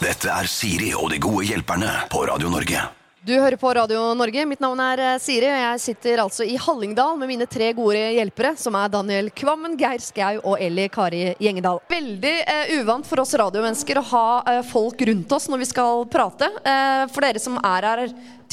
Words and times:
Dette 0.00 0.30
er 0.32 0.46
Siri 0.48 0.94
og 0.96 1.10
de 1.12 1.18
gode 1.20 1.42
hjelperne 1.44 1.90
på 2.08 2.22
Radio 2.24 2.48
Norge. 2.48 2.80
Du 3.20 3.34
hører 3.34 3.58
på 3.60 3.68
Radio 3.76 4.14
Norge. 4.16 4.46
Mitt 4.48 4.62
navn 4.64 4.80
er 4.80 5.02
eh, 5.04 5.16
Siri, 5.20 5.44
og 5.44 5.58
jeg 5.60 5.82
sitter 5.82 6.22
altså 6.22 6.46
i 6.48 6.54
Hallingdal 6.56 7.18
med 7.20 7.28
mine 7.28 7.44
tre 7.44 7.66
gode 7.76 7.98
hjelpere, 8.16 8.54
som 8.56 8.78
er 8.80 8.88
Daniel 8.94 9.28
Kvammen, 9.36 9.74
Geir 9.76 10.00
Skau 10.00 10.38
og 10.40 10.54
Eli 10.56 10.86
Kari 10.88 11.34
Gjengedal. 11.36 11.82
Veldig 11.92 12.32
eh, 12.40 12.72
uvant 12.78 13.04
for 13.04 13.20
oss 13.20 13.36
radiomennesker 13.42 14.00
å 14.00 14.04
ha 14.14 14.22
eh, 14.54 14.62
folk 14.70 15.04
rundt 15.10 15.36
oss 15.36 15.50
når 15.52 15.60
vi 15.66 15.68
skal 15.68 16.06
prate. 16.08 16.48
Eh, 16.48 17.02
for 17.12 17.28
dere 17.28 17.44
som 17.44 17.60
er 17.60 17.88
her 17.90 18.04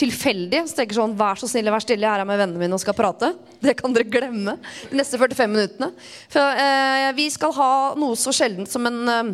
tilfeldig, 0.04 0.66
så 0.68 0.82
tenker 0.82 1.00
sånn 1.00 1.16
Vær 1.16 1.40
så 1.40 1.48
snill, 1.48 1.72
vær 1.72 1.88
stille, 1.88 2.04
jeg 2.04 2.12
er 2.12 2.26
her 2.26 2.28
med 2.28 2.44
vennene 2.44 2.66
mine 2.66 2.76
og 2.76 2.84
skal 2.84 2.98
prate. 3.00 3.32
Det 3.64 3.78
kan 3.80 3.96
dere 3.96 4.12
glemme 4.12 4.60
de 4.92 5.00
neste 5.00 5.16
45 5.16 5.56
minuttene. 5.56 5.94
For 6.28 6.60
eh, 6.68 7.08
vi 7.16 7.32
skal 7.32 7.56
ha 7.56 7.72
noe 7.96 8.20
så 8.20 8.36
sjeldent 8.36 8.68
som 8.68 8.92
en 8.92 9.16
eh, 9.16 9.34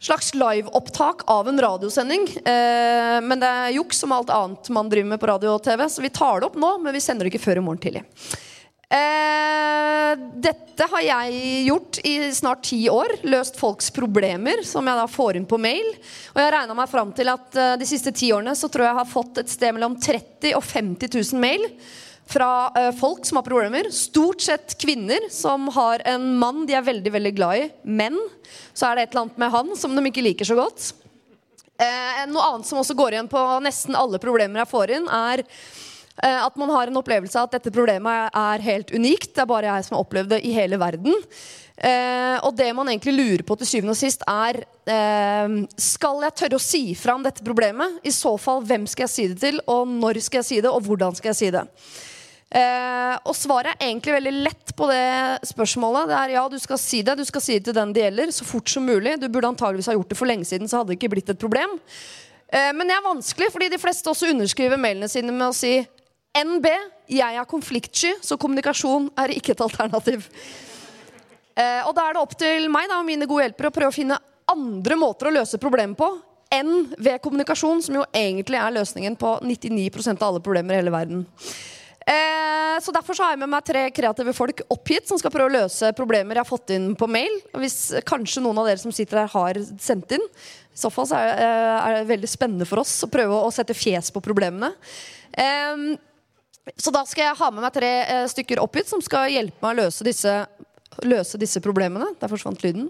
slags 0.00 0.34
liveopptak 0.34 1.24
av 1.30 1.48
en 1.48 1.60
radiosending. 1.60 2.28
Eh, 2.36 3.20
men 3.22 3.40
det 3.40 3.48
er 3.48 3.76
juks 3.78 4.02
som 4.02 4.12
alt 4.12 4.30
annet 4.30 4.68
man 4.74 4.90
driver 4.92 5.14
med 5.14 5.22
på 5.22 5.30
radio 5.30 5.54
og 5.56 5.64
TV, 5.64 5.86
så 5.88 6.04
vi 6.04 6.12
tar 6.12 6.40
det 6.40 6.50
opp 6.50 6.60
nå, 6.60 6.76
men 6.84 6.94
vi 6.94 7.02
sender 7.02 7.26
det 7.26 7.34
ikke 7.34 7.46
før 7.48 7.62
i 7.62 7.64
morgen 7.64 7.82
tidlig. 7.82 8.04
Eh, 8.86 10.12
dette 10.38 10.86
har 10.92 11.02
jeg 11.02 11.38
gjort 11.66 11.98
i 12.06 12.14
snart 12.32 12.62
ti 12.68 12.78
år. 12.92 13.16
Løst 13.26 13.58
folks 13.58 13.90
problemer, 13.90 14.62
som 14.68 14.86
jeg 14.86 15.00
da 15.00 15.06
får 15.10 15.40
inn 15.40 15.48
på 15.48 15.58
mail. 15.58 15.88
Og 16.36 16.42
jeg 16.42 16.52
regna 16.54 16.76
meg 16.78 16.90
fram 16.92 17.10
til 17.16 17.32
at 17.32 17.58
eh, 17.58 17.74
de 17.80 17.88
siste 17.88 18.14
ti 18.14 18.30
årene 18.36 18.54
så 18.54 18.70
tror 18.70 18.86
jeg 18.86 18.92
jeg 18.92 19.00
har 19.00 19.10
fått 19.10 19.40
et 19.42 19.50
sted 19.50 19.74
mellom 19.74 19.98
30 19.98 20.54
og 20.54 20.62
50 20.62 21.16
000 21.18 21.42
mail 21.42 21.66
fra 22.26 22.72
eh, 22.76 22.92
folk 22.96 23.26
som 23.26 23.40
har 23.40 23.46
problemer. 23.46 23.90
Stort 23.94 24.42
sett 24.44 24.76
kvinner 24.82 25.30
som 25.30 25.68
har 25.74 26.02
en 26.04 26.28
mann 26.38 26.64
de 26.66 26.76
er 26.76 26.86
veldig 26.86 27.12
veldig 27.14 27.34
glad 27.38 27.62
i. 27.62 27.66
Men 27.82 28.18
så 28.72 28.90
er 28.90 28.96
det 28.96 29.06
et 29.06 29.14
eller 29.14 29.26
annet 29.26 29.42
med 29.42 29.52
han 29.54 29.74
som 29.78 29.96
de 29.96 30.06
ikke 30.10 30.24
liker 30.26 30.48
så 30.48 30.58
godt. 30.58 30.92
Eh, 31.76 32.22
noe 32.30 32.52
annet 32.52 32.68
som 32.68 32.80
også 32.80 32.96
går 32.96 33.16
igjen 33.16 33.28
på 33.28 33.42
nesten 33.64 33.98
alle 33.98 34.20
problemer 34.22 34.62
jeg 34.62 34.70
får 34.70 34.94
inn, 34.96 35.10
er 35.12 35.42
eh, 35.44 36.40
at 36.40 36.56
man 36.56 36.72
har 36.72 36.88
en 36.88 37.02
opplevelse 37.02 37.36
av 37.36 37.50
at 37.50 37.58
dette 37.58 37.74
problemet 37.74 38.32
er 38.32 38.64
helt 38.64 38.90
unikt. 38.96 39.34
Det 39.36 39.44
er 39.44 39.52
bare 39.52 39.70
jeg 39.70 39.86
som 39.86 39.98
har 39.98 40.06
opplevd 40.06 40.32
det 40.32 40.42
i 40.48 40.54
hele 40.56 40.80
verden. 40.80 41.14
Eh, 41.76 42.38
og 42.40 42.54
det 42.56 42.70
man 42.72 42.88
egentlig 42.88 43.12
lurer 43.12 43.44
på 43.44 43.58
til 43.60 43.68
syvende 43.68 43.92
og 43.92 44.00
sist, 44.00 44.22
er 44.24 44.62
eh, 44.88 45.56
Skal 45.76 46.24
jeg 46.24 46.36
tørre 46.40 46.56
å 46.56 46.62
si 46.64 46.82
fra 46.96 47.18
om 47.18 47.26
dette 47.26 47.44
problemet? 47.44 48.00
I 48.00 48.14
så 48.16 48.32
fall, 48.40 48.64
hvem 48.64 48.88
skal 48.88 49.04
jeg 49.04 49.12
si 49.12 49.26
det 49.34 49.40
til? 49.44 49.60
Og 49.68 49.84
når 49.90 50.22
skal 50.24 50.40
jeg 50.40 50.48
si 50.48 50.60
det? 50.64 50.72
Og 50.72 50.88
hvordan 50.88 51.18
skal 51.18 51.34
jeg 51.34 51.40
si 51.42 51.52
det? 51.52 51.66
Eh, 52.56 53.16
og 53.28 53.34
svaret 53.36 53.74
er 53.74 53.90
egentlig 53.90 54.14
veldig 54.14 54.32
lett 54.46 54.70
på 54.76 54.86
det 54.88 55.46
spørsmålet. 55.50 56.08
Det 56.08 56.18
er 56.18 56.34
ja, 56.36 56.44
du 56.48 56.56
skal 56.62 56.80
si 56.80 57.02
det. 57.04 57.18
Du 57.18 57.24
skal 57.28 57.44
si 57.44 57.58
det 57.58 57.66
til 57.68 57.76
den 57.76 57.92
det 57.92 58.06
gjelder, 58.06 58.32
så 58.32 58.46
fort 58.48 58.70
som 58.72 58.86
mulig. 58.88 59.18
Du 59.20 59.28
burde 59.28 59.50
antageligvis 59.50 59.90
ha 59.90 59.96
gjort 59.96 60.12
det 60.12 60.18
for 60.18 60.30
lenge 60.30 60.48
siden, 60.48 60.70
så 60.70 60.80
hadde 60.80 60.94
det 60.94 61.00
ikke 61.00 61.12
blitt 61.16 61.32
et 61.34 61.42
problem. 61.42 61.76
Eh, 62.48 62.72
men 62.76 62.88
det 62.88 62.96
er 62.96 63.04
vanskelig, 63.04 63.50
fordi 63.52 63.68
de 63.72 63.80
fleste 63.82 64.12
også 64.12 64.30
underskriver 64.32 64.80
mailene 64.80 65.10
sine 65.12 65.34
med 65.34 65.50
å 65.50 65.56
si 65.56 65.74
NB, 66.36 66.70
jeg 67.12 67.40
er 67.40 67.48
konfliktsky, 67.48 68.14
så 68.24 68.38
kommunikasjon 68.40 69.10
er 69.20 69.34
ikke 69.36 69.54
et 69.54 69.64
alternativ. 69.64 70.26
Eh, 71.56 71.82
og 71.86 71.94
da 71.96 72.06
er 72.06 72.16
det 72.16 72.22
opp 72.22 72.34
til 72.40 72.70
meg 72.72 72.88
da, 72.90 73.00
og 73.00 73.08
mine 73.08 73.28
gode 73.28 73.46
hjelpere 73.46 73.72
å 73.72 73.76
prøve 73.76 73.92
å 73.92 73.96
finne 73.96 74.18
andre 74.52 74.98
måter 75.00 75.28
å 75.28 75.36
løse 75.38 75.60
problemet 75.60 75.96
på 75.98 76.10
enn 76.52 76.92
ved 77.02 77.18
kommunikasjon, 77.24 77.80
som 77.82 77.96
jo 77.98 78.04
egentlig 78.14 78.60
er 78.60 78.76
løsningen 78.76 79.16
på 79.18 79.38
99% 79.42 80.20
av 80.20 80.28
alle 80.28 80.44
problemer 80.44 80.76
i 80.76 80.80
hele 80.80 80.92
verden. 80.94 81.24
Eh, 82.06 82.76
så 82.80 82.92
Derfor 82.94 83.16
så 83.18 83.24
har 83.26 83.34
jeg 83.34 83.40
med 83.42 83.50
meg 83.50 83.64
tre 83.66 83.82
kreative 83.90 84.34
folk 84.36 84.60
opp 84.70 84.92
hit 84.92 85.08
som 85.08 85.18
skal 85.18 85.32
prøve 85.34 85.50
å 85.50 85.56
løse 85.56 85.90
problemer 85.98 86.38
jeg 86.38 86.44
har 86.44 86.48
fått 86.48 86.72
inn 86.76 86.92
på 86.98 87.08
mail. 87.10 87.32
Hvis 87.58 87.80
kanskje 88.06 88.44
noen 88.44 88.60
av 88.62 88.68
dere 88.70 88.82
som 88.82 88.94
sitter 88.94 89.24
her, 89.24 89.32
har 89.32 89.58
sendt 89.82 90.14
inn. 90.14 90.26
I 90.76 90.78
så 90.78 90.90
fall 90.92 91.08
så 91.10 91.18
er, 91.18 91.32
eh, 91.34 91.76
er 91.80 91.96
det 91.96 92.10
veldig 92.12 92.30
spennende 92.30 92.68
for 92.68 92.84
oss 92.84 92.94
å 93.02 93.10
prøve 93.10 93.40
å 93.42 93.50
sette 93.54 93.74
fjes 93.74 94.12
på 94.14 94.22
problemene. 94.22 94.70
Eh, 95.32 95.96
så 96.74 96.92
da 96.94 97.04
skal 97.06 97.28
jeg 97.28 97.38
ha 97.38 97.50
med 97.54 97.62
meg 97.62 97.74
tre 97.74 97.90
eh, 98.02 98.26
stykker 98.30 98.62
opp 98.62 98.78
hit 98.78 98.90
som 98.90 99.02
skal 99.04 99.30
hjelpe 99.30 99.62
meg 99.62 99.76
å 99.76 99.84
løse 99.84 100.06
disse, 100.06 100.32
løse 101.06 101.38
disse 101.38 101.62
problemene. 101.62 102.12
Der 102.20 102.30
forsvant 102.30 102.62
lyden. 102.62 102.88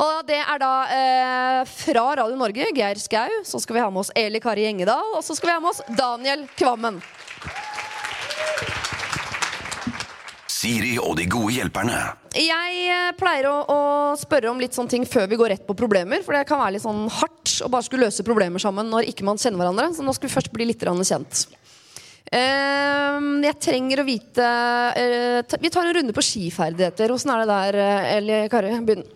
Og 0.00 0.22
det 0.28 0.40
er 0.40 0.60
da 0.62 0.74
eh, 0.96 1.60
fra 1.68 2.06
Radio 2.22 2.36
Norge, 2.40 2.70
Geir 2.76 3.00
Skau. 3.00 3.40
Så 3.44 3.60
skal 3.64 3.76
vi 3.76 3.84
ha 3.84 3.90
med 3.92 4.04
oss 4.04 4.12
Eli 4.16 4.40
Kari 4.40 4.64
Gjengedal. 4.64 5.16
Og 5.18 5.24
så 5.24 5.36
skal 5.36 5.52
vi 5.52 5.58
ha 5.58 5.64
med 5.64 5.72
oss 5.74 5.84
Daniel 5.96 6.48
Kvammen. 6.56 7.00
Siri 10.60 10.98
og 11.00 11.14
de 11.16 11.24
gode 11.30 11.54
hjelperne. 11.54 11.96
Jeg 12.36 12.80
eh, 12.92 13.12
pleier 13.16 13.46
å, 13.48 13.54
å 13.64 13.78
spørre 14.20 14.50
om 14.50 14.58
litt 14.60 14.76
sånne 14.76 14.92
ting 14.92 15.06
før 15.08 15.30
vi 15.30 15.38
går 15.40 15.54
rett 15.54 15.64
på 15.64 15.76
problemer. 15.78 16.20
For 16.26 16.36
det 16.36 16.44
kan 16.50 16.60
være 16.60 16.74
litt 16.76 16.84
sånn 16.84 17.06
hardt 17.16 17.54
å 17.64 17.70
bare 17.72 17.86
skulle 17.86 18.10
løse 18.10 18.26
problemer 18.26 18.60
sammen 18.60 18.90
når 18.92 19.08
ikke 19.08 19.24
man 19.24 19.40
kjenner 19.40 19.62
hverandre. 19.62 19.88
Så 19.96 20.04
nå 20.04 20.12
skal 20.16 20.28
vi 20.28 20.34
først 20.34 20.52
bli 20.52 20.68
litt 20.68 20.84
kjent. 20.84 21.46
Eh, 22.30 23.20
jeg 23.46 23.56
trenger 23.58 24.02
å 24.02 24.06
vite 24.06 24.48
eh, 25.00 25.54
Vi 25.58 25.70
tar 25.72 25.88
en 25.88 25.96
runde 25.96 26.14
på 26.14 26.22
skiferdigheter. 26.22 27.14
Åssen 27.14 27.32
er 27.32 27.40
det 27.42 27.48
der, 27.54 27.80
eh, 27.80 28.10
Eli 28.18 28.42
Kari? 28.52 28.74
Begynn. 28.84 29.08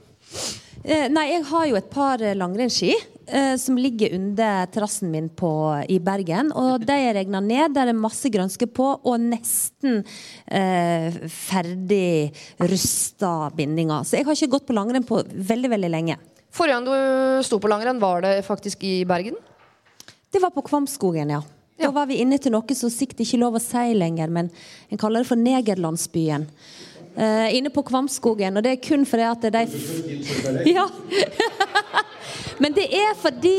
Nei, 0.84 1.28
jeg 1.30 1.44
har 1.48 1.68
jo 1.68 1.76
et 1.78 1.92
par 1.92 2.20
langrennsski 2.36 2.92
eh, 3.26 3.54
som 3.60 3.78
ligger 3.78 4.14
under 4.16 4.66
terrassen 4.72 5.10
min 5.10 5.28
på, 5.28 5.50
i 5.88 5.98
Bergen. 6.02 6.52
Og 6.52 6.84
de 6.88 6.98
er 7.08 7.16
regna 7.18 7.40
ned. 7.44 7.74
Der 7.76 7.90
er 7.90 7.98
masse 7.98 8.30
grønske 8.32 8.68
på, 8.70 8.90
og 9.00 9.18
nesten 9.22 10.02
eh, 10.46 11.16
ferdig 11.30 12.32
rusta 12.60 13.50
bindinger. 13.56 14.04
Så 14.04 14.18
jeg 14.18 14.28
har 14.28 14.38
ikke 14.38 14.54
gått 14.58 14.68
på 14.70 14.76
langrenn 14.76 15.06
på 15.08 15.22
veldig, 15.24 15.72
veldig 15.76 15.92
lenge. 15.92 16.20
Forrige 16.54 16.78
gang 16.78 16.86
du 16.86 17.42
sto 17.46 17.58
på 17.58 17.70
langrenn, 17.70 17.98
var 18.02 18.22
det 18.22 18.36
faktisk 18.46 18.84
i 18.86 19.00
Bergen? 19.08 19.34
Det 20.30 20.42
var 20.42 20.54
på 20.54 20.62
Kvamskogen, 20.66 21.30
ja. 21.30 21.42
Da 21.78 21.90
var 21.90 22.06
vi 22.06 22.20
inne 22.22 22.38
til 22.38 22.54
noe 22.54 22.76
som 22.78 22.90
sikt 22.92 23.18
ikke 23.22 23.40
lov 23.42 23.58
å 23.58 23.62
si 23.62 23.94
lenger, 23.96 24.30
men 24.30 24.50
en 24.90 25.00
kaller 25.00 25.24
det 25.24 25.30
for 25.30 25.40
Negerlandsbyen. 25.40 26.46
Uh, 27.14 27.46
inne 27.54 27.70
på 27.70 27.84
Kvamskogen, 27.86 28.58
og 28.58 28.64
det 28.66 28.72
er 28.74 28.80
kun 28.82 29.04
fordi 29.06 29.26
at 29.26 29.44
de 29.54 29.62
Ja. 30.74 30.88
Men 32.62 32.74
det 32.76 32.88
er 32.94 33.14
fordi 33.18 33.56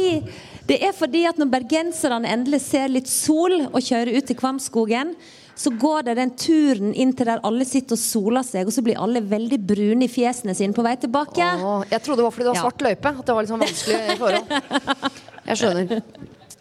det 0.66 0.80
er 0.82 0.94
fordi 0.98 1.26
at 1.30 1.38
når 1.38 1.50
bergenserne 1.52 2.26
endelig 2.32 2.62
ser 2.66 2.88
litt 2.90 3.10
sol 3.12 3.54
og 3.68 3.82
kjører 3.86 4.16
ut 4.18 4.26
til 4.26 4.38
Kvamskogen, 4.40 5.12
så 5.56 5.72
går 5.80 6.08
det 6.10 6.16
den 6.18 6.32
turen 6.36 6.90
inn 6.98 7.14
til 7.16 7.30
der 7.30 7.40
alle 7.48 7.64
sitter 7.68 7.96
og 7.96 8.02
soler 8.02 8.44
seg, 8.44 8.66
og 8.68 8.74
så 8.76 8.82
blir 8.84 8.98
alle 9.00 9.22
veldig 9.24 9.60
brune 9.70 10.04
i 10.04 10.12
fjesene 10.12 10.56
sine 10.58 10.76
på 10.76 10.84
vei 10.84 10.96
tilbake. 11.00 11.46
Åh, 11.62 11.86
jeg 11.94 12.02
trodde 12.04 12.20
det 12.24 12.26
var 12.28 12.34
fordi 12.36 12.48
det 12.48 12.52
var 12.52 12.58
Ja. 12.60 12.66
svart 12.66 12.82
løype. 12.84 13.14
At 13.20 13.26
det 13.26 13.36
var 13.36 13.42
litt 13.46 13.54
sånn 13.54 13.64
vanskelig 13.64 14.18
forhold. 14.20 15.14
Jeg 15.46 15.58
skjønner. 15.62 16.02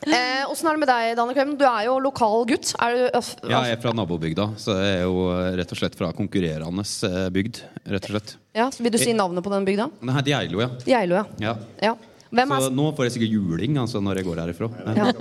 Eh, 0.04 0.44
er 0.44 0.52
det 0.52 0.78
med 0.78 0.88
deg, 0.88 1.16
Danne 1.16 1.32
Kvem? 1.32 1.52
Du 1.56 1.64
er 1.64 1.84
jo 1.86 1.98
lokal 1.98 2.44
gutt. 2.46 2.74
Er 2.78 2.92
du, 2.94 3.02
øff- 3.18 3.38
Ja, 3.48 3.62
jeg 3.64 3.78
er 3.78 3.80
fra 3.80 3.92
nabobygda, 3.96 4.50
så 4.60 4.76
jeg 4.76 4.98
er 5.00 5.04
jo 5.08 5.30
eh, 5.32 5.56
rett 5.56 5.72
og 5.72 5.78
slett 5.80 5.94
fra 5.96 6.12
konkurrerende 6.12 6.84
eh, 7.08 7.30
bygd. 7.32 7.62
rett 7.88 8.04
og 8.04 8.10
slett. 8.10 8.36
ja, 8.54 8.68
så 8.70 8.82
vil 8.84 8.92
du 8.92 8.98
si 8.98 9.12
navnet 9.16 9.42
på 9.42 9.50
den 9.50 9.64
bygda? 9.64 9.88
Den 10.02 10.12
heter 10.14 10.36
Geilo, 10.36 10.60
ja. 10.60 10.68
Geilo, 10.84 11.14
ja. 11.14 11.24
ja. 11.40 11.56
ja. 11.82 11.94
Hvem 12.34 12.52
Så 12.58 12.66
er, 12.68 12.74
nå 12.74 12.88
får 12.96 13.06
jeg 13.08 13.14
sikkert 13.16 13.34
juling 13.36 13.78
altså, 13.84 14.02
når 14.02 14.20
jeg 14.20 14.28
går 14.30 14.42
herifra. 14.44 14.70
Ja. 14.98 15.12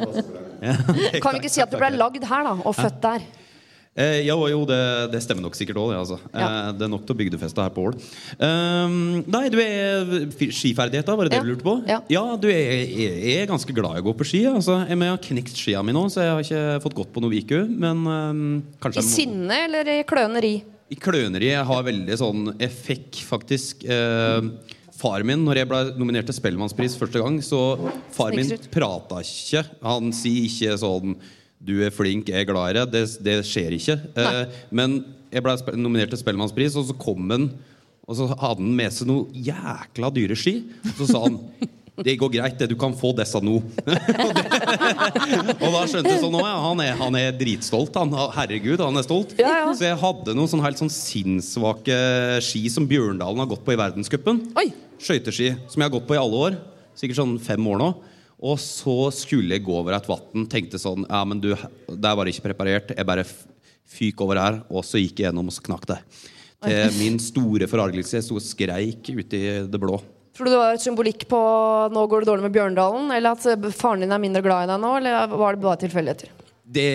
Ja, 0.64 0.78
kan 1.20 1.36
vi 1.36 1.42
ikke 1.42 1.50
si 1.52 1.60
at 1.60 1.72
du 1.74 1.76
ble 1.76 1.90
lagd 2.00 2.24
her, 2.24 2.46
da? 2.48 2.54
Og 2.64 2.72
født 2.78 3.02
der? 3.04 3.24
Eh, 4.00 4.22
jo, 4.26 4.38
jo 4.50 4.62
det, 4.66 4.78
det 5.14 5.20
stemmer 5.22 5.44
nok 5.46 5.58
sikkert 5.58 5.78
òg. 5.78 5.92
Det, 5.92 5.98
altså. 6.00 6.16
Ja. 6.34 6.46
eh, 6.48 6.70
det 6.80 6.86
er 6.88 6.92
nok 6.94 7.04
til 7.06 7.14
å 7.14 7.18
bygdefeste 7.20 7.62
her 7.62 7.74
på 7.76 7.84
Ål. 7.90 7.98
Um, 8.40 8.96
nei, 9.30 9.42
du 9.54 9.60
er 9.62 10.08
skiferdigheter, 10.56 11.18
var 11.20 11.28
det 11.28 11.36
det 11.36 11.42
Ja. 11.42 11.44
du 11.46 11.52
lurte 11.52 11.68
på? 11.68 11.76
Ja. 11.86 12.00
du 12.40 12.48
er, 12.50 12.72
er, 12.88 13.20
er 13.44 13.52
ganske 13.52 13.76
glad 13.76 14.00
i 14.00 14.02
å 14.02 14.08
gå 14.08 14.16
på 14.18 14.26
ski. 14.32 14.42
Altså. 14.50 14.80
Jeg 14.88 14.98
jeg 15.04 15.14
har 15.14 15.22
knekt 15.28 15.60
skia 15.62 15.84
mi 15.86 15.94
nå, 15.94 16.08
så 16.10 16.24
jeg 16.24 16.32
har 16.34 16.48
ikke 16.48 16.82
fått 16.88 16.98
gått 17.04 17.12
på 17.14 17.22
noe 17.22 17.38
IQ. 17.38 17.54
Men 17.70 18.02
um, 18.08 18.64
kanskje 18.82 19.04
I 19.04 19.06
må- 19.06 19.14
sinne 19.14 19.60
eller 19.68 19.94
i 20.00 20.04
kløneri? 20.10 20.56
I 20.94 20.98
kløneri 21.02 21.52
jeg 21.52 21.66
har 21.70 21.86
veldig 21.86 22.18
sånn 22.20 22.42
effekt, 22.62 23.22
faktisk 23.30 23.86
eh, 23.86 24.42
Far 25.04 25.26
min, 25.28 25.44
når 25.44 25.60
jeg 25.60 25.68
ble 25.68 25.82
nominert 26.00 26.30
til 26.30 26.38
Spellemannspris 26.38 26.96
første 26.96 27.20
gang, 27.20 27.42
så 27.44 27.76
far 28.16 28.32
min 28.36 28.54
prata 28.72 29.20
ikke. 29.20 29.66
Han 29.84 30.14
sier 30.16 30.48
ikke 30.48 30.78
sånn 30.80 31.18
'Du 31.64 31.82
er 31.84 31.92
flink, 31.92 32.32
jeg 32.32 32.44
er 32.44 32.48
glad 32.48 32.72
i 32.72 32.80
deg'. 32.80 32.92
Det, 32.92 33.04
det 33.24 33.36
skjer 33.48 33.76
ikke. 33.76 34.00
Eh, 34.20 34.64
men 34.72 35.04
jeg 35.32 35.44
ble 35.44 35.56
nominert 35.76 36.12
til 36.12 36.20
Spellemannspris, 36.20 36.76
og 36.80 36.88
så 36.88 36.96
kom 36.96 37.30
han 37.32 37.52
og 38.04 38.18
så 38.20 38.28
hadde 38.28 38.60
han 38.60 38.76
med 38.76 38.92
seg 38.92 39.08
noe 39.08 39.44
jækla 39.46 40.10
dyre 40.12 40.36
ski. 40.36 40.58
Og 40.84 40.98
så 40.98 41.08
sa 41.08 41.24
han 41.24 41.40
det 42.02 42.16
går 42.18 42.32
greit, 42.34 42.56
det. 42.58 42.72
Du 42.72 42.78
kan 42.80 42.94
få 42.98 43.12
disse 43.14 43.38
nå. 43.44 43.60
og 45.62 45.76
da 45.76 45.82
skjønte 45.86 46.10
jeg 46.10 46.22
sånn, 46.24 46.38
«Å 46.40 46.42
ja, 46.42 46.54
han, 46.64 46.80
er, 46.82 46.96
han 46.98 47.18
er 47.20 47.36
dritstolt. 47.38 47.94
Han, 48.02 48.16
herregud, 48.34 48.82
han 48.82 48.98
er 48.98 49.06
stolt. 49.06 49.36
Ja, 49.38 49.52
ja. 49.62 49.68
Så 49.78 49.86
jeg 49.86 50.00
hadde 50.02 50.34
noen 50.34 50.50
sånn 50.50 50.64
helt 50.66 50.82
sånn 50.82 50.90
sinnssvake 50.94 51.98
ski 52.42 52.64
som 52.74 52.88
Bjørndalen 52.90 53.44
har 53.44 53.52
gått 53.52 53.62
på 53.68 53.76
i 53.76 53.80
verdenscupen. 53.80 54.42
Skøyteski 54.98 55.52
som 55.68 55.84
jeg 55.84 55.86
har 55.86 55.94
gått 55.94 56.10
på 56.10 56.18
i 56.18 56.22
alle 56.22 56.42
år. 56.48 56.58
Sikkert 56.98 57.22
sånn 57.22 57.38
fem 57.46 57.70
år 57.70 57.78
nå. 57.84 57.92
Og 58.44 58.58
så 58.60 58.98
skulle 59.16 59.56
jeg 59.56 59.66
gå 59.68 59.78
over 59.78 59.94
et 59.96 60.10
vann. 60.10 60.48
Tenkte 60.52 60.82
sånn 60.82 61.06
Ja, 61.06 61.22
men 61.30 61.44
du, 61.44 61.54
der 61.54 62.18
var 62.18 62.26
det 62.26 62.34
ikke 62.34 62.50
preparert. 62.50 62.96
Jeg 62.98 63.08
bare 63.08 63.28
fyk 63.94 64.26
over 64.26 64.42
her, 64.42 64.60
og 64.74 64.82
så 64.88 64.98
gikk 64.98 65.22
jeg 65.22 65.30
gjennom, 65.30 65.52
og 65.52 65.56
så 65.56 65.64
knakk 65.70 65.86
det. 65.94 66.02
Til 66.64 66.98
min 66.98 67.22
store 67.22 67.70
forargelse. 67.70 68.18
Jeg 68.18 68.26
sto 68.26 68.40
og 68.40 68.44
skreik 68.44 69.14
ute 69.14 69.38
i 69.38 69.56
det 69.70 69.80
blå. 69.80 70.02
Tror 70.34 70.46
du 70.48 70.52
det 70.52 70.58
var 70.58 70.74
et 70.74 70.82
symbolikk 70.82 71.28
på 71.30 71.40
'nå 71.94 72.08
går 72.10 72.24
det 72.24 72.30
dårlig 72.32 72.46
med 72.48 72.56
Bjørndalen'? 72.56 73.12
Eller 73.14 73.36
at 73.38 73.46
eh, 73.46 73.70
faren 73.70 74.02
din 74.02 74.12
er 74.12 74.22
mindre 74.22 74.42
glad 74.42 74.66
i 74.66 74.72
deg 74.72 74.82
nå? 74.82 74.96
Eller 74.98 75.28
var 75.30 75.54
det 75.54 75.62
bare 75.62 75.82
tilfeldigheter? 75.84 76.30
Det 76.74 76.90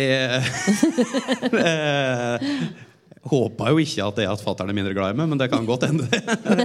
Jeg 1.53 2.43
håpa 3.29 3.71
jo 3.73 3.81
ikke 3.83 4.07
at 4.09 4.19
det 4.19 4.27
at 4.31 4.43
fatter'n 4.45 4.73
er 4.73 4.77
mindre 4.77 4.95
glad 4.97 5.15
i 5.15 5.19
meg, 5.21 5.29
men 5.31 5.41
det 5.41 5.49
kan 5.53 5.67
godt 5.69 5.87
hende. 5.89 6.09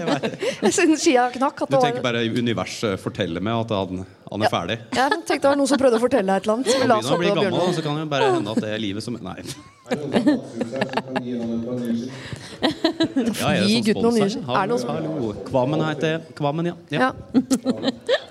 Siden 0.74 0.98
skia 1.00 1.28
knakk. 1.34 1.66
Du 1.68 1.78
tenker 1.78 2.04
bare 2.06 2.24
universet 2.30 3.00
forteller 3.02 3.44
meg 3.44 3.66
at 3.66 3.74
han, 3.76 4.04
han 4.32 4.46
er 4.46 4.54
ferdig. 4.54 4.80
Jeg 4.96 5.14
tenkte 5.14 5.40
det 5.44 5.52
var 5.52 5.60
noen 5.60 5.72
som 5.72 5.82
prøvde 5.82 6.00
å 6.00 6.04
fortelle 6.04 6.28
deg 6.30 6.42
et 6.42 6.48
eller 6.48 6.60
annet. 6.60 6.74
Vi 6.74 6.90
la 6.90 7.00
oss 7.02 7.12
bli 7.20 7.34
gammel, 7.36 7.74
så 7.76 7.86
kan 7.86 8.00
det 8.02 8.08
bare 8.12 8.32
hende 8.38 8.56
at 8.56 8.64
det 8.64 8.74
er 8.76 8.84
livet 8.84 9.06
som 9.06 9.20
Nei. 9.24 9.40
Ja, 12.64 13.50
er 13.52 13.64
Gi 13.64 13.78
sånn 13.78 13.86
gutten 13.88 14.06
noen 14.06 14.16
nye- 14.18 14.28
er? 14.28 14.44
Hallo. 14.48 15.34
Kvammen 15.48 15.84
heter. 15.88 16.22
Kvammen, 16.38 16.70
ja. 16.72 16.76
ja. 16.94 17.00
Ja. 17.04 17.12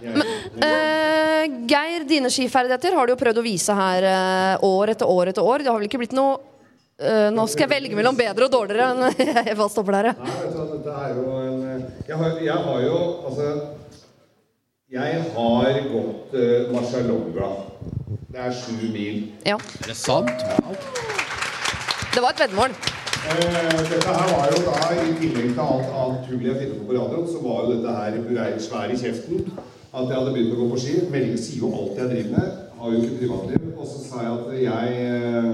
Men, 0.03 0.31
uh, 0.63 1.43
Geir, 1.71 2.07
dine 2.09 2.31
skiferdigheter 2.33 2.97
har 2.97 3.07
du 3.07 3.15
jo 3.15 3.19
prøvd 3.21 3.43
å 3.43 3.45
vise 3.45 3.77
her 3.77 4.07
uh, 4.09 4.65
år 4.67 4.95
etter 4.95 5.11
år 5.11 5.33
etter 5.33 5.45
år. 5.45 5.65
Det 5.65 5.71
har 5.71 5.79
vel 5.81 5.89
ikke 5.91 6.01
blitt 6.03 6.17
noe 6.17 6.41
eh, 7.03 7.29
Nå 7.35 7.45
skal 7.51 7.67
jeg 7.67 7.73
velge 7.75 7.99
mellom 7.99 8.17
bedre 8.19 8.47
og 8.49 8.53
dårligere. 8.55 8.91
enn 8.93 9.27
jeg 9.49 9.57
bare 9.59 9.69
stopper 9.73 9.99
der. 9.99 10.11
Nei, 10.23 10.39
dette 10.73 10.97
er 11.05 11.15
jo 11.19 11.27
en 11.43 11.85
Jeg 12.09 12.17
har, 12.23 12.39
jeg 12.47 12.59
har 12.69 12.81
jo 12.87 12.99
Altså 13.27 13.51
Jeg 14.93 15.21
har 15.35 15.79
gått 15.89 16.35
uh, 16.37 16.73
Marcialonga. 16.75 17.51
Det 18.33 18.41
er 18.41 18.53
sju 18.53 18.75
mil. 18.93 19.23
ja. 19.49 19.57
Er 19.83 19.87
det 19.93 19.97
sant? 19.97 20.29
Det 22.13 22.21
var 22.21 22.35
et 22.35 22.43
veddemål. 22.45 22.75
Eh, 23.23 23.83
dette 23.89 24.13
her 24.13 24.33
var 24.35 24.51
jo 24.53 24.59
da, 24.67 24.75
i 24.99 25.13
tillegg 25.21 25.53
til 25.55 25.61
alt 25.63 25.93
annet 25.97 26.25
tull 26.29 26.43
jeg 26.45 26.57
finner 26.59 26.81
på 26.81 26.89
på 26.89 26.97
radioen, 26.97 27.29
så 27.31 27.39
var 27.45 27.61
jo 27.63 27.77
dette 27.77 27.93
her 27.97 28.17
brei- 28.27 28.59
svær 28.61 28.91
i 28.93 28.99
kjeften. 29.01 29.47
At 29.93 30.09
jeg 30.09 30.17
hadde 30.19 30.33
begynt 30.35 30.53
å 30.57 30.59
gå 30.61 30.67
på 30.73 30.81
ski. 30.83 30.95
Veldig 31.13 31.39
sier 31.41 31.63
jo 31.63 31.71
alt 31.79 32.01
jeg 32.01 32.11
driver 32.11 32.35
med. 32.37 32.59
Har 32.83 32.93
jo 32.97 33.01
ikke 33.05 33.19
privatliv. 33.23 33.69
Og 33.79 33.87
så 33.89 33.99
sa 34.09 34.25
jeg 34.27 34.33
at 34.35 34.47
jeg 34.67 34.87
eh, 35.07 35.51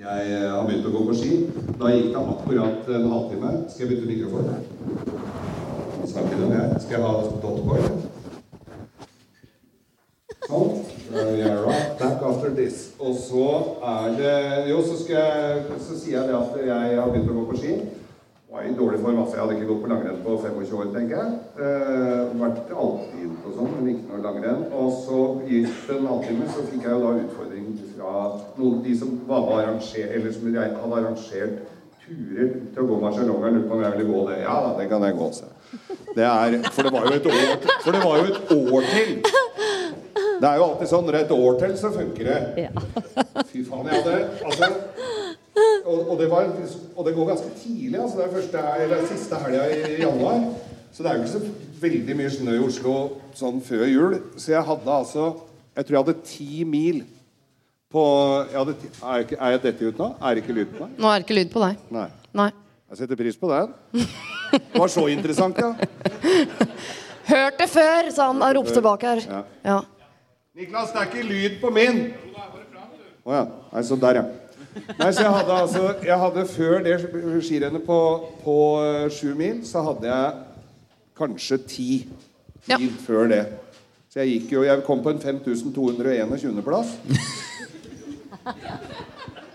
jeg 0.00 0.32
eh, 0.32 0.48
har 0.48 0.64
begynt 0.64 0.86
å 0.88 0.92
gå 0.94 1.00
på 1.10 1.14
ski. 1.16 1.34
Da 1.76 1.90
gikk 1.92 2.14
det 2.14 2.20
akkurat 2.32 2.86
en 2.96 3.10
halvtime. 3.12 3.50
Skal 3.68 3.84
jeg 3.84 3.90
bytte 3.90 4.08
mikrofon? 4.08 4.46
Snakker 6.08 6.40
du 6.40 6.46
med? 6.48 6.78
Skal 6.80 6.96
jeg 6.96 7.02
ha 7.04 7.12
dotboy? 7.42 7.82
Sånn. 10.46 10.72
Yeah, 11.10 11.60
right. 11.66 11.98
Back 12.00 12.24
after 12.24 12.54
this. 12.54 12.94
Og 13.02 13.12
så 13.18 13.46
er 13.90 14.16
det 14.16 14.34
Jo, 14.70 14.80
så, 14.86 14.96
skal 15.02 15.16
jeg, 15.18 15.80
så 15.84 15.98
sier 15.98 16.16
jeg 16.16 16.30
det 16.30 16.38
at 16.38 16.56
jeg 16.70 17.00
har 17.02 17.12
begynt 17.12 17.32
å 17.34 17.36
gå 17.36 17.46
på 17.50 17.60
ski. 17.60 17.76
Var 18.50 18.66
i 18.66 18.74
dårlig 18.78 19.02
form. 19.04 19.20
altså 19.20 19.36
Jeg 19.36 19.44
hadde 19.44 19.58
ikke 19.58 19.68
gått 19.74 19.84
på 19.84 19.92
langrenn 19.92 20.24
på 20.24 20.38
25 20.46 20.80
år, 20.80 20.88
tenker 20.96 21.20
jeg. 21.20 21.36
Uh, 21.60 22.32
vært 22.40 22.72
alltid 22.72 23.36
og 23.36 23.52
sånn, 23.52 23.76
men 23.76 23.92
ikke 23.92 24.08
noe 24.08 24.24
langrenn. 24.24 24.64
Og 24.80 24.96
så 25.04 25.20
gikk 25.44 25.76
det 25.90 26.00
en 26.00 26.08
halvtime, 26.14 26.48
så 26.56 26.64
fikk 26.72 26.88
jeg 26.88 26.96
jo 26.96 27.04
da 27.04 27.12
utfordring 27.20 27.49
noen 28.58 28.80
de 28.84 28.96
som 28.98 29.14
var 29.28 29.46
med 29.48 29.84
eller 30.06 30.32
som 30.34 30.48
hadde 30.54 30.98
arrangert 31.00 31.60
turer 32.04 32.52
til 32.74 32.82
å 32.82 32.88
gå 32.88 32.98
Marcialonga. 33.04 33.52
Lurte 33.54 33.68
på 33.70 33.76
om 33.76 33.84
jeg 33.84 33.96
ville 33.96 34.12
gå 34.12 34.22
det. 34.30 34.38
Ja 34.42 34.56
da, 34.64 34.70
det 34.78 34.86
kan 34.90 35.06
jeg 35.06 35.18
gå, 35.18 35.28
se. 35.36 35.50
Det 36.16 36.26
er, 36.26 36.56
for 36.74 36.86
det 36.86 36.92
var 36.96 37.06
jo 37.06 37.18
et 37.20 37.28
år, 37.30 37.68
for 37.84 37.94
det 37.94 38.00
var 38.02 38.16
jo 38.18 38.30
et 38.32 38.54
år 38.56 38.88
til. 38.90 39.12
Det 40.40 40.48
er 40.48 40.56
jo 40.56 40.64
alltid 40.64 40.88
sånn 40.90 41.04
når 41.06 41.14
det 41.14 41.20
er 41.20 41.26
et 41.26 41.34
år 41.36 41.58
til, 41.60 41.76
så 41.78 41.90
funker 41.94 42.30
det. 42.30 42.66
Fy 43.50 43.62
faen, 43.66 43.90
jeg 43.90 44.00
hadde 44.00 44.14
altså, 44.48 44.70
og, 45.84 45.98
og, 45.98 46.14
det 46.20 46.28
var, 46.30 46.48
og 46.96 47.06
det 47.06 47.14
går 47.14 47.28
ganske 47.28 47.52
tidlig. 47.60 48.00
altså 48.00 48.18
Det 48.18 48.24
er 48.24 48.34
første, 48.38 48.64
eller 48.84 49.06
siste 49.10 49.40
helga 49.44 49.66
i 49.68 50.00
januar. 50.00 50.42
Så 50.90 51.04
det 51.04 51.10
er 51.10 51.18
jo 51.18 51.22
ikke 51.22 51.32
så 51.36 51.80
veldig 51.80 52.16
mye 52.18 52.32
snø 52.34 52.56
i 52.56 52.64
Oslo 52.64 52.94
sånn 53.38 53.60
før 53.64 53.86
jul. 53.86 54.18
Så 54.36 54.54
jeg 54.54 54.66
hadde 54.66 54.96
altså 54.96 55.30
Jeg 55.76 55.86
tror 55.86 55.96
jeg 55.96 56.04
hadde 56.04 56.26
ti 56.26 56.64
mil 56.66 57.04
på 57.90 58.02
ja, 58.52 58.64
det, 58.64 58.76
er, 59.02 59.14
jeg 59.16 59.26
ikke, 59.26 59.36
er 59.40 59.62
dette 59.64 59.88
ut 59.88 59.96
nå? 59.98 60.08
Er 60.22 60.34
det 60.36 60.44
ikke 60.44 60.54
lyd 60.54 60.68
på 60.70 60.84
meg? 60.84 60.90
Nå 60.98 61.08
er 61.10 61.18
det 61.18 61.26
ikke 61.26 61.38
lyd 61.40 61.48
på 61.50 61.62
deg. 61.64 61.78
Nei. 61.96 62.08
Nei. 62.38 62.50
Jeg 62.90 63.00
setter 63.00 63.18
pris 63.18 63.38
på 63.38 63.50
den. 63.50 63.72
Det 64.50 64.78
var 64.78 64.90
så 64.90 65.06
interessant, 65.10 65.58
ja. 65.58 65.72
Hørt 67.30 67.58
det 67.58 67.66
før, 67.70 68.10
sa 68.14 68.28
han 68.30 68.42
og 68.42 68.54
ropte 68.56 68.76
tilbake 68.76 69.10
her. 69.10 69.24
Ja. 69.26 69.40
Ja. 69.66 69.80
Niklas, 70.58 70.92
det 70.94 71.02
er 71.02 71.10
ikke 71.10 71.26
lyd 71.26 71.58
på 71.62 71.70
min! 71.74 72.00
Å 73.26 73.34
ja. 73.34 73.42
Nei, 73.72 73.82
så 73.86 73.98
der, 74.02 74.20
ja. 74.20 74.24
Nei, 74.98 75.10
så 75.10 75.24
jeg 75.24 75.32
hadde 75.34 75.54
altså 75.64 75.80
Jeg 76.06 76.18
hadde 76.18 76.42
før 76.46 76.82
det 76.86 76.96
skirennet 77.42 77.82
på, 77.86 77.98
på 78.44 78.56
eh, 78.86 79.06
sju 79.10 79.32
mil, 79.38 79.64
så 79.66 79.82
hadde 79.88 80.06
jeg 80.06 80.38
kanskje 81.18 81.58
ti 81.66 81.88
mil 82.70 82.94
før 83.02 83.30
det. 83.34 83.42
Så 84.10 84.18
jeg 84.24 84.40
gikk 84.40 84.52
jo 84.56 84.62
Jeg 84.66 84.82
kom 84.86 85.02
på 85.04 85.12
en 85.14 85.20
5221. 85.22 86.62
plass. 86.66 86.88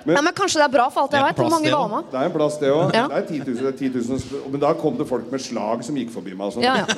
Nei, 0.05 0.21
men 0.21 0.33
Kanskje 0.37 0.59
det 0.61 0.67
er 0.67 0.73
bra 0.75 0.85
for 0.93 1.01
alt 1.01 1.15
jeg 1.15 1.23
er 1.23 1.25
vet. 1.31 1.39
Hvor 1.41 1.49
mange 1.49 1.65
det 1.65 1.73
var 1.75 1.89
med? 1.89 2.03
Det 2.11 2.19
er 2.19 2.27
en 2.29 2.33
plass, 2.35 2.57
det 2.61 2.69
òg. 2.69 2.93
Ja. 2.93 3.07
Det 3.09 3.17
er 3.17 3.25
10 3.25 3.39
000, 3.57 3.73
10 3.73 3.89
000 4.45 4.51
Men 4.53 4.61
da 4.61 4.69
kom 4.77 4.99
det 4.99 5.07
folk 5.09 5.31
med 5.33 5.41
slag 5.41 5.81
som 5.87 5.97
gikk 5.97 6.11
forbi 6.13 6.35
meg. 6.37 6.45
og 6.45 6.53
sånn. 6.53 6.63
Ja, 6.63 6.73
ja. 6.79 6.85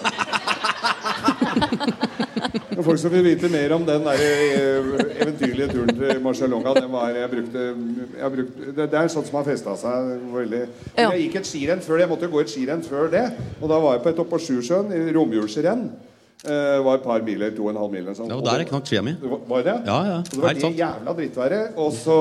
Folk 2.88 3.00
som 3.02 3.10
vil 3.10 3.24
vite 3.26 3.50
mer 3.50 3.72
om 3.74 3.82
den 3.88 4.04
der 4.06 4.20
eh, 4.22 4.90
eventyrlige 5.24 5.68
turen 5.72 5.90
til 5.98 6.20
Marcialonga, 6.22 6.76
den 6.78 6.92
var 6.94 7.10
jeg 7.16 7.30
brukte, 7.32 7.64
jeg 8.20 8.34
brukte 8.36 8.68
det, 8.78 8.86
det 8.92 9.00
er 9.00 9.10
sånt 9.10 9.28
som 9.28 9.40
har 9.40 9.48
festa 9.48 9.74
seg 9.82 10.12
veldig. 10.36 10.60
Men 10.94 11.02
Jeg 11.16 11.24
gikk 11.24 11.40
et 11.42 11.50
skirenn 11.50 11.82
før 11.82 11.98
det. 11.98 12.04
Jeg 12.06 12.12
måtte 12.12 12.30
jo 12.30 12.36
gå 12.36 12.44
et 12.44 12.54
skirenn 12.54 12.84
før 12.86 13.10
det. 13.12 13.24
Og 13.58 13.66
da 13.72 13.80
var 13.82 13.98
jeg 13.98 14.04
på 14.06 14.14
et 14.14 14.22
oppå 14.28 14.40
Sjusjøen, 14.46 14.94
i 14.94 15.16
romjulsrenn. 15.18 15.88
Eh, 16.46 16.78
var 16.86 17.00
et 17.00 17.04
par 17.04 17.22
miler, 17.26 17.50
to 17.56 17.64
og 17.66 17.72
en 17.74 17.80
halv 17.82 17.92
mil 17.92 18.06
sånn. 18.14 18.28
Det 18.30 18.36
var 18.38 18.44
der 18.52 18.60
jeg 18.64 18.70
knakk 18.70 18.86
skia 18.86 19.02
mi. 19.02 19.16
Var- 19.22 19.42
Var 19.50 19.64
det? 19.64 19.76
Ja, 19.88 19.98
ja. 20.06 20.18
Og 20.20 20.30
det 20.30 20.44
var 20.44 20.54
det 20.54 20.78
jævla 20.78 21.16
drittværet. 21.18 21.74
Og 21.78 21.92
så 21.94 22.20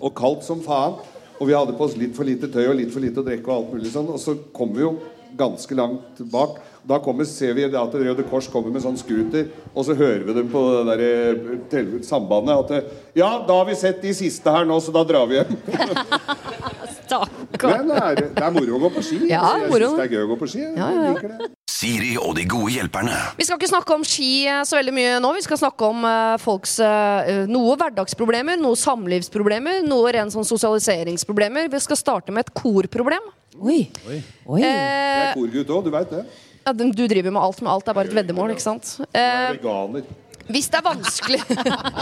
og 0.00 0.14
kaldt 0.14 0.44
som 0.44 0.60
faen. 0.62 0.94
Og 1.40 1.46
vi 1.48 1.52
hadde 1.52 1.74
på 1.76 1.84
oss 1.84 1.96
litt 1.96 2.14
for 2.16 2.24
lite 2.24 2.48
tøy 2.48 2.68
og 2.70 2.76
litt 2.78 2.92
for 2.92 3.00
lite 3.00 3.20
å 3.20 3.26
drikke. 3.26 3.48
Og 3.48 3.56
alt 3.56 3.72
mulig 3.74 3.90
sånn 3.92 4.08
Og 4.08 4.18
så 4.22 4.36
kom 4.54 4.72
vi 4.72 4.80
jo 4.80 4.98
ganske 5.36 5.74
langt 5.76 6.22
bak. 6.32 6.60
Da 6.86 7.00
kommer, 7.02 7.26
ser 7.26 7.52
vi 7.54 7.64
at 7.66 7.92
Røde 7.92 8.22
Kors 8.30 8.46
kommer 8.48 8.70
med 8.70 8.80
sånn 8.80 8.96
scooter, 8.96 9.48
og 9.74 9.84
så 9.84 9.92
hører 9.98 10.22
vi 10.24 10.32
dem 10.34 10.48
på 10.48 10.60
det 10.86 10.98
der 11.00 11.80
eh, 11.82 11.98
sambandet 12.06 12.54
at 12.54 12.68
det, 12.70 12.84
Ja, 13.18 13.42
da 13.44 13.56
har 13.58 13.64
vi 13.66 13.74
sett 13.74 14.00
de 14.00 14.12
siste 14.14 14.46
her 14.54 14.64
nå, 14.64 14.78
så 14.80 14.92
da 14.94 15.02
drar 15.02 15.26
vi 15.26 15.34
hjem. 15.34 15.56
Stakkar. 17.06 17.82
Men 17.82 17.88
det 17.90 17.98
er, 17.98 18.14
det 18.36 18.44
er 18.46 18.54
moro 18.54 18.78
å 18.78 18.82
gå 18.86 18.92
på 18.94 19.02
ski. 19.02 19.18
Ja, 19.28 19.42
jeg 19.58 19.72
syns 19.74 19.98
det 19.98 20.06
er 20.06 20.14
gøy 20.14 20.22
å 20.24 20.30
gå 20.30 20.38
på 20.44 20.48
ski. 20.54 20.62
Jeg 20.62 20.76
Ja, 20.78 20.90
ja. 20.94 21.12
liker 21.12 21.34
det. 21.34 21.50
Siri 21.76 22.14
og 22.16 22.32
de 22.38 22.46
gode 22.48 22.72
hjelperne. 22.72 23.16
Vi 23.36 23.44
skal 23.44 23.58
ikke 23.58 23.68
snakke 23.68 23.96
om 23.98 24.04
ski 24.06 24.46
eh, 24.48 24.62
så 24.64 24.78
veldig 24.78 24.94
mye 24.96 25.16
nå. 25.20 25.32
Vi 25.36 25.44
skal 25.44 25.58
snakke 25.60 25.90
om 25.90 26.06
uh, 26.08 26.36
folks 26.40 26.78
uh, 26.80 27.44
noe 27.50 27.74
hverdagsproblemer, 27.76 28.56
noe 28.60 28.78
samlivsproblemer, 28.80 29.82
noe 29.84 30.14
ren 30.16 30.32
sånn 30.32 30.46
sosialiseringsproblemer. 30.48 31.68
Vi 31.72 31.82
skal 31.84 32.00
starte 32.00 32.32
med 32.32 32.46
et 32.46 32.54
korproblem. 32.56 33.28
Oi. 33.60 33.82
Oi. 34.08 34.20
Oi. 34.52 34.60
Eh, 34.64 35.26
er 35.28 35.34
korgutt 35.36 35.72
òg, 35.72 35.84
du 35.84 35.92
veit 35.92 36.12
det. 36.12 36.24
ja, 36.66 36.72
du 36.72 37.04
driver 37.08 37.32
med 37.32 37.42
alt 37.42 37.60
med 37.60 37.72
alt. 37.72 37.84
Det 37.84 37.92
er 37.92 37.98
bare 38.00 38.10
et 38.10 38.16
veddemål, 38.22 38.56
ikke 38.56 38.64
sant? 38.64 38.96
Jeg 39.00 39.12
Eh, 39.12 39.42
er 39.50 39.58
veganer. 39.58 40.08
Hvis 40.46 40.68
det 40.70 40.78
er 40.78 40.84
vanskelig 40.86 41.40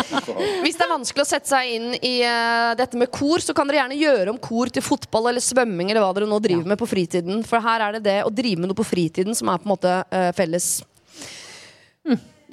Hvis 0.65 0.77
det 0.77 0.85
er 0.85 0.91
vanskelig 0.91 1.25
å 1.25 1.29
sette 1.29 1.49
seg 1.49 1.71
inn 1.77 1.87
i 2.01 2.15
uh, 2.27 2.73
dette 2.79 2.99
med 3.01 3.11
kor, 3.15 3.41
så 3.41 3.55
kan 3.57 3.69
dere 3.69 3.83
gjerne 3.83 4.01
gjøre 4.01 4.35
om 4.35 4.41
kor 4.43 4.73
til 4.73 4.85
fotball 4.85 5.31
eller 5.33 5.45
svømming 5.45 5.93
eller 5.93 6.05
hva 6.05 6.13
dere 6.17 6.29
nå 6.31 6.41
driver 6.45 6.75
med 6.75 6.81
på 6.81 6.89
fritiden. 6.91 7.45
For 7.47 7.65
her 7.65 7.87
er 7.87 7.97
det 7.97 8.05
det 8.09 8.19
å 8.27 8.33
drive 8.33 8.61
med 8.63 8.73
noe 8.73 8.79
på 8.79 8.87
fritiden 8.87 9.37
som 9.37 9.53
er 9.53 9.63
på 9.63 9.69
en 9.69 9.75
måte 9.77 9.95
uh, 10.03 10.31
felles. 10.37 10.77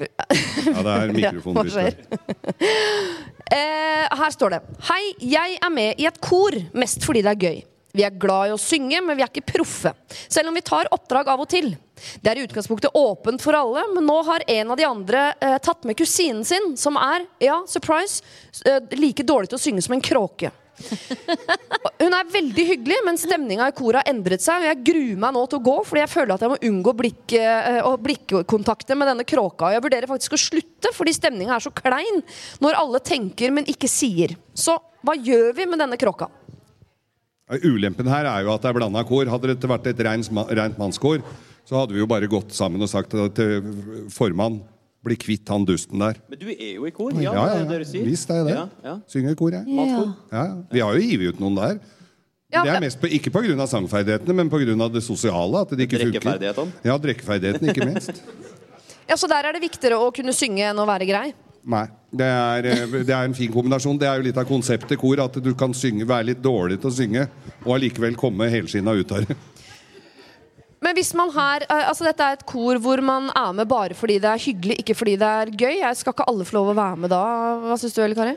Ja, 0.01 0.81
det 0.81 0.93
er 0.95 1.11
Ja, 1.25 1.33
hva 1.45 1.67
skjer? 1.67 1.99
Eh, 3.51 4.05
her 4.15 4.31
står 4.31 4.53
det 4.53 4.59
Hei, 4.87 5.01
jeg 5.27 5.57
er 5.59 5.71
med 5.73 5.99
i 5.99 6.05
et 6.07 6.21
kor, 6.23 6.55
mest 6.71 7.03
fordi 7.03 7.19
det 7.25 7.33
er 7.33 7.41
gøy. 7.49 7.57
Vi 7.95 8.05
er 8.07 8.15
glad 8.15 8.49
i 8.49 8.55
å 8.55 8.61
synge, 8.61 9.01
men 9.03 9.17
vi 9.17 9.25
er 9.25 9.31
ikke 9.31 9.53
proffe. 9.53 9.93
Selv 10.31 10.51
om 10.51 10.57
vi 10.57 10.63
tar 10.65 10.89
oppdrag 10.95 11.31
av 11.33 11.43
og 11.43 11.49
til. 11.51 11.73
Det 12.23 12.31
er 12.31 12.39
i 12.39 12.45
utgangspunktet 12.47 12.95
åpent 12.97 13.43
for 13.43 13.57
alle, 13.57 13.83
men 13.93 14.07
nå 14.07 14.17
har 14.27 14.45
en 14.47 14.73
av 14.73 14.79
de 14.79 14.87
andre 14.87 15.25
eh, 15.37 15.59
tatt 15.61 15.85
med 15.87 15.99
kusinen 15.99 16.45
sin, 16.47 16.73
som 16.79 16.97
er, 16.97 17.27
ja, 17.43 17.61
surprise, 17.69 18.23
eh, 18.65 18.81
like 18.97 19.25
dårlig 19.27 19.51
til 19.51 19.59
å 19.59 19.63
synge 19.67 19.85
som 19.85 19.97
en 19.97 20.03
kråke. 20.03 20.53
Hun 22.01 22.15
er 22.15 22.29
veldig 22.33 22.65
hyggelig, 22.65 22.97
men 23.05 23.19
stemninga 23.19 23.67
i 23.69 23.75
koret 23.77 24.01
har 24.01 24.11
endret 24.11 24.43
seg. 24.43 24.63
Og 24.63 24.69
jeg 24.69 24.83
gruer 24.87 25.21
meg 25.21 25.35
nå 25.35 25.43
til 25.49 25.59
å 25.59 25.65
gå, 25.67 25.75
fordi 25.87 26.03
jeg 26.03 26.13
føler 26.13 26.33
at 26.35 26.45
jeg 26.45 26.53
må 26.53 26.59
unngå 26.71 26.93
blikk, 26.97 27.35
eh, 27.37 27.81
å 27.85 27.95
med 28.97 29.07
denne 29.11 29.27
kråka. 29.27 29.69
Og 29.69 29.75
jeg 29.75 29.85
vurderer 29.85 30.09
faktisk 30.09 30.37
å 30.37 30.41
slutte, 30.41 30.93
fordi 30.95 31.13
stemninga 31.15 31.55
er 31.55 31.65
så 31.67 31.73
klein 31.75 32.23
når 32.63 32.79
alle 32.79 32.99
tenker, 32.99 33.51
men 33.53 33.69
ikke 33.69 33.89
sier. 33.91 34.35
Så 34.53 34.77
hva 35.05 35.15
gjør 35.17 35.53
vi 35.57 35.65
med 35.69 35.81
denne 35.81 35.97
kråka? 35.97 36.29
Ja, 37.51 37.59
Ulempen 37.67 38.07
her 38.07 38.27
er 38.29 38.45
jo 38.45 38.53
at 38.53 38.63
det 38.63 38.69
er 38.71 38.77
blanda 38.77 39.03
kor. 39.07 39.27
Hadde 39.27 39.53
det 39.53 39.69
vært 39.69 39.89
et 39.91 40.03
rent, 40.07 40.29
rent 40.55 40.77
mannskor, 40.79 41.23
så 41.67 41.81
hadde 41.81 41.95
vi 41.95 41.99
jo 41.99 42.07
bare 42.09 42.29
gått 42.31 42.55
sammen 42.55 42.81
og 42.81 42.89
sagt 42.91 43.11
til 43.35 43.65
formann 44.13 44.61
bli 45.01 45.17
kvitt 45.17 45.49
han 45.49 45.65
dusten 45.65 46.01
der. 46.01 46.19
Men 46.29 46.39
du 46.39 46.45
er 46.53 46.75
jo 46.77 46.85
i 46.85 46.91
kor. 46.93 47.11
Ja, 47.17 47.33
Ja, 47.33 47.33
ja, 47.33 47.47
det 47.47 47.55
er 47.55 47.63
ja. 47.63 47.69
det 47.71 47.79
du 47.81 47.89
sier. 47.89 48.05
Visst 48.05 48.29
er 48.29 48.41
jeg 48.41 48.47
det. 48.51 48.53
Ja, 48.55 48.67
ja. 48.85 48.93
Synger 49.09 49.35
kor, 49.39 49.55
jeg. 49.55 49.65
Ja. 49.67 50.03
Ja, 50.31 50.45
vi 50.71 50.83
har 50.85 50.95
jo 50.97 51.09
hivet 51.09 51.35
ut 51.35 51.41
noen 51.41 51.57
der. 51.57 51.81
Ja, 52.51 52.65
det 52.67 52.73
er 52.75 52.83
mest 52.83 52.99
på, 52.99 53.07
ikke 53.07 53.31
pga. 53.31 53.65
sangferdighetene, 53.67 54.35
men 54.35 54.49
pga. 54.51 54.89
det 54.91 55.03
sosiale. 55.03 55.63
At 55.65 55.71
det 55.71 55.87
ikke 55.87 56.03
funker. 56.03 56.19
Drikkeferdighetene? 56.19 56.83
Ja, 56.85 56.97
drikkeferdighetene, 56.97 57.73
ikke 57.73 57.87
minst. 57.87 58.21
Ja, 59.09 59.15
Så 59.15 59.27
der 59.27 59.43
er 59.47 59.53
det 59.53 59.63
viktigere 59.63 59.97
å 59.99 60.11
kunne 60.13 60.33
synge 60.35 60.69
enn 60.69 60.77
å 60.79 60.85
være 60.87 61.07
grei? 61.09 61.33
Nei. 61.63 61.85
Det 62.11 62.27
er, 62.27 62.65
eh, 62.67 62.97
det 63.05 63.13
er 63.13 63.23
en 63.23 63.35
fin 63.37 63.51
kombinasjon. 63.51 63.99
Det 63.99 64.07
er 64.07 64.19
jo 64.19 64.27
litt 64.27 64.37
av 64.37 64.47
konseptet 64.49 64.99
kor. 64.99 65.21
At 65.23 65.37
du 65.43 65.53
kan 65.55 65.73
synge, 65.73 66.07
være 66.07 66.31
litt 66.31 66.41
dårlig 66.43 66.81
til 66.81 66.89
å 66.89 66.95
synge, 66.95 67.27
og 67.63 67.75
allikevel 67.77 68.17
komme 68.19 68.49
helskinna 68.51 68.95
ut 68.97 69.11
av 69.15 69.25
det. 69.27 69.37
Men 70.81 70.97
hvis 70.97 71.13
man 71.13 71.29
her, 71.29 71.61
eh, 71.69 71.87
altså 71.87 72.07
Dette 72.07 72.25
er 72.25 72.39
et 72.39 72.45
kor 72.49 72.79
hvor 72.81 73.01
man 73.05 73.29
er 73.29 73.51
med 73.53 73.69
bare 73.69 73.93
fordi 73.93 74.17
det 74.19 74.31
er 74.31 74.41
hyggelig, 74.41 74.79
ikke 74.81 74.97
fordi 74.97 75.15
det 75.21 75.29
er 75.29 75.53
gøy. 75.53 75.75
Jeg 75.83 75.99
skal 75.99 76.15
ikke 76.15 76.27
alle 76.27 76.47
få 76.47 76.57
lov 76.57 76.71
å 76.73 76.79
være 76.79 76.97
med 77.03 77.13
da? 77.13 77.21
Hva 77.67 77.77
syns 77.77 77.93
du, 77.93 78.01
Elle 78.01 78.17
Kari? 78.17 78.35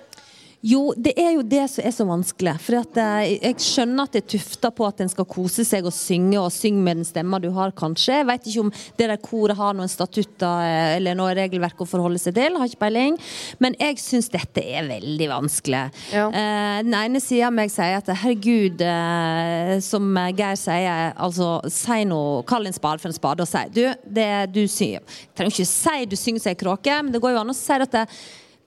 Jo, 0.64 0.94
det 0.97 1.12
er 1.21 1.35
jo 1.35 1.42
det 1.44 1.66
som 1.68 1.85
er 1.85 1.92
så 1.92 2.06
vanskelig. 2.09 2.54
For 2.64 2.78
at, 2.78 2.97
eh, 2.97 3.35
jeg 3.35 3.61
skjønner 3.61 4.06
at 4.06 4.14
det 4.16 4.23
er 4.23 4.30
tufta 4.33 4.71
på 4.73 4.87
at 4.88 5.02
en 5.04 5.11
skal 5.12 5.26
kose 5.28 5.64
seg 5.68 5.85
og 5.85 5.92
synge, 5.92 6.38
og 6.40 6.49
synge 6.54 6.80
med 6.80 7.02
den 7.02 7.09
stemma 7.09 7.40
du 7.42 7.50
har, 7.52 7.75
kanskje. 7.76 8.23
Jeg 8.23 8.28
vet 8.30 8.49
ikke 8.49 8.64
om 8.64 8.73
det 8.97 9.09
der 9.11 9.21
koret 9.21 9.59
har 9.59 9.76
noen 9.76 9.92
statutter 9.92 10.64
eh, 10.64 10.97
eller 10.97 11.18
noe 11.18 11.35
regelverk 11.37 11.85
å 11.85 11.88
forholde 11.88 12.23
seg 12.23 12.38
til. 12.38 12.56
Har 12.56 12.71
ikke 12.71 12.80
peiling. 12.87 13.21
Men 13.61 13.76
jeg 13.76 14.00
syns 14.00 14.30
dette 14.33 14.64
er 14.64 14.88
veldig 14.88 15.28
vanskelig. 15.35 15.85
Ja. 16.14 16.30
Eh, 16.33 16.80
den 16.88 16.97
ene 16.97 17.21
sida 17.21 17.50
av 17.50 17.56
meg 17.61 17.73
sier 17.75 18.00
at 18.00 18.09
herregud, 18.25 18.80
eh, 18.80 19.76
som 19.85 20.16
Geir 20.33 20.56
sier, 20.56 21.12
altså 21.12 21.59
si 21.68 22.02
noe, 22.09 22.40
kall 22.49 22.64
en 22.64 22.76
spade 22.76 23.04
for 23.04 23.12
en 23.12 23.21
spade 23.21 23.44
og 23.44 23.50
si 23.50 23.66
du, 23.75 23.85
det 24.09 24.30
du 24.54 24.62
synger 24.71 25.02
Jeg 25.04 25.35
trenger 25.37 25.52
ikke 25.52 25.68
si 25.68 26.04
du 26.09 26.16
synger 26.16 26.42
som 26.44 26.54
ei 26.54 26.59
kråke, 26.59 26.99
men 27.04 27.12
det 27.12 27.21
går 27.21 27.35
jo 27.35 27.40
an 27.42 27.52
å 27.52 27.56
si 27.56 27.76
at 27.85 27.92
det, 27.92 28.04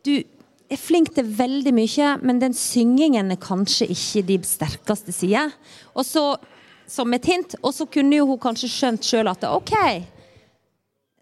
du 0.06 0.14
er 0.70 0.80
flink 0.80 1.14
til 1.16 1.28
veldig 1.38 1.74
mye, 1.76 2.14
men 2.26 2.42
den 2.42 2.56
syngingen 2.58 3.32
er 3.32 3.40
kanskje 3.42 3.88
ikke 3.94 4.24
de 4.28 4.38
sterkeste 4.48 5.14
sider. 5.16 5.54
Og 5.96 6.06
så, 6.08 6.26
som 6.90 7.14
et 7.16 7.30
hint, 7.30 7.56
og 7.62 7.74
så 7.76 7.88
kunne 7.92 8.20
jo 8.20 8.28
hun 8.32 8.42
kanskje 8.42 8.72
skjønt 8.72 9.08
sjøl 9.08 9.32
at 9.32 9.46
OK, 9.50 9.76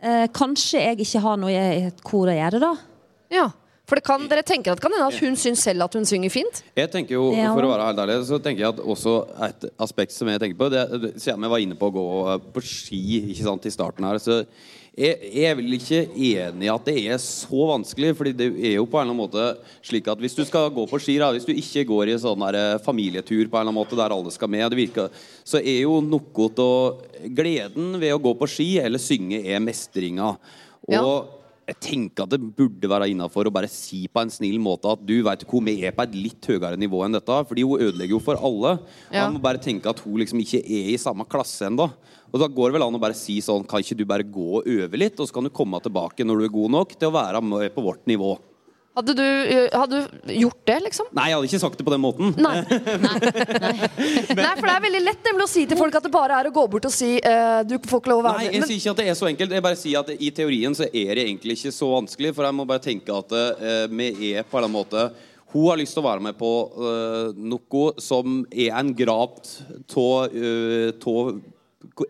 eh, 0.02 0.26
kanskje 0.34 0.82
jeg 0.82 1.06
ikke 1.06 1.22
har 1.28 1.38
noe 1.42 1.54
i 1.54 1.86
et 1.92 2.02
kor 2.06 2.32
å 2.32 2.36
gjøre, 2.36 2.64
da. 2.64 2.74
Ja, 3.34 3.52
For 3.86 4.00
det 4.00 4.06
kan, 4.08 4.24
dere 4.26 4.42
tenker 4.42 4.74
at 4.74 4.80
kan 4.82 4.90
hende 4.90 5.12
at 5.12 5.20
hun 5.22 5.36
syns 5.38 5.62
selv 5.62 5.86
at 5.86 5.94
hun 5.94 6.08
synger 6.10 6.32
fint? 6.34 6.64
Jeg 6.74 6.90
tenker 6.90 7.20
jo, 7.20 7.28
For 7.30 7.68
å 7.68 7.70
være 7.70 7.90
helt 7.92 8.00
ærlig, 8.02 8.16
så 8.26 8.40
tenker 8.42 8.64
jeg 8.64 8.74
at 8.74 8.80
også 8.82 9.14
et 9.46 9.68
aspekt 9.86 10.16
som 10.16 10.32
jeg 10.32 10.42
tenker 10.42 10.58
på 10.58 10.72
det, 10.74 10.88
Siden 11.22 11.46
vi 11.46 11.52
var 11.52 11.62
inne 11.62 11.78
på 11.78 11.92
å 11.92 11.94
gå 11.94 12.06
på 12.56 12.64
ski 12.66 13.04
ikke 13.20 13.46
sant, 13.46 13.68
i 13.70 13.74
starten 13.76 14.08
her, 14.10 14.18
så 14.18 14.40
jeg, 14.96 15.18
jeg 15.36 15.50
er 15.52 15.56
vel 15.60 15.76
ikke 15.76 15.98
enig 16.16 16.68
i 16.68 16.72
at 16.72 16.86
det 16.88 16.96
er 17.12 17.18
så 17.20 17.66
vanskelig. 17.74 18.14
fordi 18.16 18.32
det 18.40 18.48
er 18.56 18.76
jo 18.78 18.86
på 18.88 18.96
en 19.00 19.04
eller 19.04 19.12
annen 19.12 19.22
måte 19.26 19.46
slik 19.84 20.08
at 20.08 20.22
hvis 20.24 20.38
du 20.38 20.44
skal 20.48 20.70
gå 20.72 20.86
på 20.88 21.00
ski, 21.04 21.18
da, 21.20 21.32
hvis 21.36 21.48
du 21.48 21.52
ikke 21.52 21.84
går 21.90 22.14
i 22.14 22.18
sånn 22.22 22.46
eh, 22.48 22.78
familietur 22.86 23.50
på 23.50 23.58
en 23.58 23.66
eller 23.66 23.74
annen 23.74 23.80
måte 23.82 24.00
der 24.00 24.16
alle 24.16 24.32
skal 24.32 24.52
med, 24.52 24.70
det 24.72 24.80
virker, 24.80 25.10
så 25.44 25.60
er 25.60 25.82
jo 25.84 26.00
noe 26.00 26.50
av 26.64 27.02
gleden 27.36 27.98
ved 28.00 28.16
å 28.16 28.22
gå 28.24 28.36
på 28.40 28.48
ski 28.50 28.70
eller 28.84 29.02
synge 29.04 29.44
er 29.44 29.60
mestringa. 29.64 30.36
Og 30.86 30.94
Ja. 30.94 31.04
jeg 31.68 31.80
tenker 31.82 32.24
at 32.24 32.30
det 32.30 32.40
burde 32.56 32.88
være 32.88 33.10
innafor 33.10 33.48
å 33.50 33.52
bare 33.54 33.68
si 33.68 34.06
på 34.08 34.22
en 34.22 34.30
snill 34.30 34.60
måte 34.62 34.86
at 34.92 35.02
du 35.04 35.16
vet 35.26 35.44
hvor 35.50 35.64
vi 35.66 35.80
er 35.84 35.92
på 35.98 36.04
et 36.06 36.14
litt 36.14 36.46
høyere 36.46 36.78
nivå 36.78 37.04
enn 37.04 37.18
dette. 37.18 37.40
Fordi 37.50 37.64
hun 37.66 37.82
ødelegger 37.82 38.14
jo 38.16 38.20
for 38.22 38.38
alle. 38.38 38.78
Ja. 39.12 39.26
Man 39.26 39.36
må 39.40 39.42
bare 39.42 39.58
tenke 39.58 39.90
at 39.90 40.00
hun 40.06 40.20
liksom 40.22 40.40
ikke 40.44 40.62
er 40.62 40.92
i 40.94 41.00
samme 41.02 41.26
klasse 41.26 41.66
ennå. 41.66 41.90
Og 42.36 42.42
da 42.42 42.50
går 42.52 42.68
det 42.68 42.76
vel 42.76 42.84
an 42.84 42.98
å 42.98 43.00
bare 43.00 43.16
si 43.16 43.38
sånn 43.44 43.64
Kan 43.64 43.80
ikke 43.80 43.96
du 43.96 44.04
bare 44.10 44.26
gå 44.28 44.50
og 44.60 44.68
øve 44.68 45.00
litt, 45.00 45.16
og 45.24 45.30
så 45.30 45.38
kan 45.38 45.48
du 45.48 45.54
komme 45.56 45.80
tilbake 45.84 46.28
når 46.28 46.42
du 46.42 46.50
er 46.50 46.58
god 46.58 46.74
nok 46.76 46.98
til 47.00 47.08
å 47.08 47.16
være 47.16 47.42
med 47.46 47.72
på 47.72 47.84
vårt 47.86 48.04
nivå. 48.12 48.34
Hadde 48.96 49.12
du, 49.12 49.26
hadde 49.76 49.98
du 50.00 50.30
gjort 50.40 50.62
det, 50.70 50.76
liksom? 50.86 51.08
Nei, 51.18 51.26
jeg 51.28 51.36
hadde 51.36 51.48
ikke 51.50 51.60
sagt 51.60 51.80
det 51.80 51.84
på 51.84 51.92
den 51.92 52.00
måten. 52.00 52.30
Nei. 52.40 52.62
Nei, 52.64 54.54
for 54.56 54.68
det 54.70 54.72
er 54.72 54.86
veldig 54.86 55.02
lett 55.04 55.28
nemlig 55.28 55.44
å 55.44 55.52
si 55.52 55.66
til 55.68 55.80
folk 55.80 55.98
at 56.00 56.06
det 56.08 56.12
bare 56.14 56.38
er 56.40 56.48
å 56.48 56.54
gå 56.56 56.64
bort 56.72 56.88
og 56.88 56.94
si 56.96 57.10
uh, 57.20 57.60
du 57.68 57.76
får 57.76 58.00
ikke 58.00 58.12
lov 58.14 58.22
å 58.22 58.26
være 58.30 58.40
Nei, 58.40 58.46
jeg 58.54 58.62
Men- 58.64 58.70
sier 58.70 58.80
ikke 58.80 58.94
at 58.94 59.02
det 59.02 59.08
er 59.12 59.18
så 59.20 59.28
enkelt. 59.32 59.56
Jeg 59.58 59.66
bare 59.68 59.80
sier 59.82 60.00
at 60.00 60.12
I 60.16 60.30
teorien 60.40 60.78
så 60.80 60.88
er 60.88 61.12
det 61.12 61.26
egentlig 61.26 61.58
ikke 61.60 61.74
så 61.76 61.92
vanskelig. 61.92 62.32
For 62.38 62.48
jeg 62.48 62.56
må 62.56 62.68
bare 62.70 62.84
tenke 62.88 63.20
at 63.20 63.36
vi 63.92 64.32
er 64.32 64.48
på 64.48 64.64
en 64.64 64.72
måte 64.72 65.10
Hun 65.52 65.68
har 65.70 65.80
lyst 65.80 65.96
til 65.96 66.04
å 66.04 66.08
være 66.08 66.24
med 66.30 66.40
på 66.40 66.54
uh, 66.80 67.36
noe 67.36 67.84
som 68.04 68.46
er 68.52 68.72
en 68.80 68.96
grad 68.96 69.44
av 69.96 71.36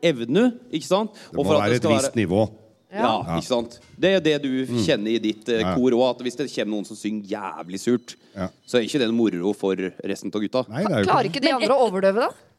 evne, 0.02 0.50
ikke 0.72 0.88
sant? 0.88 1.18
Det 1.32 1.38
må 1.40 1.48
være 1.50 1.80
et 1.80 1.90
visst 1.92 2.16
nivå. 2.18 2.46
Ja, 2.96 3.18
ikke 3.36 3.48
sant? 3.50 3.80
Det 4.00 4.12
er 4.16 4.22
det 4.24 4.36
du 4.46 4.52
kjenner 4.86 5.12
i 5.12 5.20
ditt 5.20 5.50
eh, 5.52 5.66
kor 5.76 5.92
òg. 5.98 6.22
Hvis 6.24 6.38
det 6.40 6.48
kommer 6.54 6.78
noen 6.78 6.88
som 6.88 6.96
synger 7.00 7.28
jævlig 7.36 7.80
surt, 7.82 8.16
Ja. 8.36 8.50
så 8.68 8.78
er 8.80 8.88
ikke 8.88 9.00
det 9.02 9.08
noe 9.12 9.18
moro 9.18 9.52
for 9.58 9.76
resten 9.76 10.32
av 10.32 10.42
gutta. 10.44 10.66
Nei, 10.72 10.84
det 10.86 10.92
er 10.94 11.04
jo 11.04 11.10
Klarer 11.10 11.28
ikke 11.30 11.40
ikke 11.42 11.48
de 11.48 11.56
andre 11.58 11.76
å 11.76 11.88
overdøve, 11.90 12.28
da? 12.30 12.52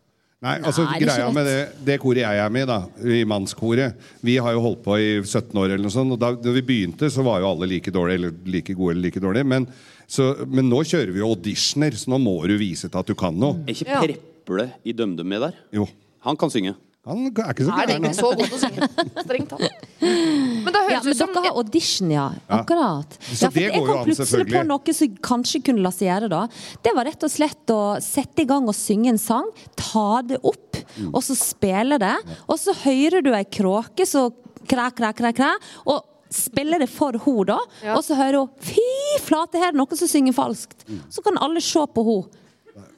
Nei, 0.45 0.59
altså 0.61 0.85
Nei, 0.85 0.99
ikke 0.99 1.07
greia 1.09 1.29
med 1.33 1.47
det, 1.49 1.61
det 1.87 1.95
koret 2.03 2.21
jeg 2.21 2.41
er 2.43 2.51
med 2.53 2.67
i, 2.67 2.69
da, 2.69 2.77
i 3.09 3.23
mannskoret 3.25 3.95
Vi 4.21 4.35
har 4.37 4.53
jo 4.53 4.61
holdt 4.67 4.83
på 4.85 4.99
i 5.01 5.07
17 5.25 5.57
år, 5.57 5.71
eller 5.73 5.85
noe 5.87 5.95
sånt. 5.95 6.13
Og 6.13 6.21
da, 6.21 6.35
da 6.37 6.53
vi 6.53 6.63
begynte, 6.67 7.09
så 7.13 7.25
var 7.25 7.41
jo 7.41 7.49
alle 7.55 7.71
like 7.71 7.93
dårlige, 7.95 8.21
eller 8.21 8.35
like 8.53 8.77
gode 8.77 8.93
eller 8.99 9.07
like 9.09 9.23
dårlige. 9.25 9.49
Men, 9.49 9.65
så, 10.07 10.35
men 10.45 10.69
nå 10.69 10.83
kjører 10.85 11.15
vi 11.17 11.23
jo 11.25 11.31
auditioner, 11.33 11.97
så 11.97 12.13
nå 12.13 12.21
må 12.21 12.37
du 12.45 12.59
vise 12.61 12.91
til 12.93 13.01
at 13.01 13.09
du 13.09 13.17
kan 13.17 13.37
noe. 13.41 13.63
Er 13.65 13.73
ikke 13.73 13.89
Ja. 13.89 14.03
Preple 14.05 14.69
i 14.85 14.93
DumDum 14.95 15.27
med 15.33 15.41
der? 15.43 15.57
Jo. 15.75 15.89
Han 16.29 16.37
kan 16.39 16.53
synge. 16.53 16.77
Han 17.07 17.21
er 17.29 17.31
ikke 17.53 17.65
så 17.67 17.75
gæren. 17.77 17.91
egentlig 17.95 18.17
så 18.19 18.31
god 18.35 18.55
å 18.57 18.59
synge? 18.59 18.89
Strengt 19.23 19.53
tatt. 19.53 19.85
Men 20.01 20.75
Ja, 20.75 20.81
høres 20.89 21.05
men 21.05 21.13
ut 21.13 21.19
som 21.21 21.31
dere 21.37 21.43
har 21.47 21.59
audition, 21.61 22.11
ja. 22.11 22.25
Akkurat. 22.51 23.17
Ja, 23.31 23.49
for 23.49 23.55
det 23.55 23.63
jeg 23.63 23.73
går 23.75 23.87
jo 23.87 23.93
kom 23.93 24.05
plutselig 24.09 24.47
på 24.51 24.63
noe 24.67 24.95
som 24.99 25.15
kanskje 25.31 25.61
kunne 25.69 25.85
la 25.87 25.93
seg 25.95 26.09
gjøre 26.11 26.31
da. 26.33 26.41
Det 26.83 26.95
var 26.99 27.07
rett 27.09 27.23
og 27.29 27.31
slett 27.33 27.73
å 27.75 27.81
sette 28.03 28.43
i 28.43 28.49
gang 28.51 28.67
og 28.69 28.75
synge 28.75 29.13
en 29.15 29.19
sang, 29.23 29.47
ta 29.79 30.23
det 30.27 30.41
opp, 30.43 30.63
Mm. 30.97 31.11
og 31.15 31.21
så 31.23 31.35
spille 31.37 31.99
det. 31.99 32.15
Og 32.49 32.57
så 32.59 32.73
hører 32.85 33.23
du 33.23 33.33
ei 33.35 33.45
kråke 33.45 34.07
så 34.07 34.31
kræ, 34.67 34.87
kræ, 34.97 35.11
kræ, 35.19 35.33
kræ, 35.37 35.51
og 35.87 36.05
spiller 36.33 36.79
det 36.83 36.89
for 36.89 37.13
henne 37.13 37.45
da. 37.47 37.59
Ja. 37.85 37.97
Og 37.97 38.03
så 38.07 38.15
hører 38.17 38.39
hun 38.39 38.49
Fy 38.61 39.21
flate, 39.21 39.59
her 39.61 39.69
er 39.69 39.73
det 39.73 39.81
noen 39.81 39.97
som 39.99 40.09
synger 40.09 40.33
falskt. 40.37 40.87
Mm. 40.89 41.01
Så 41.11 41.23
kan 41.27 41.37
alle 41.43 41.61
se 41.61 41.79
på 41.87 42.05
henne. 42.07 42.43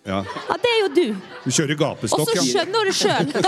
Ja. 0.09 0.23
Ja, 0.49 0.55
det 0.63 0.71
er 0.73 0.79
jo 0.81 0.89
du. 0.97 1.03
Du 1.45 1.51
kjører 1.53 1.77
Og 2.17 2.25
så 2.31 2.41
skjønner 2.47 2.81
du 2.89 2.93
sjøl. 2.97 3.29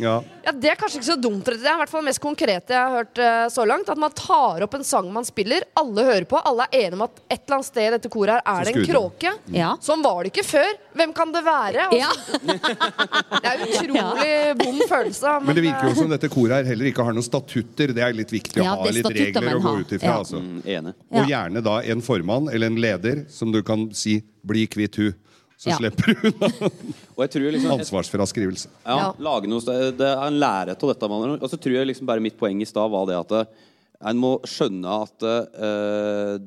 ja. 0.00 0.16
Ja, 0.46 0.52
Det 0.52 0.70
er 0.70 0.78
kanskje 0.78 1.00
ikke 1.00 1.08
så 1.08 1.16
dumt. 1.18 1.46
Det 1.46 1.58
er 1.58 1.74
i 1.74 1.80
hvert 1.80 1.90
fall 1.90 2.04
det 2.04 2.10
mest 2.10 2.22
konkrete 2.22 2.74
jeg 2.74 2.78
har 2.78 2.94
hørt 3.00 3.20
uh, 3.20 3.46
så 3.52 3.64
langt. 3.68 3.88
At 3.90 4.00
man 4.00 4.14
tar 4.16 4.62
opp 4.66 4.76
en 4.78 4.86
sang 4.86 5.08
man 5.12 5.26
spiller, 5.26 5.66
alle 5.78 6.04
hører 6.06 6.26
på, 6.28 6.38
alle 6.38 6.68
er 6.68 6.86
enige 6.86 6.98
om 6.98 7.06
at 7.06 7.20
et 7.24 7.40
eller 7.40 7.58
annet 7.58 7.68
sted 7.68 7.86
i 7.86 7.94
dette 7.96 8.10
koret 8.12 8.36
her 8.36 8.44
er 8.52 8.68
det 8.68 8.74
en 8.76 8.86
kråke. 8.90 9.32
Ja. 9.54 9.72
Sånn 9.82 10.04
var 10.04 10.22
det 10.22 10.32
ikke 10.34 10.46
før. 10.46 10.70
Hvem 10.96 11.14
kan 11.16 11.34
det 11.34 11.42
være? 11.46 11.88
Ja. 11.96 12.12
Det 13.36 13.50
er 13.50 13.62
utrolig 13.62 14.30
vond 14.58 14.82
følelse. 14.88 15.32
Men 15.44 15.56
det 15.58 15.62
virker 15.66 15.90
jo 15.90 15.96
som 15.98 16.10
dette 16.10 16.28
koret 16.32 16.56
her 16.56 16.70
heller 16.70 16.88
ikke 16.90 17.04
har 17.06 17.14
noen 17.14 17.26
statutter. 17.26 17.92
Det 17.96 18.02
er 18.02 18.16
litt 18.16 18.32
viktig 18.32 18.62
å 18.62 18.66
ha 18.68 18.88
litt 18.94 19.08
regler 19.12 19.58
å 19.58 19.62
gå 19.62 19.74
ut 19.82 19.94
ifra. 19.98 20.08
Ja. 20.08 20.16
Altså. 20.22 20.40
Mm. 20.42 20.62
Ja. 20.66 20.82
Og 21.20 21.30
gjerne 21.30 21.62
da 21.64 21.76
en 21.92 22.02
formann 22.04 22.50
eller 22.52 22.72
en 22.72 22.80
leder 22.80 23.24
som 23.32 23.52
du 23.54 23.62
kan 23.66 23.88
si 23.94 24.20
'bli 24.46 24.66
kvitt 24.70 24.98
hu'. 25.02 25.12
Så 25.56 25.70
Ja. 25.70 25.76
slipper 25.80 26.12
du 26.12 26.28
unna 27.16 27.52
liksom 27.52 27.70
ansvarsfraskrivelse. 27.78 28.68
Ja, 28.84 28.96
Ja. 28.98 29.12
lage 29.18 29.48
noe, 29.48 29.60
det 29.60 29.96
det 29.96 30.06
er 30.06 30.26
en 30.26 30.38
lære 30.38 30.76
av 30.76 30.88
dette. 30.92 31.08
med. 31.08 31.42
Og 31.42 31.48
så 31.50 31.56
tror 31.56 31.72
jeg 31.72 31.86
liksom 31.86 32.06
bare 32.06 32.20
mitt 32.20 32.36
poeng 32.38 32.60
i 32.60 32.66
stad 32.68 32.90
var 32.90 33.06
det 33.06 33.16
at 33.16 33.32
eh, 33.32 33.44
en 34.10 34.18
må 34.18 34.38
skjønne 34.44 34.84
at 35.02 35.22
uh, 35.24 36.38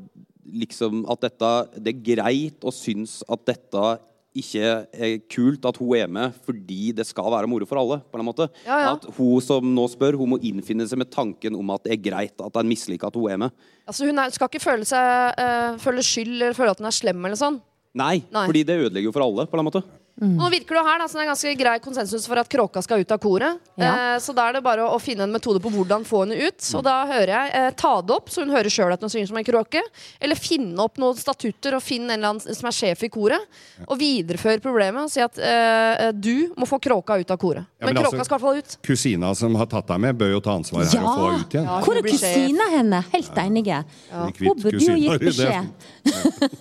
liksom 0.45 1.05
at 1.09 1.21
dette 1.21 1.49
Det 1.81 1.95
er 1.95 2.15
greit 2.15 2.61
å 2.61 2.71
synes 2.73 3.23
at 3.27 3.43
dette 3.49 3.99
ikke 4.39 4.85
er 4.93 5.15
kult 5.27 5.65
at 5.65 5.77
hun 5.81 5.95
er 5.97 6.07
med 6.07 6.35
fordi 6.45 6.93
det 6.95 7.07
skal 7.09 7.31
være 7.33 7.49
moro 7.49 7.65
for 7.65 7.79
alle. 7.81 7.97
på 8.11 8.19
en 8.19 8.25
måte 8.27 8.45
Ja, 8.65 8.77
ja. 8.79 8.91
At 8.93 9.07
hun 9.17 9.41
som 9.41 9.65
nå 9.73 9.87
spør, 9.89 10.15
hun 10.15 10.29
må 10.35 10.39
innfinne 10.39 10.85
seg 10.87 10.99
med 11.01 11.09
tanken 11.09 11.57
om 11.57 11.71
at 11.71 11.83
det 11.83 11.93
er 11.97 12.11
greit 12.11 12.37
at 12.45 12.55
en 12.61 12.69
misliker 12.69 13.07
at 13.07 13.15
hun 13.17 13.31
er 13.31 13.37
med. 13.37 13.51
Altså, 13.87 14.05
hun 14.05 14.19
er, 14.19 14.29
skal 14.29 14.47
ikke 14.47 14.61
føle, 14.61 14.85
seg, 14.85 15.33
uh, 15.41 15.77
føle 15.81 16.05
skyld 16.05 16.35
eller 16.37 16.53
føle 16.53 16.69
at 16.69 16.77
hun 16.77 16.85
er 16.85 16.91
slem. 16.91 17.25
eller 17.25 17.35
sånn 17.41 17.59
Nei, 17.97 18.21
Nei. 18.29 18.45
fordi 18.45 18.63
det 18.67 18.77
ødelegger 18.85 19.09
jo 19.09 19.13
for 19.15 19.25
alle. 19.25 19.47
på 19.49 19.57
en 19.57 19.65
måte 19.65 19.81
Mm. 20.19 20.35
Nå 20.35 20.49
virker 20.51 20.75
det 20.75 20.83
her 20.83 20.99
da, 20.99 21.07
som 21.07 21.19
det 21.19 21.23
er 21.23 21.29
ganske 21.31 21.51
grei 21.59 21.75
konsensus 21.83 22.25
for 22.27 22.39
at 22.41 22.49
kråka 22.51 22.81
skal 22.83 23.03
ut 23.03 23.11
av 23.15 23.19
koret. 23.23 23.59
Ja. 23.79 24.15
Eh, 24.15 24.19
så 24.19 24.33
da 24.35 24.49
er 24.49 24.57
det 24.57 24.61
bare 24.65 24.83
å, 24.83 24.97
å 24.97 24.99
finne 24.99 25.23
en 25.23 25.31
metode 25.31 25.61
på 25.63 25.71
hvordan 25.71 26.03
få 26.07 26.25
henne 26.25 26.35
ut. 26.49 26.57
Så 26.63 26.81
da 26.85 26.97
hører 27.07 27.31
jeg 27.31 27.53
eh, 27.55 27.69
ta 27.79 27.93
det 28.03 28.15
opp, 28.17 28.27
så 28.33 28.43
hun 28.43 28.51
hører 28.53 28.73
sjøl 28.73 28.91
at 28.95 29.03
hun 29.05 29.11
synger 29.13 29.31
som 29.31 29.39
en 29.39 29.47
kråke. 29.47 29.83
Eller 30.19 30.39
finne 30.39 30.75
opp 30.83 30.99
noen 30.99 31.15
statutter 31.19 31.77
og 31.77 31.83
finne 31.85 32.13
en 32.13 32.19
eller 32.19 32.33
annen 32.35 32.59
som 32.59 32.67
er 32.69 32.75
sjef 32.75 33.05
i 33.07 33.11
koret. 33.13 33.47
Og 33.87 33.95
videreføre 34.01 34.59
problemet 34.63 35.07
og 35.07 35.13
si 35.13 35.23
at 35.23 35.39
eh, 35.39 36.09
du 36.13 36.51
må 36.59 36.67
få 36.69 36.81
kråka 36.83 37.19
ut 37.21 37.31
av 37.31 37.39
koret. 37.39 37.69
Ja, 37.79 37.87
men, 37.87 37.93
men 37.93 38.03
kråka 38.03 38.19
altså- 38.19 38.27
skal 38.27 38.35
i 38.35 38.37
hvert 38.37 38.47
fall 38.47 38.59
ut. 38.59 38.77
Kusina 38.89 39.31
som 39.39 39.55
har 39.59 39.71
tatt 39.71 39.87
deg 39.93 40.03
med, 40.03 40.19
bør 40.19 40.33
jo 40.35 40.43
ta 40.43 40.57
ansvaret 40.59 40.91
her 40.91 41.05
og 41.05 41.15
få 41.15 41.29
henne 41.29 41.45
ut 41.47 41.55
igjen. 41.57 41.69
Ja. 41.71 41.79
Hvor 41.87 42.01
er 42.01 42.09
kusina 42.09 42.69
henne? 42.75 43.01
Helt 43.15 43.41
enige. 43.45 43.79
Hun 44.11 44.35
burde 44.59 44.83
jo 44.83 44.99
gitt 44.99 45.27
beskjed. 45.29 45.71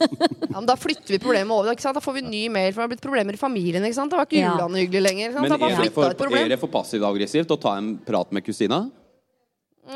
Ja, 0.49 0.57
men 0.57 0.67
da 0.67 0.75
flytter 0.81 1.13
vi 1.13 1.19
problemet 1.21 1.53
over. 1.53 1.75
Ikke 1.75 1.85
sant? 1.85 1.97
Da 1.99 2.03
får 2.03 2.15
vi 2.19 2.23
ny 2.25 2.41
mail, 2.53 2.71
for 2.73 2.81
det 2.81 2.87
har 2.87 2.91
blitt 2.95 3.03
problemer 3.05 3.37
i 3.37 3.41
familien. 3.41 3.48
Ikke 3.57 3.95
sant? 3.95 4.11
Det 4.11 4.17
var 4.19 4.27
ikke 4.27 4.41
Ja. 4.43 4.53
julene 4.57 4.83
hyggelig 4.85 5.03
lenger. 5.03 5.31
Ikke 5.31 5.35
sant? 5.39 5.49
Men 5.49 5.53
er 5.71 5.83
det, 5.83 5.93
for, 5.93 6.37
er 6.37 6.49
det 6.49 6.59
for 6.61 6.69
passivt-aggressivt 6.69 7.51
å 7.51 7.61
ta 7.61 7.77
en 7.79 7.97
prat 7.99 8.31
med 8.33 8.45
kusina? 8.45 8.91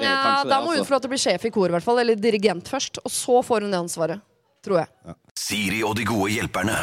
Ja, 0.01 0.43
da 0.45 0.49
det, 0.49 0.65
må 0.65 0.73
hun 0.73 0.79
altså. 0.81 0.89
få 0.89 0.95
lov 0.97 1.01
til 1.05 1.11
å 1.11 1.13
bli 1.13 1.21
sjef 1.21 1.45
i 1.45 1.51
kor, 1.53 1.69
i 1.69 1.75
hvert 1.77 1.85
fall. 1.85 1.99
Eller 2.01 2.17
dirigent 2.17 2.69
først. 2.69 2.99
Og 3.05 3.13
så 3.13 3.43
får 3.45 3.67
hun 3.67 3.71
det 3.75 3.81
ansvaret. 3.83 4.21
Tror 4.63 4.79
jeg. 4.79 5.17
Siri 5.35 5.83
og 5.83 5.97
de 5.99 6.05
gode 6.07 6.31
hjelperne. 6.31 6.77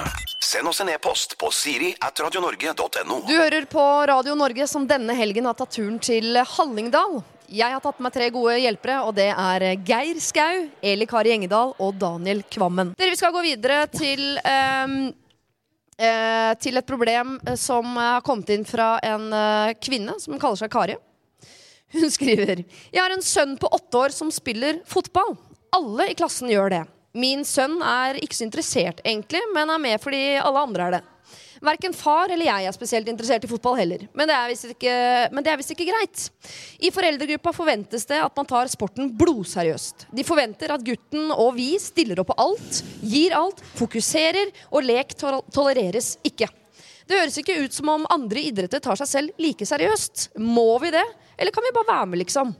Send 0.44 0.68
oss 0.68 0.82
en 0.84 0.90
e-post 0.92 1.38
på 1.40 1.48
siri 1.54 1.94
at 2.04 2.20
radionorge.no. 2.20 3.22
Du 3.28 3.34
hører 3.38 3.66
på 3.72 3.84
Radio 4.10 4.36
Norge, 4.36 4.68
som 4.68 4.88
denne 4.90 5.16
helgen 5.16 5.48
har 5.48 5.56
tatt 5.56 5.72
turen 5.78 6.00
til 6.04 6.36
Hallingdal. 6.36 7.22
Jeg 7.50 7.72
har 7.74 7.82
tatt 7.82 8.02
med 8.04 8.14
tre 8.14 8.28
gode 8.30 8.60
hjelpere, 8.62 9.00
og 9.08 9.16
det 9.18 9.30
er 9.32 9.64
Geir 9.88 10.20
Skau, 10.22 10.68
Eli 10.86 11.08
Kari 11.10 11.32
Engedal 11.34 11.72
og 11.82 11.96
Daniel 11.98 12.44
Kvammen. 12.52 12.92
Dere, 13.00 13.16
Vi 13.16 13.18
skal 13.22 13.34
gå 13.34 13.42
videre 13.48 13.88
til 13.90 14.38
ehm, 14.44 15.00
eh, 16.00 16.54
til 16.62 16.80
et 16.80 16.88
problem 16.88 17.38
eh, 17.46 17.58
som 17.60 17.98
har 18.00 18.24
kommet 18.26 18.50
inn 18.56 18.66
fra 18.68 18.96
en 19.06 19.28
eh, 19.34 19.76
kvinne 19.82 20.16
som 20.22 20.40
kaller 20.40 20.64
seg 20.64 20.72
Kari. 20.74 20.98
Hun 21.94 22.12
skriver 22.18 22.64
Jeg 22.64 23.02
har 23.02 23.14
en 23.14 23.26
sønn 23.26 23.58
på 23.60 23.72
åtte 23.76 24.06
år 24.06 24.16
som 24.16 24.32
spiller 24.34 24.82
fotball. 24.90 25.36
Alle 25.76 26.10
i 26.12 26.18
klassen 26.18 26.50
gjør 26.52 26.74
det. 26.74 26.84
Min 27.20 27.42
sønn 27.46 27.80
er 27.82 28.20
ikke 28.22 28.38
så 28.38 28.46
interessert, 28.46 29.02
egentlig, 29.04 29.42
men 29.56 29.72
er 29.74 29.82
med 29.82 30.02
fordi 30.02 30.24
alle 30.38 30.66
andre 30.68 30.86
er 30.86 30.98
det. 30.98 31.04
Verken 31.64 31.96
far 31.96 32.32
eller 32.32 32.48
jeg 32.48 32.68
er 32.70 32.76
spesielt 32.76 33.10
interessert 33.12 33.44
i 33.44 33.50
fotball 33.52 33.76
heller. 33.80 34.06
Men 34.16 34.30
det 34.30 34.36
er 34.36 34.52
visst 34.52 34.70
ikke, 34.72 35.74
ikke 35.76 35.90
greit. 35.90 36.24
I 36.80 36.92
foreldregruppa 36.96 37.54
forventes 37.56 38.08
det 38.10 38.22
at 38.24 38.38
man 38.40 38.48
tar 38.48 38.72
sporten 38.72 39.12
blodseriøst. 39.20 40.08
De 40.16 40.26
forventer 40.28 40.72
at 40.76 40.86
gutten 40.86 41.34
og 41.36 41.58
vi 41.58 41.74
stiller 41.82 42.22
opp 42.22 42.32
på 42.32 42.40
alt, 42.40 42.80
gir 43.04 43.36
alt, 43.36 43.60
fokuserer, 43.80 44.54
og 44.72 44.88
lek 44.88 45.18
tol 45.20 45.42
tolereres 45.52 46.16
ikke. 46.24 46.48
Det 47.10 47.18
høres 47.18 47.40
ikke 47.42 47.58
ut 47.66 47.74
som 47.74 47.90
om 47.90 48.08
andre 48.14 48.44
idretter 48.52 48.82
tar 48.86 49.00
seg 49.00 49.10
selv 49.10 49.42
like 49.42 49.66
seriøst. 49.66 50.30
Må 50.40 50.78
vi 50.84 50.94
det, 50.94 51.06
eller 51.40 51.54
kan 51.56 51.66
vi 51.66 51.76
bare 51.76 51.90
være 51.90 52.10
med, 52.12 52.22
liksom? 52.22 52.54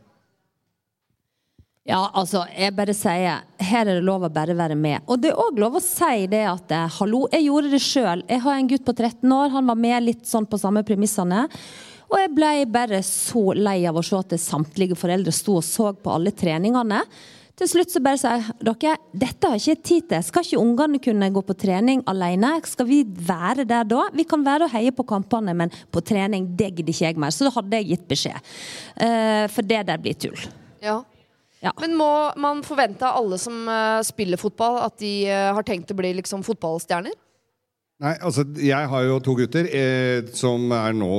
Ja, 1.90 2.04
altså, 2.14 2.44
jeg 2.54 2.76
bare 2.78 2.94
sier 2.94 3.40
her 3.66 3.88
er 3.88 3.98
det 3.98 4.06
lov 4.06 4.28
å 4.28 4.30
bare 4.34 4.54
være 4.54 4.76
med. 4.78 5.02
Og 5.10 5.18
det 5.24 5.32
er 5.32 5.40
òg 5.42 5.58
lov 5.58 5.80
å 5.80 5.82
si 5.82 6.28
det 6.30 6.44
at 6.46 6.74
eh, 6.76 6.86
hallo, 7.00 7.24
jeg 7.34 7.48
gjorde 7.48 7.72
det 7.74 7.82
sjøl. 7.82 8.22
Jeg 8.30 8.44
har 8.44 8.60
en 8.60 8.70
gutt 8.70 8.86
på 8.86 8.94
13 8.94 9.34
år, 9.34 9.50
han 9.56 9.72
var 9.72 9.80
med 9.88 10.06
litt 10.06 10.30
sånn 10.30 10.46
på 10.50 10.60
samme 10.62 10.86
premissene. 10.86 11.48
Og 12.10 12.22
jeg 12.22 12.32
ble 12.38 12.54
bare 12.70 13.02
så 13.06 13.42
lei 13.58 13.80
av 13.90 13.98
å 13.98 14.06
se 14.06 14.22
at 14.22 14.38
samtlige 14.42 14.98
foreldre 14.98 15.34
sto 15.34 15.58
og 15.58 15.66
så 15.66 15.90
på 15.98 16.14
alle 16.14 16.34
treningene. 16.34 17.02
Til 17.60 17.68
slutt 17.74 17.92
så 17.92 18.00
bare 18.06 18.22
sier 18.22 18.46
dere, 18.64 18.96
dette 19.26 19.50
har 19.50 19.58
ikke 19.58 19.74
jeg 19.74 19.84
tid 19.84 20.10
til. 20.14 20.24
Skal 20.30 20.46
ikke 20.46 20.62
ungene 20.62 21.02
kunne 21.04 21.34
gå 21.36 21.44
på 21.50 21.58
trening 21.60 22.06
alene? 22.08 22.54
Skal 22.70 22.88
vi 22.88 23.02
være 23.04 23.66
der 23.68 23.90
da? 23.90 24.06
Vi 24.14 24.30
kan 24.30 24.46
være 24.46 24.70
og 24.70 24.78
heie 24.78 24.94
på 24.96 25.10
kampene, 25.10 25.58
men 25.58 25.74
på 25.90 26.06
trening 26.06 26.48
det 26.54 26.70
gidder 26.70 26.94
ikke 26.94 27.10
jeg 27.10 27.20
mer. 27.26 27.34
Så 27.36 27.50
da 27.50 27.58
hadde 27.58 27.82
jeg 27.82 27.96
gitt 27.96 28.10
beskjed. 28.14 28.52
Eh, 28.96 29.46
for 29.52 29.74
det 29.74 29.88
der 29.90 30.06
blir 30.06 30.22
tull. 30.22 30.52
Ja. 30.86 31.02
Ja. 31.64 31.74
Men 31.82 31.98
må 32.00 32.12
man 32.40 32.62
forvente 32.64 33.04
av 33.04 33.20
alle 33.20 33.40
som 33.42 33.66
uh, 33.68 34.00
spiller 34.08 34.40
fotball, 34.40 34.80
at 34.86 34.96
de 35.02 35.14
uh, 35.28 35.50
har 35.58 35.66
tenkt 35.68 35.92
å 35.92 35.98
bli 35.98 36.14
liksom 36.22 36.46
fotballstjerner? 36.48 37.18
Nei, 38.00 38.14
altså 38.24 38.46
Jeg 38.64 38.88
har 38.88 39.02
jo 39.04 39.18
to 39.20 39.34
gutter 39.36 39.68
eh, 39.76 40.22
som 40.32 40.70
er 40.72 40.94
nå 40.96 41.10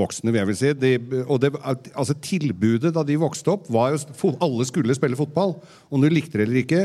voksne, 0.00 0.32
vil 0.32 0.40
jeg 0.40 0.48
vil 0.48 0.56
si. 0.58 0.72
De, 0.74 0.90
og 1.28 1.38
det, 1.44 1.52
altså 1.62 2.16
Tilbudet 2.18 2.90
da 2.96 3.04
de 3.06 3.14
vokste 3.22 3.52
opp, 3.52 3.68
var 3.70 3.92
jo 3.92 4.00
at 4.00 4.42
alle 4.42 4.66
skulle 4.66 4.96
spille 4.98 5.18
fotball. 5.18 5.54
Om 5.94 6.02
du 6.02 6.08
likte 6.10 6.40
det 6.40 6.48
eller 6.48 6.64
ikke. 6.64 6.82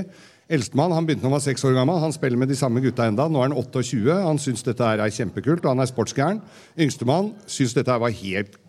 Eldstemann 0.53 0.93
han 0.93 1.07
begynte 1.07 1.25
da 1.25 1.31
han 1.31 1.37
var 1.39 1.45
seks 1.47 1.65
år 1.65 1.73
gammel. 1.79 1.97
Han 2.03 2.13
spiller 2.13 2.37
med 2.37 2.53
de 2.53 2.59
samme 2.59 2.83
gutta 2.85 3.07
enda. 3.09 3.25
Nå 3.25 3.41
er 3.41 3.49
han 3.49 3.57
28. 3.57 4.19
Han 4.21 4.41
syns 4.43 4.65
dette 4.69 4.85
er 4.85 5.01
kjempekult, 5.17 5.65
og 5.65 5.73
han 5.73 5.81
er 5.81 5.89
sportsgæren. 5.89 6.43
Yngstemann 6.77 7.33
syns 7.49 7.73
dette 7.73 7.97
var 8.05 8.13
helt 8.21 8.59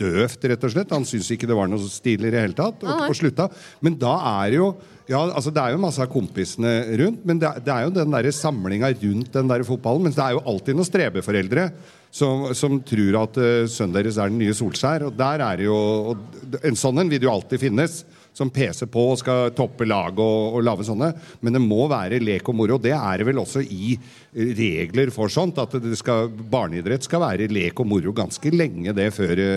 døvt, 0.00 0.44
rett 0.50 0.66
og 0.66 0.72
slett. 0.72 0.92
Han 0.94 1.06
syntes 1.08 1.30
ikke 1.32 1.48
det 1.48 1.56
var 1.56 1.70
noe 1.70 1.88
stilig 1.90 2.30
i 2.30 2.34
det 2.34 2.44
hele 2.44 2.56
tatt. 2.56 2.84
Og, 2.84 3.08
og 3.08 3.16
slutta. 3.16 3.48
Men 3.84 3.98
da 4.00 4.18
er 4.42 4.58
jo 4.58 4.74
ja, 5.06 5.20
altså 5.22 5.52
Det 5.54 5.62
er 5.62 5.70
jo 5.70 5.78
masse 5.78 6.02
av 6.02 6.08
kompisene 6.10 6.70
rundt, 6.98 7.20
men 7.22 7.38
det, 7.38 7.46
det 7.62 7.70
er 7.70 7.84
jo 7.84 7.92
den 7.94 8.10
der 8.10 8.26
samlinga 8.34 8.88
rundt 8.90 9.36
den 9.36 9.52
der 9.52 9.62
fotballen. 9.62 10.02
Men 10.02 10.16
det 10.16 10.24
er 10.24 10.34
jo 10.34 10.42
alltid 10.50 10.74
noen 10.74 10.88
strebeforeldre 10.88 11.68
som, 12.10 12.48
som 12.58 12.80
tror 12.82 13.20
at 13.20 13.38
uh, 13.38 13.68
sønnen 13.70 13.94
deres 14.00 14.18
er 14.18 14.32
den 14.32 14.40
nye 14.42 14.56
Solskjær. 14.56 15.06
Og 15.06 15.14
der 15.14 15.44
er 15.46 15.60
det 15.60 15.68
jo 15.68 15.76
og 15.76 16.58
En 16.66 16.78
sånn 16.78 16.98
en 17.02 17.12
vil 17.12 17.22
jo 17.22 17.30
alltid 17.32 17.62
finnes. 17.62 18.00
Som 18.36 18.50
peser 18.52 18.90
på 18.92 19.00
og 19.14 19.20
skal 19.22 19.54
toppe 19.56 19.86
lag 19.88 20.18
og, 20.20 20.58
og 20.58 20.64
lage 20.66 20.84
sånne. 20.84 21.12
Men 21.40 21.54
det 21.56 21.62
må 21.62 21.86
være 21.88 22.18
lek 22.20 22.50
og 22.50 22.58
moro. 22.58 22.76
Det 22.82 22.92
er 22.92 23.22
det 23.22 23.30
vel 23.30 23.40
også 23.40 23.62
i 23.62 23.94
regler 24.36 25.10
for 25.14 25.32
sånt. 25.32 25.58
At 25.58 25.74
det 25.80 25.96
skal, 25.98 26.28
barneidrett 26.28 27.06
skal 27.06 27.22
være 27.22 27.48
lek 27.52 27.80
og 27.80 27.88
moro 27.88 28.12
ganske 28.16 28.52
lenge 28.52 28.92
det 28.96 29.08
før 29.16 29.32
det 29.38 29.50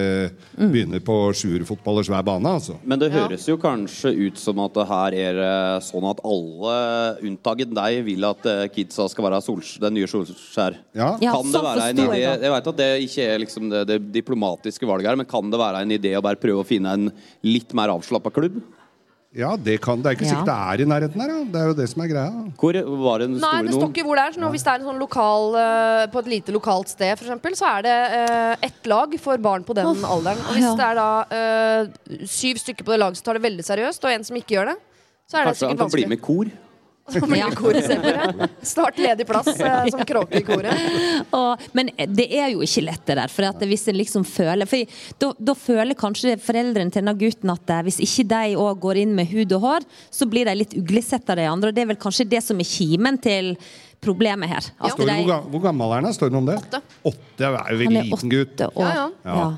begynner 0.56 1.04
på 1.04 1.18
sjuerfotball 1.36 2.02
og 2.02 2.08
svær 2.08 2.26
bane. 2.26 2.56
altså. 2.60 2.78
Men 2.84 3.02
det 3.02 3.12
høres 3.14 3.48
jo 3.50 3.58
kanskje 3.62 4.14
ut 4.16 4.40
som 4.40 4.62
at 4.64 4.78
det 4.78 4.88
her 4.90 5.18
er 5.20 5.42
eh, 5.44 5.76
sånn 5.86 6.08
at 6.10 6.24
alle, 6.28 6.78
unntaket 7.28 7.76
deg, 7.76 8.02
vil 8.08 8.28
at 8.30 8.50
eh, 8.50 8.66
kidsa 8.74 9.10
skal 9.12 9.28
være 9.28 9.44
Sols 9.44 9.76
den 9.82 9.98
nye 9.98 10.10
Solskjær. 10.10 10.80
Ja. 10.96 11.12
Ja, 11.24 11.36
kan 11.36 11.52
det 11.52 11.64
være 11.66 11.92
en 11.92 12.04
idé. 12.06 12.20
Jeg 12.24 12.56
vet 12.56 12.74
at 12.74 12.80
det 12.80 12.90
ikke 13.06 13.30
er 13.34 13.44
liksom 13.44 13.70
det, 13.72 13.86
det 13.90 14.02
diplomatiske 14.16 14.88
valget 14.90 15.12
her, 15.12 15.20
men 15.20 15.30
kan 15.30 15.52
det 15.52 15.60
være 15.60 15.84
en 15.84 15.96
idé 15.96 16.16
å 16.18 16.24
bare 16.26 16.40
prøve 16.40 16.64
å 16.64 16.68
finne 16.68 16.96
en 16.96 17.10
litt 17.46 17.76
mer 17.78 17.92
avslappa 17.94 18.32
klubb? 18.34 18.62
Ja, 19.38 19.52
det, 19.54 19.76
kan, 19.84 20.02
det 20.02 20.10
er 20.10 20.16
ikke 20.18 20.26
Ja. 20.26 20.32
sikkert 20.32 20.48
det 20.50 20.58
er 20.58 20.82
i 20.82 20.86
nærheten 20.90 21.22
her. 21.22 21.30
Ja. 21.30 21.44
Det 21.54 21.60
er 21.62 21.68
jo 21.70 21.74
det 21.78 21.86
som 21.92 22.02
er 22.02 22.08
greia. 22.10 22.32
Hvor 22.58 22.74
var 23.04 23.20
den 23.22 23.36
Nei, 23.38 23.62
det 23.68 23.74
står 23.76 23.92
ikke 23.94 24.06
hvor 24.08 24.18
det 24.18 24.24
er. 24.26 24.32
Så 24.34 24.42
nå, 24.42 24.50
hvis 24.50 24.64
det 24.66 24.72
er 24.74 24.80
en 24.80 24.88
sånn 24.90 25.02
lokal, 25.04 25.44
eh, 25.60 26.06
på 26.10 26.24
et 26.24 26.30
lite 26.34 26.56
lokalt 26.56 26.90
sted, 26.90 27.14
f.eks., 27.14 27.60
så 27.60 27.70
er 27.78 27.86
det 27.86 27.98
uh, 28.10 28.56
ett 28.66 28.90
lag 28.90 29.14
for 29.22 29.38
barn 29.38 29.64
på 29.64 29.76
den 29.78 29.86
alderen. 29.86 30.42
Og 30.50 30.58
hvis 30.58 30.66
ja. 30.66 30.74
det 30.80 30.88
er 30.88 30.98
da 30.98 31.12
eh, 31.30 32.26
syv 32.26 32.58
stykker 32.58 32.84
på 32.84 32.96
det 32.96 33.00
laget 33.04 33.22
som 33.22 33.30
tar 33.30 33.38
det 33.38 33.46
veldig 33.46 33.66
seriøst, 33.70 34.04
og 34.04 34.16
en 34.16 34.26
som 34.26 34.42
ikke 34.42 34.58
gjør 34.58 34.74
det, 34.74 34.78
så 35.30 35.38
er 35.38 35.46
det 35.46 35.54
Kanskje 35.54 35.70
han 35.70 35.78
sikkert 35.78 35.78
kan 35.78 35.94
bli 35.94 36.08
vanskelig. 36.08 36.10
med 36.10 36.18
i 36.18 36.26
kor? 36.26 36.69
Så 37.16 37.36
ja. 37.36 37.50
koret. 37.56 37.90
ja. 37.90 38.48
Snart 38.66 39.00
ledig 39.02 39.28
plass 39.30 39.48
eh, 39.56 39.90
som 39.94 40.04
kråke 40.08 40.42
i 40.42 40.46
koret. 40.46 40.86
Og, 41.40 41.68
men 41.78 41.92
det 42.08 42.28
er 42.38 42.54
jo 42.54 42.64
ikke 42.66 42.86
lett 42.86 43.06
det 43.10 43.18
der. 43.22 43.34
For 43.34 43.48
at 43.50 43.66
hvis 43.70 43.88
en 43.92 44.00
liksom 44.00 44.26
føler 44.28 44.70
for 44.70 45.02
da, 45.22 45.32
da 45.52 45.56
føler 45.58 45.98
kanskje 46.00 46.38
foreldrene 46.44 46.94
til 46.94 47.04
denne 47.04 47.16
gutten 47.20 47.54
at 47.54 47.76
eh, 47.76 47.84
hvis 47.88 48.02
ikke 48.06 48.28
de 48.32 48.58
òg 48.60 48.82
går 48.86 49.04
inn 49.04 49.16
med 49.18 49.32
hud 49.34 49.56
og 49.58 49.66
hår, 49.68 49.88
så 50.14 50.28
blir 50.30 50.50
de 50.50 50.58
litt 50.62 50.76
uglesett 50.80 51.30
av 51.30 51.40
de 51.40 51.48
andre. 51.50 51.72
Og 51.72 51.78
det 51.78 51.86
er 51.86 51.94
vel 51.94 52.02
kanskje 52.02 52.28
det 52.30 52.44
som 52.46 52.60
er 52.62 52.70
kimen 52.70 53.20
til 53.22 53.56
problemet 54.04 54.52
her. 54.52 54.70
At 54.80 54.94
Står 54.94 55.10
de- 55.10 55.24
hvor, 55.28 55.50
hvor 55.52 55.64
gammel 55.64 55.98
er 55.98 56.06
han? 56.08 56.14
Står 56.16 56.30
det 56.30 56.38
noe 56.38 56.46
om 56.46 56.52
det? 56.52 56.60
Åtte. 56.62 56.84
Åtte 57.12 57.50
er 57.50 57.74
jo 57.74 57.82
veldig 57.84 58.06
liten 58.12 58.32
gutt. 58.32 58.64
Ja, 58.64 58.94
ja. 58.94 59.10
Ja. 59.26 59.50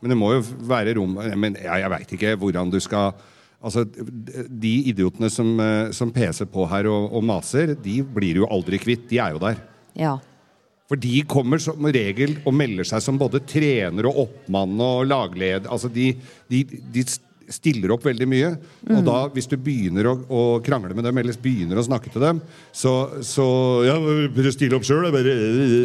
Men 0.00 0.14
det 0.14 0.16
må 0.16 0.30
jo 0.32 0.40
være 0.64 0.94
rom 0.96 1.18
Men 1.36 1.58
jeg, 1.60 1.82
jeg 1.82 1.92
veit 1.92 2.14
ikke 2.16 2.36
hvordan 2.40 2.70
du 2.72 2.78
skal 2.80 3.12
Altså, 3.60 3.84
De 3.84 4.72
idiotene 4.88 5.28
som, 5.32 5.52
eh, 5.60 5.90
som 5.96 6.12
peser 6.14 6.48
på 6.48 6.64
her 6.70 6.88
og, 6.88 7.10
og 7.12 7.24
maser, 7.28 7.74
de 7.76 8.00
blir 8.02 8.40
jo 8.40 8.48
aldri 8.48 8.80
kvitt. 8.80 9.08
De 9.10 9.20
er 9.20 9.36
jo 9.36 9.42
der. 9.42 9.60
Ja. 9.98 10.16
For 10.90 10.98
de 10.98 11.20
kommer 11.30 11.60
som 11.62 11.86
regel 11.86 12.38
og 12.42 12.54
melder 12.56 12.88
seg 12.88 13.02
som 13.04 13.18
både 13.20 13.42
trener 13.46 14.08
og 14.10 14.24
oppmann 14.24 14.80
og 14.82 15.04
lagleder. 15.06 15.68
Altså 15.70 15.90
de, 15.92 16.14
de, 16.50 16.64
de 16.90 17.04
stiller 17.50 17.92
opp 17.94 18.06
veldig 18.06 18.26
mye. 18.30 18.50
Og 18.90 19.04
da, 19.06 19.20
hvis 19.34 19.46
du 19.50 19.56
begynner 19.60 20.08
å, 20.10 20.16
å 20.26 20.42
krangle 20.66 20.96
med 20.96 21.06
dem, 21.06 21.20
eller 21.20 21.38
begynner 21.42 21.78
å 21.78 21.86
snakke 21.86 22.10
til 22.10 22.24
dem, 22.24 22.42
så, 22.72 22.94
så 23.26 23.46
Ja, 23.86 23.96
bare 24.34 24.54
still 24.54 24.74
opp 24.78 24.86
sjøl, 24.86 25.10
bare 25.14 25.36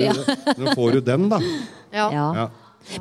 Nå 0.62 0.74
får 0.78 0.98
du 0.98 1.02
den, 1.06 1.28
da. 1.32 1.42
Ja. 1.94 2.08
ja. 2.16 2.48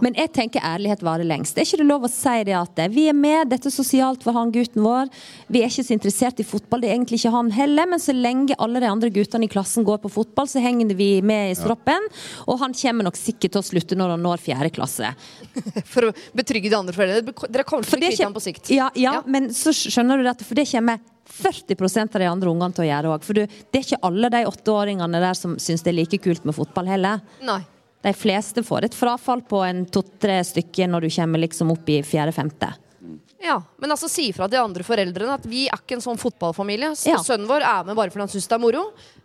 Men 0.04 0.14
jeg 0.18 0.32
tenker 0.36 0.64
ærlighet 0.64 1.02
varer 1.04 1.26
lengst. 1.28 1.58
Er 1.58 1.66
ikke 1.66 1.80
det 1.82 1.86
lov 1.88 2.06
å 2.06 2.10
si 2.12 2.36
det 2.48 2.54
at 2.58 2.80
vi 2.92 3.06
er 3.10 3.16
med, 3.16 3.48
dette 3.52 3.68
er 3.70 3.74
sosialt 3.74 4.22
for 4.24 4.36
han 4.36 4.52
gutten 4.54 4.82
vår. 4.84 5.10
Vi 5.52 5.62
er 5.62 5.70
ikke 5.72 5.84
så 5.86 5.94
interessert 5.96 6.40
i 6.40 6.46
fotball, 6.46 6.80
det 6.84 6.90
er 6.90 6.96
egentlig 6.96 7.20
ikke 7.22 7.34
han 7.34 7.50
heller. 7.54 7.88
Men 7.90 8.02
så 8.02 8.14
lenge 8.16 8.56
alle 8.58 8.82
de 8.82 8.90
andre 8.90 9.10
guttene 9.14 9.48
i 9.48 9.52
klassen 9.52 9.84
går 9.86 10.00
på 10.04 10.12
fotball, 10.12 10.48
så 10.50 10.62
henger 10.64 10.94
vi 10.98 11.10
med 11.22 11.52
i 11.52 11.58
stroppen. 11.58 12.08
Og 12.48 12.58
han 12.62 12.74
kommer 12.76 13.08
nok 13.08 13.18
sikkert 13.20 13.54
til 13.56 13.62
å 13.62 13.66
slutte 13.66 13.98
når 13.98 14.14
han 14.16 14.24
når 14.24 14.42
fjerde 14.44 14.72
klasse. 14.74 15.14
For 15.92 16.08
å 16.10 16.12
betrygge 16.36 16.70
de 16.72 16.78
andre 16.78 16.94
foreldrene. 16.96 17.34
Dere 17.50 17.64
kommer 17.68 17.84
til 17.86 17.94
å 17.94 17.98
kvitte 17.98 18.04
bli 18.06 18.14
kvitt 18.16 18.24
ham 18.26 18.36
på 18.36 18.44
sikt. 18.44 18.70
Ja, 18.74 18.90
ja, 18.94 19.18
Ja. 19.18 19.22
men 19.26 19.50
så 19.54 19.70
skjønner 19.74 20.18
du 20.18 20.24
dette, 20.26 20.44
for 20.48 20.58
det 20.58 20.66
kommer 20.70 20.98
40% 21.34 22.14
av 22.16 22.20
de 22.20 22.26
andre 22.28 22.50
ungene 22.52 22.74
til 22.76 22.84
å 22.84 22.88
gjøre 22.88 23.12
òg. 23.14 23.22
For 23.26 23.36
du, 23.38 23.44
det 23.46 23.78
er 23.80 23.84
ikke 23.86 24.00
alle 24.06 24.28
de 24.32 24.42
åtteåringene 24.48 25.20
der 25.22 25.38
som 25.38 25.56
syns 25.62 25.82
det 25.84 25.92
er 25.94 25.98
like 25.98 26.18
kult 26.22 26.44
med 26.44 26.56
fotball 26.56 26.88
heller. 26.90 27.22
Nei. 27.44 27.60
De 28.04 28.12
fleste 28.12 28.62
får 28.64 28.84
et 28.88 28.94
frafall 28.96 29.40
på 29.48 29.62
en 29.64 29.84
to-tre 29.88 30.38
stykker 30.44 30.90
når 30.92 31.06
du 31.06 31.12
kommer 31.14 31.40
liksom 31.40 31.72
opp 31.72 31.88
i 31.88 32.02
fjerde-femte. 32.04 32.74
Ja, 33.44 33.58
Men 33.80 33.92
altså 33.92 34.08
si 34.08 34.30
fra 34.32 34.46
de 34.48 34.56
andre 34.56 34.84
foreldrene 34.86 35.34
at 35.36 35.44
vi 35.48 35.66
er 35.68 35.76
ikke 35.76 35.98
en 35.98 36.04
sånn 36.04 36.20
fotballfamilie. 36.20 36.94
Så 36.96 37.10
Ja. 37.12 37.18
Sønnen 37.20 37.48
vår 37.48 37.60
er 37.60 37.84
med 37.84 37.96
bare 37.96 38.08
fordi 38.12 38.24
han 38.24 38.32
syns 38.32 38.48
det 38.48 38.56
er 38.56 38.62
moro. 38.62 38.84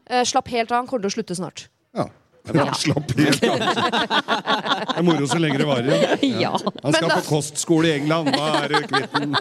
Eh, 0.10 0.24
slapp 0.28 0.48
helt 0.52 0.72
av, 0.72 0.80
han 0.82 0.88
kommer 0.88 1.08
til 1.08 1.12
å 1.12 1.16
slutte 1.24 1.38
snart. 1.40 1.68
Ja. 1.96 2.08
Ja. 2.56 2.66
Slapp 2.74 3.12
helt 3.18 3.44
av. 3.44 3.60
Det 3.60 4.98
er 5.00 5.06
moro 5.06 5.28
så 5.30 5.38
lenge 5.42 5.58
det 5.62 5.68
varer. 5.70 6.18
Ja. 6.40 6.52
Han 6.84 6.94
skal 6.94 7.10
på 7.12 7.22
kostskole 7.28 7.90
i 7.90 7.94
England. 8.00 8.32
Da 8.36 8.50
er 8.64 8.72
du 8.74 8.76
kvitt 8.88 9.14
den. 9.16 9.34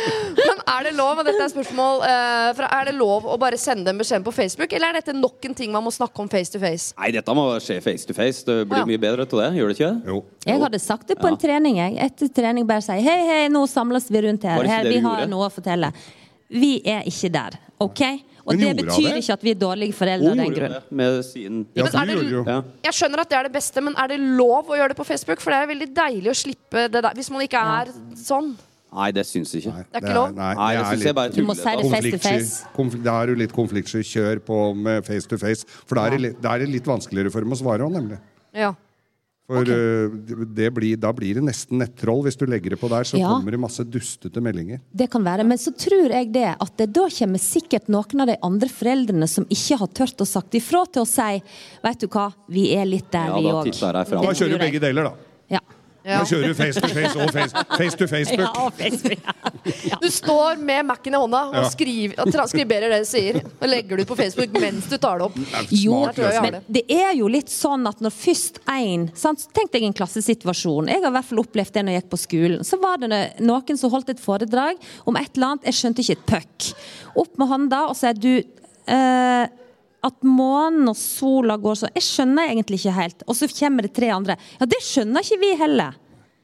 Men 0.48 0.60
er 0.72 0.86
det 0.88 0.92
lov 0.96 1.20
og 1.20 1.26
dette 1.28 1.42
er 1.44 1.50
spørsmål, 1.52 2.02
eh, 2.06 2.50
fra, 2.58 2.68
er 2.80 2.88
det 2.90 2.94
lov 2.98 3.26
å 3.28 3.36
bare 3.40 3.58
sende 3.60 3.92
en 3.92 4.00
beskjed 4.00 4.24
på 4.26 4.32
Facebook, 4.34 4.72
eller 4.76 4.92
er 4.94 5.00
dette 5.00 5.14
nok 5.16 5.48
en 5.50 5.56
ting 5.58 5.72
man 5.74 5.84
må 5.86 5.92
snakke 5.94 6.22
om 6.24 6.30
face 6.32 6.52
to 6.54 6.60
face? 6.62 6.92
Nei, 6.98 7.10
dette 7.16 7.36
må 7.36 7.46
skje 7.62 7.78
face 7.84 8.06
to 8.08 8.16
face. 8.16 8.42
Det 8.46 8.60
blir 8.70 8.82
Ja. 8.84 8.88
mye 8.88 9.00
bedre 9.02 9.26
til 9.28 9.38
det. 9.42 9.50
Gjør 9.58 9.72
det 9.72 9.78
ikke? 9.78 9.92
Jo. 10.12 10.20
Jeg 10.46 10.60
hadde 10.62 10.80
sagt 10.82 11.08
det 11.08 11.18
på 11.20 11.28
en 11.30 11.36
trening. 11.40 11.76
Jeg. 11.82 11.96
Etter 12.06 12.28
trening 12.40 12.66
bare 12.68 12.82
si 12.84 12.92
hei, 13.02 13.18
hei, 13.30 13.42
nå 13.52 13.66
samles 13.70 14.08
vi 14.10 14.22
rundt 14.26 14.42
her. 14.48 14.56
Var 14.56 14.64
det 14.64 14.70
ikke 14.70 14.76
her 14.76 14.84
det 14.88 14.94
vi 14.94 15.00
du 15.00 15.06
har 15.08 15.20
gjorde? 15.22 15.30
noe 15.34 15.48
å 15.48 15.52
fortelle. 15.52 15.92
Vi 16.50 16.80
er 16.84 17.02
ikke 17.08 17.32
der. 17.32 17.58
OK? 17.80 18.02
Og 18.46 18.54
Men 18.54 18.76
det 18.76 18.84
betyr 18.86 19.08
det? 19.10 19.16
ikke 19.24 19.32
at 19.34 19.42
vi 19.42 19.50
er 19.50 19.58
dårlige 19.58 19.92
foreldre 19.92 20.30
av 20.30 20.36
den 20.38 20.52
grunn. 20.54 20.74
det 20.76 20.82
med 20.94 21.24
sin 21.26 21.66
Ja, 21.74 21.84
er 21.84 22.12
ja. 22.46 22.62
Jeg 22.84 22.94
skjønner 22.94 23.20
at 23.24 23.28
det 23.28 23.38
er 23.38 23.42
det 23.48 23.52
beste, 23.52 23.82
men 23.82 23.96
er 23.98 24.06
det 24.06 24.20
lov 24.20 24.70
å 24.70 24.76
gjøre 24.78 24.88
det 24.94 24.96
på 24.96 25.04
Facebook? 25.04 25.40
For 25.42 25.50
det 25.50 25.58
er 25.64 25.66
veldig 25.66 25.88
deilig 25.96 26.30
å 26.30 26.36
slippe 26.38 26.86
det 26.88 27.02
der 27.02 27.12
hvis 27.18 27.30
man 27.34 27.42
ikke 27.42 27.58
er 27.58 27.90
sånn. 28.14 28.54
Nei, 28.96 29.10
det 29.10 29.26
syns 29.26 29.50
jeg 29.52 29.64
ikke. 29.64 29.74
Nei, 29.74 29.82
Det 29.90 29.98
er 29.98 30.06
ikke 30.06 30.14
lov? 30.14 30.30
Nei, 30.36 30.54
Nei, 30.54 30.70
det 30.76 31.10
er 31.10 31.18
er 31.24 31.34
Du 31.34 31.42
må 31.42 31.56
si 31.58 31.74
det 31.76 31.90
face 31.90 32.10
to 32.14 32.18
face. 32.22 33.02
Da 33.02 33.22
er 33.22 33.26
du 33.26 33.34
litt 33.34 33.52
konfliktsky. 33.52 34.00
Kjør 34.06 34.38
på 34.46 34.60
med 34.76 35.04
face 35.04 35.26
to 35.26 35.36
face. 35.36 35.66
For 35.84 35.96
da 35.98 36.06
er 36.06 36.10
det, 36.10 36.20
litt- 36.20 36.40
da 36.40 36.54
er 36.54 36.58
det 36.60 36.68
litt 36.70 36.84
vanskeligere 36.86 37.32
for 37.32 37.40
dem 37.40 37.50
å 37.50 37.58
svare 37.58 37.80
òg, 37.82 37.92
nemlig. 37.92 38.18
Ja. 38.54 38.74
For 39.46 39.62
øh, 39.70 40.10
det 40.58 40.72
blir, 40.74 40.96
da 40.98 41.12
blir 41.14 41.38
det 41.38 41.44
nesten 41.46 41.78
nettroll. 41.78 42.24
Hvis 42.26 42.38
du 42.38 42.46
legger 42.50 42.74
det 42.74 42.80
på 42.80 42.88
der, 42.90 43.06
så 43.06 43.18
Ja. 43.20 43.28
kommer 43.30 43.54
det 43.54 43.60
masse 43.62 43.84
dustete 43.86 44.42
meldinger. 44.42 44.80
Det 44.90 45.08
kan 45.10 45.22
være, 45.22 45.44
Men 45.46 45.58
så 45.58 45.70
tror 45.70 46.10
jeg 46.10 46.32
det 46.32 46.56
at 46.58 46.76
det 46.76 46.92
da 46.92 47.06
kommer 47.08 47.38
sikkert 47.38 47.86
noen 47.88 48.20
av 48.20 48.26
de 48.26 48.36
andre 48.42 48.68
foreldrene 48.68 49.28
som 49.28 49.44
ikke 49.46 49.78
har 49.78 49.86
tørt 49.88 50.18
å 50.18 50.26
sagt 50.26 50.50
ifra 50.58 50.84
til 50.90 51.02
å 51.02 51.06
si 51.06 51.42
Vet 51.84 52.00
du 52.00 52.08
hva, 52.08 52.32
vi 52.48 52.74
er 52.74 52.84
litt 52.86 53.10
der, 53.12 53.28
Ja, 53.28 53.38
vi 53.38 53.70
òg. 53.70 53.80
Da. 53.80 53.92
Da 54.02 54.32
kjører 54.34 54.50
du 54.50 54.58
begge 54.58 54.80
deler, 54.80 55.04
da. 55.04 55.12
Ja. 56.06 56.16
Ja. 56.16 56.20
Da 56.22 56.26
kjører 56.30 56.52
du 56.52 56.54
face 56.54 56.80
to 56.80 56.88
face 56.94 57.18
og 57.18 57.32
face, 57.34 57.62
face 57.76 57.98
to 57.98 58.06
Facebook. 58.06 58.40
Ja, 58.46 58.68
Facebook. 58.78 59.18
Du 60.02 60.06
står 60.12 60.60
med 60.62 60.86
Mac-en 60.86 61.16
i 61.16 61.18
hånda 61.18 61.40
og 61.50 61.66
skriver, 61.72 62.14
og 62.22 62.30
transkriberer 62.30 62.92
det 62.92 63.00
du 63.02 63.08
sier. 63.08 63.38
Og 63.58 63.66
legger 63.66 63.98
det 63.98 64.06
ut 64.06 64.12
på 64.12 64.18
Facebook 64.20 64.54
mens 64.62 64.86
du 64.86 64.94
tar 65.02 65.18
det 65.18 65.26
opp. 65.26 65.38
Jo, 65.74 66.04
men 66.44 66.60
det 66.70 66.84
er 66.94 67.10
jo 67.18 67.26
litt 67.32 67.50
sånn 67.50 67.88
at 67.90 68.02
når 68.04 68.14
først 68.14 68.62
én 68.70 69.08
Tenk 69.56 69.72
deg 69.72 69.86
en 69.88 69.96
klassesituasjon. 69.96 70.88
Jeg 70.92 71.02
har 71.02 71.10
i 71.10 71.14
hvert 71.16 71.26
fall 71.26 71.42
opplevd 71.42 71.74
det 71.74 71.82
når 71.84 71.96
jeg 71.96 72.02
gikk 72.02 72.10
på 72.12 72.20
skolen. 72.22 72.64
Så 72.66 72.78
var 72.82 73.00
det 73.02 73.10
noen 73.42 73.80
som 73.80 73.90
holdt 73.92 74.12
et 74.14 74.22
foredrag 74.22 74.78
om 75.08 75.18
et 75.18 75.30
eller 75.34 75.56
annet. 75.56 75.66
Jeg 75.70 75.78
skjønte 75.80 76.04
ikke 76.04 76.16
et 76.18 76.26
puck. 76.30 76.68
Opp 77.24 77.40
med 77.40 77.50
hånda 77.50 77.82
og 77.90 77.98
sier 77.98 78.16
du 78.16 78.32
eh, 78.38 79.44
at 80.04 80.26
månen 80.26 80.90
og 80.90 80.96
sola 80.98 81.56
går 81.60 81.78
sånn 81.80 81.94
Jeg 81.96 82.06
skjønner 82.06 82.50
egentlig 82.50 82.80
ikke 82.82 82.96
helt. 82.96 83.24
Og 83.26 83.38
så 83.38 83.48
kommer 83.50 83.86
det 83.86 83.94
tre 83.96 84.10
andre. 84.14 84.36
Ja, 84.60 84.68
det 84.68 84.82
skjønner 84.84 85.24
ikke 85.24 85.40
vi 85.42 85.52
heller. 85.60 85.96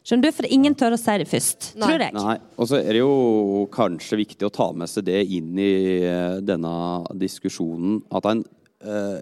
Skjønner 0.02 0.26
du? 0.26 0.34
For 0.34 0.48
ingen 0.50 0.74
tør 0.78 0.96
å 0.96 0.98
si 0.98 1.14
det 1.20 1.28
først. 1.30 1.68
Nei. 1.78 1.90
Tror 1.90 2.02
jeg. 2.02 2.14
Nei, 2.16 2.38
og 2.58 2.70
så 2.70 2.80
er 2.80 2.90
det 2.90 3.02
jo 3.04 3.66
kanskje 3.74 4.18
viktig 4.24 4.48
å 4.48 4.54
ta 4.54 4.72
med 4.74 4.90
seg 4.90 5.06
det 5.06 5.20
inn 5.36 5.54
i 5.62 5.74
eh, 6.08 6.40
denne 6.42 6.74
diskusjonen. 7.20 8.00
At 8.10 8.26
en 8.32 8.42
eh, 8.82 9.20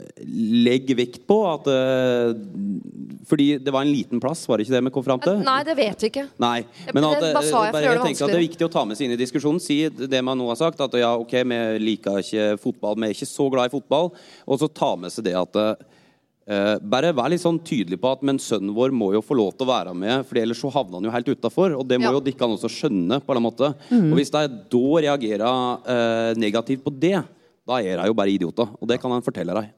legger 0.65 0.97
vekt 1.03 1.27
på 1.29 1.37
at 1.51 1.69
eh, 1.69 2.33
Fordi 3.29 3.59
det 3.61 3.73
var 3.75 3.85
en 3.85 3.93
liten 3.93 4.21
plass, 4.23 4.47
var 4.49 4.59
det 4.59 4.67
ikke 4.67 4.77
det 4.79 4.85
vi 4.87 4.93
kom 4.95 5.05
fram 5.05 5.21
til? 5.21 5.43
Nei, 5.45 5.59
det 5.67 5.77
vet 5.79 6.05
vi 6.05 6.11
ikke. 6.13 6.27
Nei, 6.41 6.65
men 6.95 7.07
at, 7.11 7.21
det 7.21 7.33
bare 7.37 7.51
sa 7.51 7.65
jeg 7.67 7.75
for 7.77 8.07
tenker 8.07 8.25
at 8.25 8.33
det 8.33 8.39
er 8.41 8.47
viktig 8.47 8.67
å 8.67 8.73
ta 8.73 8.85
med 8.89 8.99
seg 8.99 9.07
inn 9.07 9.15
i 9.17 9.21
diskusjonen. 9.21 9.61
Si 9.63 9.79
det 9.91 10.25
man 10.25 10.41
nå 10.41 10.49
har 10.49 10.61
sagt, 10.61 10.81
at 10.81 10.97
ja, 10.99 11.13
ok, 11.21 11.37
vi 11.53 11.63
liker 11.85 12.21
ikke 12.25 12.51
fotball, 12.63 12.97
vi 12.97 13.11
er 13.11 13.17
ikke 13.17 13.29
så 13.29 13.49
glad 13.53 13.71
i 13.71 13.75
fotball. 13.75 14.13
Og 14.47 14.63
så 14.63 14.71
ta 14.73 14.95
med 15.01 15.13
seg 15.15 15.29
det 15.29 15.37
at 15.39 15.63
Uh, 16.51 16.81
bare 16.83 17.13
vær 17.15 17.29
litt 17.31 17.43
sånn 17.43 17.61
tydelig 17.63 18.01
på 18.03 18.11
at 18.11 18.23
men 18.27 18.41
sønnen 18.43 18.73
vår 18.75 18.91
må 18.97 19.13
jo 19.15 19.21
få 19.23 19.37
lov 19.39 19.53
til 19.55 19.69
å 19.69 19.71
være 19.71 19.93
med, 19.95 20.25
for 20.27 20.41
ellers 20.41 20.59
så 20.59 20.71
havner 20.75 20.99
han 20.99 21.07
jo 21.07 21.13
helt 21.15 21.29
utafor. 21.31 21.77
Og 21.79 21.85
det 21.87 22.01
må 22.01 22.09
Ja. 22.09 22.15
jo 22.17 22.23
dere 22.27 22.49
også 22.49 22.71
skjønne, 22.75 23.21
på 23.23 23.37
en 23.37 23.45
måte. 23.45 23.71
Og 23.93 24.17
hvis 24.19 24.33
de 24.35 24.49
da 24.49 24.81
reagerer 25.05 25.47
uh, 25.47 26.35
negativt 26.35 26.83
på 26.83 26.91
det, 26.91 27.21
da 27.69 27.79
er 27.79 28.01
de 28.01 28.09
jo 28.09 28.17
bare 28.19 28.35
idioter. 28.35 28.67
Og 28.81 28.89
det 28.89 28.99
kan 29.01 29.13
han 29.15 29.23
fortelle 29.23 29.55
deg. 29.55 29.71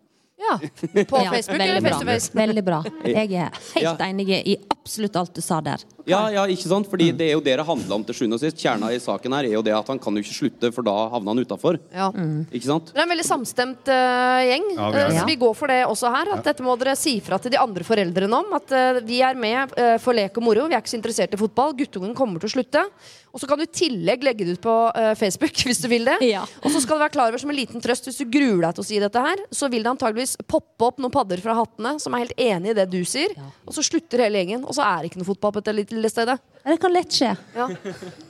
Ja. 0.43 0.59
På 1.05 1.17
Facebook 1.33 1.59
ja, 1.61 1.65
eller 1.65 1.81
face 1.81 2.01
to 2.01 2.07
face? 2.07 2.31
Veldig 2.39 2.65
bra. 2.65 2.83
Jeg 3.05 3.33
er 3.33 3.51
helt 3.75 3.83
Ja. 3.83 3.97
enig 4.09 4.29
i 4.31 4.57
absolutt 4.71 5.17
alt 5.17 5.35
du 5.35 5.41
sa 5.45 5.61
der. 5.61 5.85
Ja, 6.09 6.21
ja, 6.35 6.45
ikke 6.51 6.69
sant? 6.71 6.89
Fordi 6.91 7.11
det 7.17 7.29
er 7.31 7.37
jo 7.37 7.45
det 7.45 7.55
det 7.59 7.67
handler 7.67 7.97
om 7.99 8.05
til 8.07 8.17
sjuende 8.17 8.39
og 8.39 8.43
sist. 8.43 8.59
Kjerna 8.59 8.91
i 8.93 9.01
saken 9.03 9.37
her 9.37 9.49
er 9.49 9.55
jo 9.57 9.63
det 9.65 9.75
at 9.77 9.89
han 9.91 10.01
kan 10.03 10.17
jo 10.17 10.25
ikke 10.25 10.35
slutte, 10.35 10.73
for 10.75 10.87
da 10.87 10.95
havner 11.13 11.35
han 11.35 11.43
utafor. 11.45 11.79
Ja. 11.95 12.11
Ikke 12.51 12.69
sant? 12.69 12.93
Det 12.93 13.01
er 13.01 13.07
en 13.07 13.15
veldig 13.15 13.29
samstemt 13.29 13.91
uh, 13.93 14.43
gjeng, 14.49 14.69
Ja, 14.77 14.91
vi 14.95 15.03
eh, 15.03 15.17
så 15.21 15.27
vi 15.29 15.39
går 15.41 15.57
for 15.59 15.73
det 15.73 15.81
også 15.87 16.13
her. 16.15 16.33
At 16.37 16.47
dette 16.51 16.67
må 16.67 16.77
dere 16.81 16.97
si 16.99 17.17
fra 17.25 17.39
til 17.43 17.55
de 17.55 17.61
andre 17.61 17.87
foreldrene 17.87 18.43
om. 18.43 18.55
At 18.59 18.75
uh, 18.75 19.03
vi 19.07 19.23
er 19.25 19.39
med 19.39 19.75
for 20.03 20.17
lek 20.17 20.37
og 20.39 20.47
moro. 20.47 20.69
Vi 20.69 20.77
er 20.77 20.83
ikke 20.83 20.95
så 20.95 20.99
interessert 20.99 21.35
i 21.37 21.41
fotball. 21.41 21.77
Guttungen 21.79 22.17
kommer 22.19 22.43
til 22.43 22.51
å 22.51 22.57
slutte. 22.57 22.87
Og 23.33 23.41
så 23.41 23.49
kan 23.49 23.57
du 23.57 23.65
i 23.65 23.73
tillegg 23.73 24.25
legge 24.27 24.45
det 24.45 24.59
ut 24.59 24.65
på 24.65 24.75
Facebook 25.17 25.57
hvis 25.69 25.81
du 25.81 25.89
vil 25.89 26.05
det. 26.05 26.19
Ja. 26.27 26.43
Og 26.61 26.75
så 26.75 26.83
skal 26.85 26.99
du 26.99 27.05
være 27.07 27.15
klar 27.15 27.33
over 27.33 27.41
som 27.41 27.53
en 27.53 27.57
liten 27.57 27.81
trøst 27.81 28.09
hvis 28.09 28.21
du 28.21 28.27
gruer 28.29 28.67
deg 28.67 28.77
til 28.77 28.85
å 28.85 28.89
si 28.91 28.99
dette 29.01 29.23
her, 29.25 29.41
så 29.55 29.71
vil 29.73 29.87
det 29.87 29.93
antageligvis 29.95 30.37
poppe 30.45 30.91
opp 30.91 31.01
noen 31.01 31.15
padder 31.15 31.41
fra 31.41 31.57
hattene 31.57 31.95
som 32.03 32.13
er 32.13 32.27
helt 32.27 32.37
enig 32.37 32.75
i 32.75 32.77
det 32.77 32.89
du 32.93 33.01
sier. 33.09 33.33
Og 33.65 33.73
så 33.77 33.85
slutter 33.87 34.27
hele 34.27 34.43
gjengen, 34.43 34.67
og 34.67 34.77
så 34.77 34.85
er 34.85 35.01
det 35.01 35.13
ikke 35.13 35.23
noe 35.23 35.31
fotball 35.31 35.57
på 35.57 35.65
lille 35.93 36.11
stedet. 36.13 36.39
Det 36.63 36.77
kan 36.79 36.93
lett 36.95 37.13
skje. 37.13 37.33
Ja. 37.57 37.69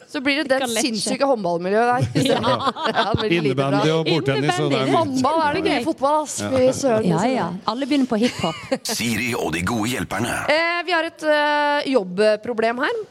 Så 0.08 0.20
blir 0.20 0.42
det 0.42 0.44
det 0.50 0.58
det 0.66 0.82
sinnssyke 0.84 1.26
håndballmiljøet 1.28 2.14
der. 2.14 2.28
Ja, 2.32 2.40
bra. 2.40 3.26
Innebandy 3.28 3.92
og 3.92 4.06
bordtennis. 4.08 4.60
Håndball 4.92 5.42
er 5.46 5.58
det 5.58 5.64
gøy. 5.66 5.78
Fotball, 5.86 6.22
ass. 6.24 6.38
Fy 6.52 6.70
søren. 6.76 7.10
Ja, 7.12 7.22
ja. 7.28 7.50
Alle 7.68 7.88
begynner 7.88 8.08
på 8.10 8.20
hiphop. 8.22 8.58
Siri 8.96 9.32
og 9.36 9.52
de 9.56 9.64
gode 9.68 9.92
hjelperne. 9.94 10.40
Eh, 10.52 10.80
vi 10.88 10.96
har 10.96 11.10
et 11.10 11.28
uh, 11.28 11.92
jobbproblem 11.92 12.82
her. 12.86 13.04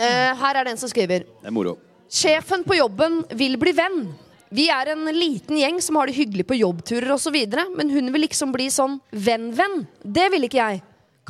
Eh, 0.00 0.32
her 0.40 0.56
er 0.56 0.64
det 0.64 0.74
en 0.74 0.80
som 0.80 0.90
skriver 0.90 1.26
Det 1.28 1.48
er 1.50 1.54
moro. 1.54 1.76
Sjefen 2.10 2.64
på 2.66 2.78
jobben 2.78 3.20
vil 3.38 3.58
bli 3.60 3.74
venn. 3.76 4.04
Vi 4.50 4.66
er 4.72 4.94
en 4.96 5.04
liten 5.14 5.58
gjeng 5.60 5.76
som 5.84 6.00
har 6.00 6.10
det 6.10 6.16
hyggelig 6.16 6.46
på 6.48 6.56
jobbturer 6.58 7.12
osv., 7.14 7.36
men 7.76 7.92
hun 7.92 8.10
vil 8.10 8.24
liksom 8.24 8.50
bli 8.50 8.66
sånn 8.72 8.96
venn-venn. 9.14 9.84
Det 10.02 10.26
vil 10.32 10.48
ikke 10.48 10.58
jeg. 10.58 10.80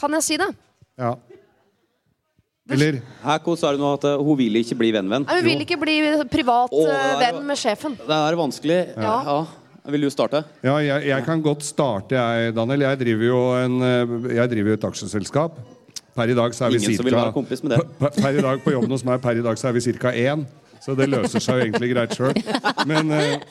Kan 0.01 0.17
jeg 0.17 0.25
si 0.25 0.39
det? 0.41 0.49
Ja. 0.97 1.13
Eller 2.71 3.01
Her 3.25 3.57
sa 3.57 3.73
du 3.73 3.81
nå 3.81 3.95
at 3.99 4.05
eh, 4.09 4.21
hun 4.21 4.39
vil 4.39 4.61
ikke 4.63 4.77
bli 4.79 4.93
venn-venn. 4.95 5.27
Hun 5.29 5.45
vil 5.47 5.65
ikke 5.65 5.79
bli 5.81 5.97
privat 6.31 6.71
Å, 6.73 6.85
eh, 6.87 7.09
er- 7.11 7.25
venn 7.25 7.43
med 7.47 7.59
sjefen. 7.59 7.97
Det 7.99 8.21
er 8.21 8.39
vanskelig. 8.39 8.81
Ja. 8.97 9.17
Ja. 9.31 9.41
Vil 9.91 10.05
du 10.05 10.11
starte? 10.13 10.45
Ja, 10.63 10.77
jeg, 10.85 11.07
jeg 11.09 11.25
kan 11.25 11.43
godt 11.43 11.65
starte, 11.65 12.15
jeg, 12.15 12.55
Daniel. 12.55 12.85
Jeg 12.85 13.01
driver 13.01 13.25
jo 13.25 13.41
en, 13.59 13.77
eh, 13.83 14.35
jeg 14.37 14.53
driver 14.53 14.75
jo 14.75 14.79
et 14.79 14.89
aksjeselskap. 14.91 15.61
Per 16.15 16.29
i 16.29 16.35
dag 16.37 16.53
så 16.55 16.67
er 16.67 16.75
vi 16.75 16.81
Ingen 16.83 16.97
som 16.99 17.07
vil 17.07 17.17
være 17.17 17.33
kompis 17.33 17.63
med 17.65 17.77
det. 17.77 17.85
Per, 17.99 18.11
per 18.23 18.39
i 18.39 18.43
dag 18.45 18.63
på 18.65 18.75
jobben 18.75 18.93
hos 18.93 19.05
meg 19.07 19.23
per 19.25 19.39
i 19.41 19.45
dag 19.45 19.57
så 19.61 19.71
er 19.71 19.79
vi 19.79 19.93
ca. 19.99 20.13
én. 20.13 20.45
Så 20.81 20.97
det 20.99 21.11
løser 21.13 21.43
seg 21.43 21.59
jo 21.59 21.65
egentlig 21.67 21.91
greit 21.93 22.15
sjøl. 22.17 22.37
Men, 22.89 23.11
eh, 23.13 23.43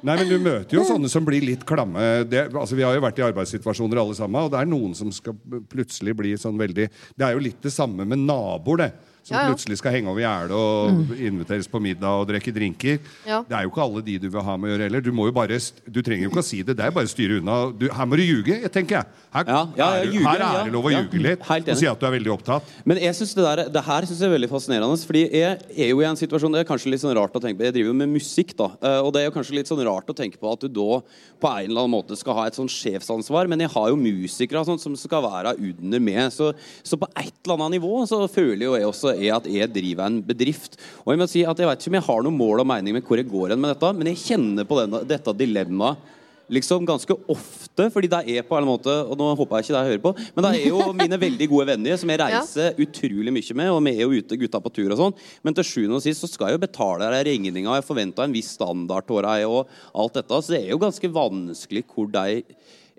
nei, 0.00 0.14
men 0.16 0.28
du 0.28 0.36
møter 0.40 0.78
jo 0.78 0.84
sånne 0.88 1.10
som 1.12 1.26
blir 1.26 1.44
litt 1.44 1.64
klamme. 1.68 2.24
Det, 2.28 2.46
altså, 2.52 2.78
vi 2.78 2.86
har 2.86 2.96
jo 2.96 3.04
vært 3.04 3.20
i 3.20 3.26
arbeidssituasjoner 3.26 4.00
alle 4.00 4.16
sammen, 4.16 4.46
og 4.46 4.52
det 4.54 4.62
er 4.62 4.70
noen 4.70 4.94
som 4.96 5.12
skal 5.14 5.36
plutselig 5.70 6.16
bli 6.16 6.36
sånn 6.40 6.60
veldig 6.60 6.88
Det 6.88 7.26
er 7.26 7.36
jo 7.36 7.44
litt 7.44 7.60
det 7.64 7.74
samme 7.74 8.06
med 8.08 8.24
naboer, 8.24 8.86
det. 8.86 8.92
Som 9.24 9.38
Ja, 9.38 9.46
ja. 9.46 9.52
plutselig 9.54 9.78
skal 9.80 9.94
henge 9.96 10.10
over 10.12 10.20
gjerdet 10.20 10.52
og 10.52 11.14
inviteres 11.16 11.64
på 11.72 11.80
middag 11.80 12.12
og 12.20 12.26
drikke 12.28 12.52
drinker. 12.52 12.98
Ja. 13.24 13.38
Det 13.48 13.56
er 13.56 13.62
jo 13.64 13.70
ikke 13.72 13.80
alle 13.86 14.02
de 14.04 14.18
du 14.20 14.26
vil 14.28 14.42
ha 14.44 14.56
med 14.60 14.68
å 14.68 14.72
gjøre 14.74 14.84
heller. 14.84 15.00
Du, 15.00 15.12
må 15.16 15.24
jo 15.30 15.32
bare, 15.32 15.56
du 15.88 16.00
trenger 16.04 16.26
jo 16.26 16.30
ikke 16.34 16.42
å 16.42 16.44
si 16.44 16.58
det. 16.62 16.74
Det 16.76 16.84
er 16.84 16.92
bare 16.92 17.08
å 17.08 17.12
styre 17.14 17.38
unna. 17.40 17.56
Du, 17.72 17.86
her 17.88 18.04
må 18.10 18.18
du 18.20 18.22
ljuge, 18.26 18.58
tenker 18.74 18.98
jeg. 19.00 19.06
Her, 19.34 19.44
Ja, 19.48 19.54
ja, 19.54 19.70
ja, 19.80 19.86
er, 19.96 20.04
du- 20.04 20.12
ljuge, 20.18 20.28
her 20.28 20.44
er 20.44 20.64
det 20.68 20.72
lov 20.76 20.84
å 20.84 20.92
Ja, 20.92 21.00
ljuge 21.02 21.22
litt 21.24 21.40
og 21.48 21.78
si 21.80 21.86
at 21.88 21.98
du 21.98 22.06
er 22.06 22.12
veldig 22.18 22.32
opptatt. 22.36 22.68
Men 22.84 23.00
jeg 23.00 23.14
synes 23.16 23.32
det, 23.34 23.44
der, 23.48 23.62
det 23.72 23.82
her 23.88 24.06
synes 24.10 24.20
jeg 24.20 24.28
er 24.28 24.34
veldig 24.36 24.50
fascinerende. 24.52 25.00
Fordi 25.08 25.22
jeg 25.32 25.58
er 25.72 25.88
jo 25.88 26.00
i 26.04 26.04
en 26.04 26.20
situasjon 26.20 26.52
Det 26.52 26.60
er 26.60 26.68
kanskje 26.68 26.90
litt 26.92 27.00
sånn 27.00 27.16
rart 27.16 27.32
å 27.34 27.40
tenke 27.42 27.58
på. 27.58 27.64
Jeg 27.64 27.74
driver 27.78 27.90
jo 27.94 27.96
med 28.04 28.12
musikk, 28.12 28.52
da. 28.60 28.68
eh, 28.84 29.00
Og 29.00 29.10
det 29.16 29.22
er 29.24 29.30
jo 29.30 29.34
kanskje 29.40 29.56
litt 29.56 29.72
sånn 29.72 29.80
rart 29.88 30.06
å 30.12 30.14
tenke 30.14 30.36
på 30.38 30.52
at 30.52 30.60
du 30.60 30.68
da 30.68 31.00
på 31.40 31.48
en 31.48 31.64
eller 31.70 31.80
annen 31.86 31.96
måte 31.96 32.16
skal 32.20 32.34
ha 32.36 32.44
et 32.46 32.54
sånn 32.60 32.68
sjefsansvar. 32.70 33.48
Men 33.48 33.64
jeg 33.64 33.72
har 33.72 33.88
jo 33.88 33.96
musikere 33.96 34.64
sånn, 34.68 34.78
som 34.78 34.94
skal 35.00 35.24
være 35.24 35.56
under 35.58 35.98
meg. 36.00 36.28
Så, 36.30 36.52
så 36.84 37.00
på 37.00 37.08
et 37.16 37.32
eller 37.44 37.56
annet 37.56 37.80
nivå 37.80 38.04
så 38.06 38.20
føler 38.28 38.68
jo 38.68 38.76
jeg 38.76 38.86
også 38.92 39.13
er 39.16 39.36
at 39.36 39.46
jeg 39.50 39.72
driver 39.74 40.08
en 40.08 40.18
bedrift. 40.24 40.78
Og 41.04 41.14
jeg 41.14 41.22
må 41.22 41.30
si 41.30 41.44
at 41.46 41.60
jeg 41.60 41.70
vet 41.70 41.80
ikke 41.80 41.94
om 41.94 42.00
jeg 42.00 42.08
har 42.08 42.26
noe 42.26 42.40
mål 42.40 42.64
og 42.64 42.70
mening 42.72 42.96
med 42.96 43.06
hvor 43.06 43.20
jeg 43.20 43.30
går 43.30 43.54
hen 43.54 43.62
med 43.62 43.74
dette, 43.74 43.94
men 43.94 44.12
jeg 44.12 44.22
kjenner 44.24 44.68
på 44.68 44.82
denne, 44.82 45.04
dette 45.08 45.38
dilemmaet 45.38 46.12
liksom 46.52 46.84
ganske 46.86 47.14
ofte, 47.30 47.86
fordi 47.92 48.10
det 48.10 48.20
er 48.36 48.44
på 48.46 48.56
en 48.58 48.66
måte 48.68 48.92
Og 49.08 49.16
nå 49.18 49.30
håper 49.38 49.58
jeg 49.58 49.64
ikke 49.64 49.74
det 49.74 49.80
jeg 49.80 49.90
hører 49.92 50.02
på, 50.04 50.12
men 50.34 50.44
det 50.44 50.50
er 50.58 50.68
jo 50.68 50.88
mine 51.02 51.20
veldig 51.20 51.48
gode 51.50 51.66
venner 51.72 52.00
som 52.00 52.12
jeg 52.12 52.20
reiser 52.20 52.80
utrolig 52.84 53.34
mye 53.34 53.58
med, 53.60 53.72
og 53.72 53.80
vi 53.86 53.94
er 53.94 54.04
jo 54.04 54.20
ute 54.20 54.38
gutta 54.40 54.60
på 54.60 54.72
tur 54.74 54.92
og 54.92 55.00
sånn. 55.00 55.18
Men 55.46 55.56
til 55.56 55.68
sjuende 55.68 55.98
og 55.98 56.04
sist 56.04 56.24
så 56.24 56.30
skal 56.30 56.50
jeg 56.50 56.58
jo 56.58 56.64
betale 56.66 57.10
de 57.14 57.24
regninga, 57.30 57.68
og 57.70 57.80
jeg 57.80 57.88
forventer 57.88 58.26
en 58.26 58.36
viss 58.36 58.54
standard 58.58 59.10
av 59.10 59.24
dem 59.24 59.50
og 59.50 59.74
alt 60.04 60.20
dette. 60.20 60.40
Så 60.40 60.54
det 60.54 60.62
er 60.62 60.72
jo 60.74 60.82
ganske 60.84 61.12
vanskelig 61.14 61.86
hvor 61.90 62.10
de 62.12 62.42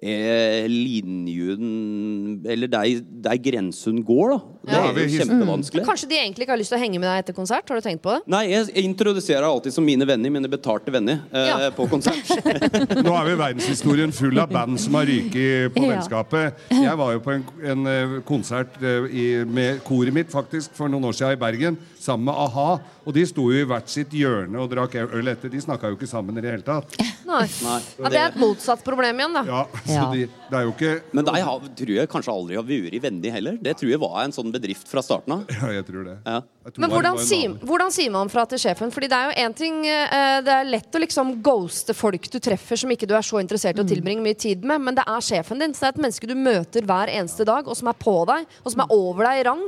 er 0.06 0.67
linjen 0.67 2.41
Eller 2.45 2.67
der, 2.67 2.99
der 3.25 3.38
grensen 3.41 4.03
går, 4.05 4.35
da. 4.35 4.38
Det 4.65 4.73
Ja, 4.73 4.79
er 4.79 4.85
jo 4.85 4.93
kjempevanskelig. 4.93 5.25
kjempevanskelig. 5.25 5.83
Kanskje 5.85 6.07
de 6.09 6.15
egentlig 6.21 6.45
ikke 6.45 6.53
har 6.55 6.61
lyst 6.61 6.71
til 6.73 6.77
å 6.79 6.81
henge 6.81 6.99
med 7.01 7.09
deg 7.09 7.23
etter 7.23 7.35
konsert? 7.38 7.67
Har 7.69 7.81
du 7.81 7.85
tenkt 7.85 8.01
på 8.05 8.13
det? 8.15 8.21
Nei, 8.31 8.43
jeg 8.49 8.65
jeg 8.75 8.83
introduserer 8.89 9.45
alltid 9.45 9.73
som 9.73 9.85
mine 9.85 10.05
venner, 10.05 10.29
mine 10.33 10.49
betalte 10.49 10.91
venner, 10.93 11.19
eh, 11.33 11.47
Ja. 11.47 11.69
på 11.71 11.88
konsert. 11.89 12.25
Nå 13.05 13.13
er 13.13 13.25
vi 13.29 13.35
verdenshistorien 13.41 14.13
full 14.13 14.38
av 14.39 14.49
band 14.49 14.79
som 14.79 14.93
har 14.95 15.05
ryket 15.05 15.73
på 15.75 15.83
Ja. 15.85 15.95
vennskapet. 15.95 16.53
Jeg 16.71 16.97
var 16.97 17.13
jo 17.13 17.19
på 17.19 17.31
en, 17.35 17.45
en 17.63 17.88
eh, 17.88 18.21
konsert 18.25 18.77
eh, 18.81 19.05
i, 19.09 19.25
med 19.45 19.83
koret 19.83 20.13
mitt 20.13 20.29
faktisk 20.33 20.71
for 20.73 20.88
noen 20.89 21.05
år 21.05 21.13
siden 21.17 21.33
i 21.38 21.41
Bergen 21.41 21.77
sammen 21.99 22.25
med 22.25 22.35
a-ha. 22.35 22.79
Og 23.05 23.13
de 23.13 23.23
sto 23.25 23.51
jo 23.53 23.61
i 23.61 23.65
hvert 23.69 23.88
sitt 23.89 24.09
hjørne 24.17 24.57
og 24.61 24.69
drakk 24.71 24.95
øl 25.05 25.27
etter. 25.29 25.49
De 25.49 25.57
snakka 25.61 25.89
jo 25.91 25.95
ikke 25.97 26.09
sammen 26.09 26.38
i 26.38 26.41
det 26.41 26.51
hele 26.55 26.65
tatt. 26.65 26.95
Nei. 27.25 27.45
Nei, 27.63 27.79
Ja, 27.99 28.09
det 28.09 28.17
er 28.19 28.27
et 28.31 28.38
motsatt 28.41 28.83
problem 28.85 29.17
igjen, 29.19 29.33
da. 29.33 29.43
Ja, 29.45 29.65
Så 29.85 29.93
Ja. 29.93 30.11
de, 30.11 30.25
det 30.49 30.57
er 30.57 30.63
jo 30.65 30.71
ikke 30.73 31.01
Men 31.13 31.25
de 31.25 31.31
har, 31.41 31.59
tror 31.75 31.95
jeg 31.95 32.09
kanskje 32.09 32.33
aldri 32.33 32.55
har 32.55 32.63
vært 32.63 33.01
venner 33.01 33.14
heller. 33.32 33.58
Det 33.62 33.78
tror 33.80 33.89
jeg 33.91 33.99
var 33.99 34.23
en 34.23 34.32
sånn 34.36 34.51
bedrift 34.51 34.88
fra 34.88 35.01
starten 35.01 35.32
av. 35.34 35.45
Ja, 35.56 35.69
jeg 35.78 35.86
tror 35.88 36.04
det. 36.04 36.17
Ja. 36.25 36.41
Jeg 36.65 36.73
tror 36.73 36.82
Men 36.82 36.91
hvordan, 36.91 37.19
si, 37.21 37.39
hvordan 37.63 37.91
sier 37.93 38.12
man 38.12 38.30
fra 38.30 38.45
til 38.49 38.58
sjefen? 38.60 38.91
Fordi 38.91 39.08
det 39.12 39.17
er 39.17 39.30
jo 39.30 39.45
en 39.45 39.54
ting 39.54 39.75
eh, 39.88 40.41
Det 40.41 40.54
er 40.54 40.69
lett 40.69 40.95
å 40.95 41.01
liksom 41.04 41.41
ghoste 41.45 41.93
folk 41.95 42.30
du 42.34 42.39
treffer 42.39 42.78
som 42.78 42.89
ikke 42.91 43.08
du 43.08 43.13
er 43.15 43.21
så 43.25 43.39
interessert 43.41 43.78
i 43.78 43.82
Mm. 43.82 43.86
å 43.86 43.91
tilbringe 43.93 44.21
mye 44.25 44.38
tid 44.38 44.63
med, 44.65 44.82
men 44.82 44.95
det 44.95 45.04
er 45.08 45.21
sjefen 45.21 45.60
din. 45.60 45.73
Så 45.73 45.86
det 45.86 45.88
er 45.88 45.93
et 45.95 46.04
menneske 46.08 46.28
du 46.28 46.36
møter 46.36 46.82
hver 46.86 47.08
eneste 47.13 47.45
dag, 47.45 47.67
og 47.67 47.75
som 47.78 47.88
er 47.88 47.93
på 47.99 48.15
deg, 48.28 48.45
og 48.63 48.71
som 48.71 48.82
er 48.82 48.91
over 48.95 49.23
deg 49.30 49.41
i 49.41 49.45
rang. 49.49 49.65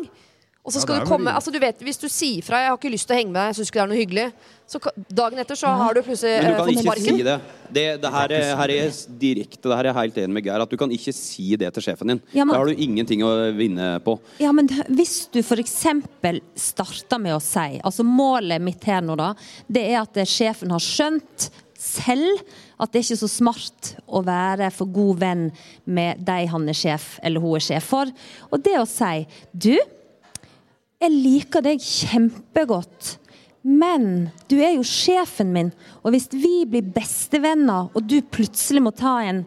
Og 0.67 0.73
så 0.75 0.82
skal 0.84 0.97
er 0.99 1.06
du 1.06 1.08
komme, 1.08 1.32
altså 1.32 1.51
du 1.53 1.60
vet, 1.63 1.80
Hvis 1.80 1.99
du 2.01 2.10
sier 2.12 2.43
fra 2.43 2.60
'jeg 2.60 2.69
har 2.69 2.77
ikke 2.77 2.91
lyst 2.91 3.08
til 3.08 3.15
å 3.15 3.19
henge 3.19 3.32
med 3.32 3.39
deg', 3.39 3.47
jeg 3.47 3.56
syns 3.56 3.69
ikke 3.71 3.80
det 3.80 3.84
er 3.84 3.91
noe 3.93 4.01
hyggelig, 4.03 4.34
så 4.67 4.80
dagen 5.15 5.39
etter 5.39 5.56
så 5.56 5.67
har 5.80 5.93
du 5.93 6.01
plutselig 6.03 6.43
Men 6.43 6.51
du 6.51 6.51
eh, 6.51 6.58
kan 6.58 6.67
ikke 6.67 6.84
sparken. 6.84 7.17
si 7.17 7.23
det. 7.23 7.39
Det, 7.71 8.01
det 8.01 8.12
her, 8.12 8.32
er, 8.36 8.56
her 8.60 8.69
er 8.69 8.91
direkte, 9.19 9.63
det 9.63 9.77
her 9.77 9.86
er 9.86 9.93
jeg 9.93 9.95
helt 9.95 10.17
enig 10.17 10.34
med 10.34 10.43
Geir. 10.43 10.62
At 10.62 10.69
du 10.69 10.75
kan 10.75 10.91
ikke 10.91 11.13
si 11.15 11.56
det 11.56 11.73
til 11.73 11.84
sjefen 11.84 12.08
din. 12.08 12.21
Ja, 12.34 12.43
men- 12.43 12.53
Da 12.53 12.60
har 12.60 12.65
du 12.65 12.75
ingenting 12.75 13.23
å 13.23 13.32
vinne 13.56 14.01
på. 14.03 14.19
Ja, 14.39 14.51
men 14.51 14.67
hvis 14.67 15.32
du 15.32 15.39
f.eks. 15.39 15.86
starter 16.56 17.17
med 17.17 17.34
å 17.36 17.41
si 17.41 17.80
Altså 17.84 18.03
målet 18.03 18.62
mitt 18.62 18.84
her 18.84 18.99
nå, 19.01 19.15
da, 19.15 19.34
det 19.71 19.88
er 19.88 20.01
at 20.01 20.13
sjefen 20.27 20.69
har 20.69 20.80
skjønt 20.80 21.49
selv 21.77 22.41
at 22.80 22.91
det 22.91 22.99
er 22.99 23.06
ikke 23.06 23.21
så 23.23 23.30
smart 23.30 23.95
å 24.10 24.23
være 24.25 24.71
for 24.73 24.89
god 24.93 25.19
venn 25.21 25.51
med 25.86 26.23
de 26.25 26.45
han 26.51 26.67
er 26.69 26.77
sjef 26.77 27.19
eller 27.23 27.39
hun 27.43 27.56
er 27.58 27.63
sjef 27.63 27.84
for. 27.93 28.12
Og 28.51 28.63
det 28.63 28.75
å 28.82 28.88
si 28.89 29.25
Du, 29.53 29.77
jeg 31.01 31.13
liker 31.13 31.65
deg 31.65 31.83
kjempegodt. 31.83 33.15
Men 33.67 34.29
du 34.47 34.60
er 34.62 34.77
jo 34.77 34.86
sjefen 34.88 35.49
min, 35.51 35.71
og 35.99 36.13
hvis 36.13 36.29
vi 36.31 36.62
blir 36.69 36.86
bestevenner, 36.95 37.89
og 37.91 38.05
du 38.07 38.21
plutselig 38.23 38.83
må 38.86 38.93
ta 38.95 39.17
en 39.27 39.43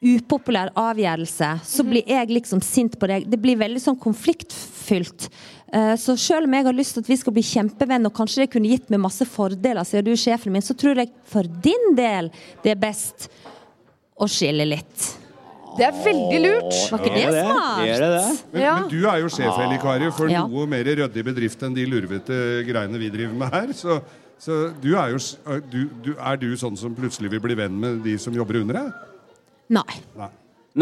upopulær 0.00 0.70
avgjørelse, 0.80 1.48
så 1.68 1.84
blir 1.84 2.08
jeg 2.08 2.30
liksom 2.32 2.62
sint 2.64 2.96
på 2.96 3.10
deg. 3.10 3.26
Det 3.28 3.36
blir 3.42 3.60
veldig 3.60 3.82
sånn 3.84 3.98
konfliktfylt. 4.00 5.28
Eh, 5.72 5.92
Så 6.00 6.16
selv 6.16 6.48
om 6.48 6.54
jeg 6.56 6.64
har 6.64 6.72
lyst 6.72 6.96
til 6.96 7.04
at 7.04 7.10
vi 7.12 7.18
skal 7.20 7.36
bli 7.36 7.44
kjempevenner, 7.44 8.08
og 8.08 8.16
kanskje 8.16 8.46
det 8.46 8.52
kunne 8.54 8.72
gitt 8.72 8.88
meg 8.88 9.04
masse 9.04 9.26
fordeler, 9.28 9.84
siden 9.84 10.08
du 10.08 10.14
er 10.14 10.24
sjefen 10.24 10.52
min, 10.52 10.64
så 10.64 10.72
tror 10.72 10.96
jeg 10.96 11.12
for 11.28 11.44
din 11.44 11.92
del 11.94 12.32
det 12.64 12.72
er 12.72 12.80
best 12.80 13.28
å 14.16 14.24
skille 14.24 14.64
litt. 14.64 15.19
Det 15.78 15.86
er 15.86 15.92
veldig 16.04 16.40
lurt. 16.42 16.78
Var 16.90 16.98
ikke 16.98 17.12
det 17.14 17.22
Er 17.24 17.30
det? 17.30 17.44
smart? 17.44 18.52
Men, 18.52 18.62
Ja. 18.62 18.74
men 18.80 18.88
du 18.90 19.06
er 19.08 19.18
jo 19.22 19.28
sjef, 19.28 20.14
for 20.16 20.28
Ja. 20.28 20.46
noe 20.46 20.66
mer 20.66 20.84
ryddig 20.84 21.24
bedrift 21.24 21.62
enn 21.62 21.74
de 21.74 21.86
lurvete 21.86 22.64
greiene 22.66 22.98
vi 22.98 23.08
driver 23.10 23.34
med 23.34 23.52
her. 23.52 23.66
Så, 23.72 24.00
så 24.38 24.72
du 24.80 24.94
er 24.96 25.10
jo 25.14 25.18
du, 25.70 25.88
du, 26.02 26.14
Er 26.18 26.36
du 26.36 26.52
sånn 26.56 26.76
som 26.76 26.94
plutselig 26.94 27.30
vil 27.30 27.40
bli 27.40 27.54
venn 27.54 27.78
med 27.78 28.02
de 28.02 28.16
som 28.18 28.32
jobber 28.34 28.60
under 28.60 28.74
deg? 28.74 28.92
Nei. 29.70 29.94
Nei. 30.18 30.28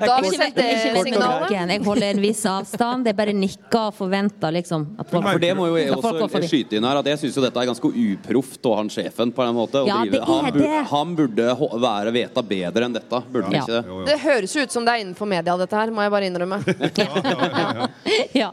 Da 0.00 0.14
signalet. 0.24 1.50
Jeg 1.52 1.82
holder 1.84 2.06
en 2.14 2.20
viss 2.22 2.40
avstand. 2.48 3.04
Det 3.04 3.12
er 3.12 3.18
bare 3.18 3.34
nikka 3.36 3.82
og 3.90 3.96
forventa 3.98 4.48
liksom 4.54 4.86
at 5.00 5.10
folk 5.12 5.26
For 5.26 5.42
det 5.42 5.50
må 5.58 5.66
jo 5.68 5.76
jeg 5.76 5.92
også 5.92 6.40
skyte 6.48 6.78
inn 6.78 6.86
her 6.88 7.00
At 7.02 7.10
jeg 7.12 7.20
syns 7.20 7.36
jo 7.36 7.44
dette 7.44 7.60
er 7.60 7.68
ganske 7.68 7.90
uproft 7.90 8.68
av 8.70 8.76
han 8.80 8.88
sjefen. 8.92 9.32
på 9.36 9.44
en 9.44 9.54
måte 9.56 9.82
Ja, 9.86 9.98
det 10.08 10.20
er 10.20 10.24
han, 10.28 10.48
burde, 10.48 10.64
det. 10.64 10.80
han 10.90 11.14
burde 11.18 11.46
være 11.84 12.14
veta 12.16 12.44
bedre 12.54 12.88
enn 12.88 12.96
dette. 12.96 13.22
Burde 13.30 13.46
han 13.50 13.58
Ja. 13.58 13.62
ikke 13.64 13.76
det? 13.76 14.06
Det 14.10 14.18
høres 14.24 14.56
jo 14.56 14.64
ut 14.64 14.72
som 14.72 14.84
det 14.88 14.94
er 14.94 15.04
innenfor 15.04 15.28
media, 15.28 15.56
dette 15.60 15.76
her, 15.76 15.92
må 15.94 16.00
jeg 16.06 16.14
bare 16.16 16.30
innrømme. 16.30 16.58
Ja. 18.36 18.50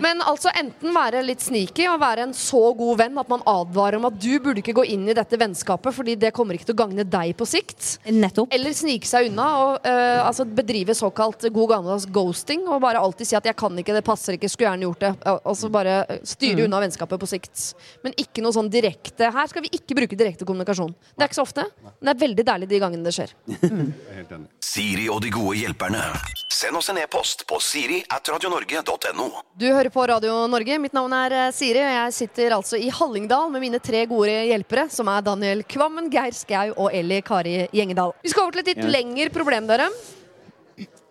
Men 0.00 0.20
altså 0.24 0.50
enten 0.56 0.94
være 0.94 1.20
litt 1.24 1.42
sneaky 1.44 1.86
og 1.90 2.00
være 2.02 2.24
en 2.26 2.32
så 2.36 2.60
god 2.76 2.98
venn 3.00 3.18
at 3.20 3.28
man 3.30 3.42
advarer 3.48 3.98
om 3.98 4.06
at 4.08 4.16
du 4.20 4.30
burde 4.42 4.62
ikke 4.62 4.74
gå 4.76 4.84
inn 4.94 5.06
i 5.10 5.14
dette 5.16 5.38
vennskapet 5.40 5.94
fordi 5.94 6.14
det 6.20 6.32
kommer 6.36 6.56
ikke 6.56 6.70
til 6.70 6.76
å 6.76 6.80
gagne 6.82 7.04
deg 7.04 7.34
på 7.38 7.46
sikt. 7.48 7.98
Nettopp. 8.10 8.52
Eller 8.54 8.74
snike 8.76 9.08
seg 9.08 9.19
unna 9.28 9.46
og 9.60 9.86
uh, 9.86 10.26
altså 10.26 10.44
bedrive 10.46 10.94
såkalt 10.96 11.44
god 11.52 11.68
gammeldags 11.74 12.06
ghosting. 12.10 12.64
Og 12.68 12.80
bare 12.80 12.98
alltid 13.02 13.26
si 13.26 13.36
at 13.36 13.44
'jeg 13.44 13.56
kan 13.56 13.76
ikke, 13.78 13.92
det 13.94 14.04
passer 14.04 14.32
ikke, 14.38 14.48
skulle 14.48 14.70
gjerne 14.70 14.86
gjort 14.88 15.00
det'. 15.00 15.42
Og- 15.44 15.56
så 15.60 15.68
bare 15.70 16.06
eh, 16.08 16.18
styre 16.24 16.64
unna 16.64 16.80
vennskapet 16.80 17.18
på 17.20 17.26
sikt. 17.28 17.74
Men 18.04 18.12
ikke 18.16 18.40
noe 18.42 18.52
sånn 18.52 18.70
direkte 18.70 19.30
Her 19.32 19.46
skal 19.46 19.62
vi 19.62 19.68
ikke 19.68 19.94
bruke 19.94 20.16
direkte 20.16 20.44
kommunikasjon. 20.46 20.94
Det 21.16 21.20
er 21.24 21.28
ikke 21.28 21.40
så 21.40 21.42
ofte, 21.42 21.64
men 22.00 22.06
det 22.06 22.14
er 22.22 22.26
veldig 22.26 22.44
deilig 22.46 22.68
de 22.68 22.78
gangene 22.80 23.04
det 23.04 23.12
skjer. 23.12 23.34
Er 24.10 24.24
enig. 24.34 24.46
Siri 24.60 25.08
og 25.10 25.20
de 25.22 25.30
gode 25.30 25.56
hjelperne. 25.56 26.00
Send 26.48 26.76
oss 26.76 26.88
en 26.90 26.98
e-post 26.98 27.46
på 27.46 27.58
siri 27.60 28.04
at 28.10 28.28
radionorge.no. 28.28 29.30
Du 29.58 29.66
hører 29.66 29.90
på 29.90 30.06
Radio 30.08 30.46
Norge. 30.46 30.78
Mitt 30.78 30.92
navn 30.92 31.12
er 31.12 31.32
eh, 31.32 31.50
Siri, 31.52 31.80
og 31.82 31.90
jeg 31.90 32.12
sitter 32.12 32.50
altså 32.54 32.76
i 32.78 32.88
Hallingdal 32.90 33.50
med 33.50 33.60
mine 33.60 33.78
tre 33.82 34.04
gode 34.06 34.28
hjelpere, 34.46 34.88
som 34.90 35.08
er 35.08 35.20
Daniel 35.22 35.62
Kvammen, 35.64 36.10
Geir 36.12 36.32
Skau 36.32 36.72
og 36.76 36.90
Eli 36.94 37.20
Kari 37.22 37.66
Gjengedal. 37.72 38.12
Vi 38.22 38.28
skal 38.30 38.42
over 38.44 38.52
til 38.52 38.60
et 38.60 38.66
litt 38.66 38.84
Ja. 38.84 38.90
lengre 38.90 39.09
problem, 39.34 39.66
dere. 39.66 39.88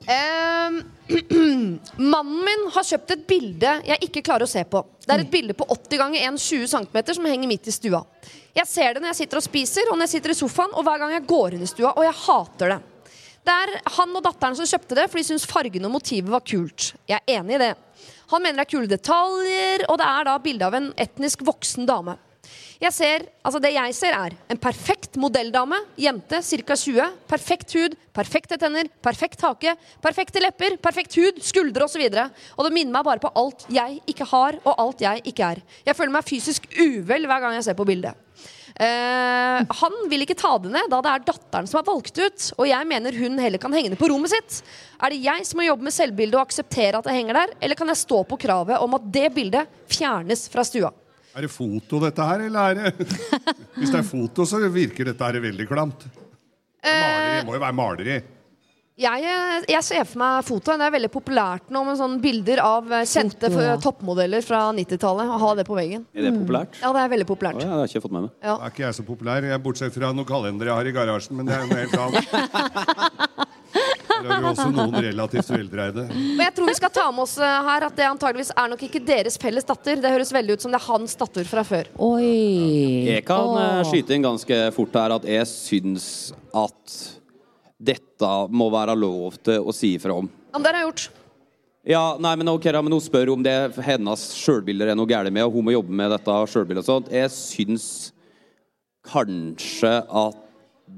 Ehm, 0.09 0.83
Mannen 1.97 2.43
min 2.45 2.67
har 2.73 2.85
kjøpt 2.85 3.12
et 3.13 3.25
bilde 3.29 3.73
jeg 3.85 4.07
ikke 4.07 4.23
klarer 4.25 4.47
å 4.47 4.49
se 4.49 4.63
på. 4.65 4.81
Det 5.05 5.13
er 5.13 5.23
et 5.25 5.31
bilde 5.31 5.55
på 5.57 5.67
80 5.69 6.01
ganger 6.01 6.23
1,20 6.31 6.69
cm 6.71 7.01
som 7.13 7.27
henger 7.29 7.51
midt 7.51 7.67
i 7.69 7.73
stua. 7.73 8.01
Jeg 8.55 8.65
ser 8.69 8.95
det 8.95 9.03
når 9.03 9.12
jeg 9.12 9.19
sitter 9.23 9.41
og 9.41 9.45
spiser, 9.45 9.89
og 9.89 9.97
når 9.97 10.07
jeg 10.07 10.15
sitter 10.15 10.33
i 10.33 10.38
sofaen, 10.39 10.73
og 10.73 10.85
hver 10.88 11.01
gang 11.01 11.13
jeg 11.13 11.27
går 11.29 11.57
inn 11.57 11.65
i 11.65 11.69
stua, 11.69 11.93
og 11.93 12.07
jeg 12.07 12.17
hater 12.23 12.73
det. 12.73 12.79
Det 13.45 13.55
er 13.55 13.75
han 13.95 14.17
og 14.17 14.25
datteren 14.25 14.57
som 14.57 14.67
kjøpte 14.69 14.97
det, 14.97 15.05
for 15.09 15.19
de 15.19 15.27
syns 15.29 15.47
fargen 15.49 15.85
og 15.88 15.93
motivet 15.93 16.33
var 16.33 16.43
kult. 16.45 16.93
Jeg 17.09 17.21
er 17.21 17.39
enig 17.39 17.57
i 17.57 17.62
det. 17.62 17.73
Han 18.29 18.43
mener 18.43 18.62
det 18.62 18.65
er 18.67 18.73
kule 18.73 18.89
detaljer, 18.89 19.85
og 19.89 20.01
det 20.01 20.09
er 20.09 20.27
da 20.27 20.35
bilde 20.43 20.67
av 20.67 20.75
en 20.77 20.89
etnisk 21.01 21.45
voksen 21.47 21.88
dame. 21.89 22.17
Jeg 22.79 22.95
ser, 22.95 23.25
altså 23.43 23.59
Det 23.59 23.73
jeg 23.75 23.95
ser, 23.97 24.15
er 24.15 24.35
en 24.49 24.59
perfekt 24.62 25.17
modelldame, 25.19 25.81
jente 25.99 26.39
ca. 26.41 26.77
20. 26.79 27.09
Perfekt 27.27 27.75
hud, 27.75 27.97
perfekte 28.15 28.57
tenner, 28.62 28.88
perfekt 29.03 29.43
hake, 29.43 29.75
perfekte 30.01 30.39
lepper, 30.43 30.77
perfekt 30.81 31.17
hud, 31.19 31.41
skuldre 31.43 31.89
osv. 31.89 32.05
Og, 32.07 32.15
så 32.15 32.55
og 32.55 32.67
det 32.67 32.73
minner 32.77 32.95
meg 32.95 33.07
bare 33.07 33.23
på 33.23 33.33
alt 33.35 33.67
jeg 33.73 33.99
ikke 34.07 34.29
har, 34.31 34.62
og 34.63 34.79
alt 34.79 35.03
jeg 35.03 35.25
ikke 35.27 35.51
er. 35.55 35.62
Jeg 35.85 35.97
føler 35.99 36.15
meg 36.15 36.27
fysisk 36.27 36.69
uvel 36.79 37.27
hver 37.27 37.43
gang 37.43 37.59
jeg 37.59 37.67
ser 37.67 37.79
på 37.79 37.88
bildet. 37.89 38.15
Eh, 38.79 39.59
han 39.81 39.95
vil 40.07 40.23
ikke 40.23 40.38
ta 40.39 40.53
det 40.63 40.71
ned, 40.71 40.88
da 40.91 41.01
det 41.03 41.12
er 41.12 41.25
datteren 41.27 41.67
som 41.67 41.81
er 41.81 41.88
valgt 41.89 42.15
ut. 42.15 42.47
Og 42.55 42.69
jeg 42.69 42.88
mener 42.88 43.17
hun 43.19 43.35
heller 43.43 43.62
kan 43.62 43.75
henge 43.75 43.91
det 43.91 43.99
på 43.99 44.07
rommet 44.12 44.31
sitt. 44.31 44.62
Er 45.03 45.12
det 45.12 45.19
jeg 45.25 45.47
som 45.49 45.59
må 45.59 45.67
jobbe 45.67 45.89
med 45.89 45.95
selvbildet 45.95 46.39
og 46.39 46.45
akseptere 46.45 47.01
at 47.01 47.09
det 47.09 47.17
henger 47.17 47.41
der, 47.41 47.53
eller 47.59 47.79
kan 47.79 47.91
jeg 47.91 48.03
stå 48.05 48.23
på 48.29 48.39
kravet 48.39 48.79
om 48.79 48.95
at 48.95 49.12
det 49.12 49.27
bildet 49.35 49.81
fjernes 49.91 50.47
fra 50.53 50.63
stua? 50.67 50.93
Er 51.39 51.45
det 51.47 51.54
foto, 51.54 52.02
dette 52.04 52.25
her, 52.28 52.41
eller 52.49 52.73
er 52.73 52.97
det 52.97 53.06
Hvis 53.80 53.93
det 53.93 54.02
er 54.02 54.04
foto, 54.04 54.43
så 54.43 54.60
virker 54.67 55.08
dette 55.08 55.23
her 55.23 55.39
veldig 55.39 55.67
klamt. 55.69 56.04
Det 56.84 56.91
maleri, 56.91 57.45
må 57.47 57.56
jo 57.56 57.62
være 57.63 57.75
maleri. 57.78 58.17
Jeg, 58.99 59.23
jeg 59.71 59.86
ser 59.88 60.04
for 60.04 60.19
meg 60.19 60.43
fotoen. 60.43 60.82
Det 60.82 60.89
er 60.89 60.93
veldig 60.97 61.10
populært 61.13 61.71
nå 61.71 61.86
med 61.88 61.95
sånne 61.95 62.19
bilder 62.19 62.60
av 62.60 62.91
eh, 62.91 63.06
kjente 63.08 63.47
Foto, 63.47 63.63
ja. 63.63 63.78
toppmodeller 63.80 64.43
fra 64.43 64.65
90-tallet. 64.75 65.32
Å 65.32 65.38
ha 65.45 65.52
det 65.56 65.63
på 65.69 65.78
veggen. 65.80 66.04
Er 66.12 66.28
det 66.28 66.34
populært? 66.36 66.75
Ja, 66.82 66.91
det 66.97 67.06
er 67.06 67.13
veldig 67.15 67.30
populært. 67.30 67.62
populært. 67.62 67.69
ja, 67.69 67.78
det 67.78 67.80
har 67.80 67.88
jeg 67.88 67.95
ikke 67.95 68.04
fått 68.10 68.17
med 68.17 68.25
meg. 68.25 68.34
Ja. 68.43 68.58
Da 68.58 68.67
er 68.67 68.75
ikke 68.75 68.84
jeg 68.84 68.97
så 68.99 69.08
populær, 69.08 69.47
jeg, 69.54 69.63
bortsett 69.69 69.95
fra 69.95 70.12
noen 70.12 70.28
kalendere 70.28 70.73
jeg 70.73 70.82
har 70.82 70.91
i 70.91 70.95
garasjen. 70.99 71.39
Men 71.39 71.47
det 71.47 71.56
er 71.56 71.63
jo 71.63 71.80
helt 71.80 71.95
annet. 72.04 73.56
Der 73.73 74.32
har 74.34 74.41
jo 74.43 74.49
også 74.51 74.67
noen 74.73 74.97
relativt 75.05 75.51
veldreide. 75.53 76.08
Men 76.12 76.41
jeg 76.43 76.55
tror 76.58 76.67
vi 76.67 76.75
skal 76.79 76.91
ta 76.95 77.05
med 77.13 77.23
oss 77.23 77.38
eh, 77.39 77.60
her 77.69 77.86
at 77.88 77.95
det 77.95 78.08
antageligvis 78.10 78.51
er 78.51 78.71
nok 78.73 78.82
ikke 78.89 79.01
deres 79.05 79.39
felles 79.39 79.67
datter. 79.67 80.01
Det 80.01 80.12
høres 80.12 80.34
veldig 80.36 80.58
ut 80.58 80.65
som 80.65 80.73
det 80.73 80.79
er 80.82 80.88
hans 80.89 81.15
datter 81.19 81.47
fra 81.47 81.63
før. 81.67 81.91
Oi. 82.10 82.34
Jeg 83.08 83.23
kan 83.27 83.53
oh. 83.53 83.79
Skyte 83.88 84.17
inn 84.17 84.25
ganske 84.25 84.60
fort 84.75 84.99
her 84.99 85.15
at 85.19 85.29
jeg 85.29 85.47
syns 85.51 86.10
at 86.51 86.99
dette 87.79 88.34
må 88.51 88.67
være 88.73 88.97
lov 88.99 89.39
til 89.45 89.63
å 89.63 89.75
si 89.75 89.93
ifra 89.95 90.17
om. 90.19 90.27
Ja, 90.27 90.58
men 90.58 90.65
det 90.65 90.73
har 90.73 90.82
jeg 90.82 90.89
gjort. 90.89 91.08
Ja, 91.89 92.03
nei, 92.21 92.36
men 92.38 92.51
ok, 92.51 92.67
men 92.84 92.93
Hun 92.93 93.01
spør 93.01 93.32
om 93.34 93.43
det 93.43 93.55
hennes 93.86 94.25
sjølbilder 94.36 94.91
er 94.91 94.97
noe 94.99 95.10
galt 95.10 95.32
med, 95.32 95.45
og 95.47 95.55
hun 95.55 95.69
må 95.69 95.73
jobbe 95.73 95.95
med 95.95 96.12
dette 96.12 96.36
sjølbildet. 96.51 96.84
og 96.84 96.89
sånt. 96.89 97.12
Jeg 97.13 97.32
syns 97.34 97.88
kanskje 99.08 99.93
at, 100.03 100.43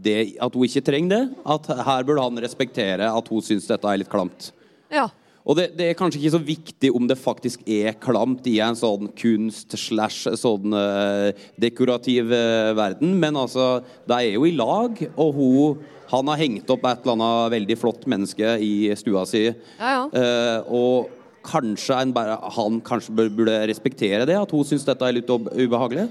det, 0.03 0.35
at 0.41 0.53
hun 0.55 0.67
ikke 0.67 0.85
trenger 0.87 1.15
det. 1.15 1.23
At 1.55 1.71
her 1.87 2.05
burde 2.07 2.23
han 2.23 2.43
respektere 2.43 3.09
at 3.11 3.31
hun 3.31 3.43
syns 3.45 3.67
dette 3.69 3.87
er 3.87 4.01
litt 4.01 4.11
klamt. 4.11 4.51
Ja. 4.91 5.09
Og 5.41 5.57
det, 5.57 5.71
det 5.77 5.87
er 5.89 5.97
kanskje 5.97 6.19
ikke 6.21 6.35
så 6.35 6.41
viktig 6.45 6.91
om 6.93 7.07
det 7.09 7.17
faktisk 7.17 7.63
er 7.65 7.95
klamt 8.01 8.45
i 8.49 8.59
en 8.61 8.77
sånn 8.77 9.09
kunst 9.17 9.73
slash 9.79 10.29
sånn 10.37 10.75
uh, 10.75 11.31
dekorativ 11.61 12.29
uh, 12.29 12.75
verden, 12.77 13.15
men 13.17 13.39
altså, 13.39 13.79
de 14.05 14.19
er 14.19 14.35
jo 14.35 14.45
i 14.45 14.53
lag, 14.53 15.01
og 15.15 15.33
hun 15.39 15.81
han 16.11 16.27
har 16.27 16.41
hengt 16.41 16.67
opp 16.73 16.83
et 16.89 17.05
eller 17.05 17.15
annet 17.15 17.53
veldig 17.53 17.75
flott 17.79 18.01
menneske 18.11 18.57
i 18.59 18.89
stua 18.99 19.23
si. 19.29 19.45
Ja, 19.79 19.91
ja. 19.93 20.01
Uh, 20.11 20.73
og 20.75 21.17
kanskje 21.47 21.95
en 22.03 22.11
han 22.57 22.81
kanskje 22.85 23.15
burde 23.31 23.55
respektere 23.69 24.27
det, 24.27 24.35
at 24.37 24.51
hun 24.51 24.67
syns 24.67 24.83
dette 24.85 25.07
er 25.07 25.15
litt 25.15 25.31
ubehagelig. 25.31 26.09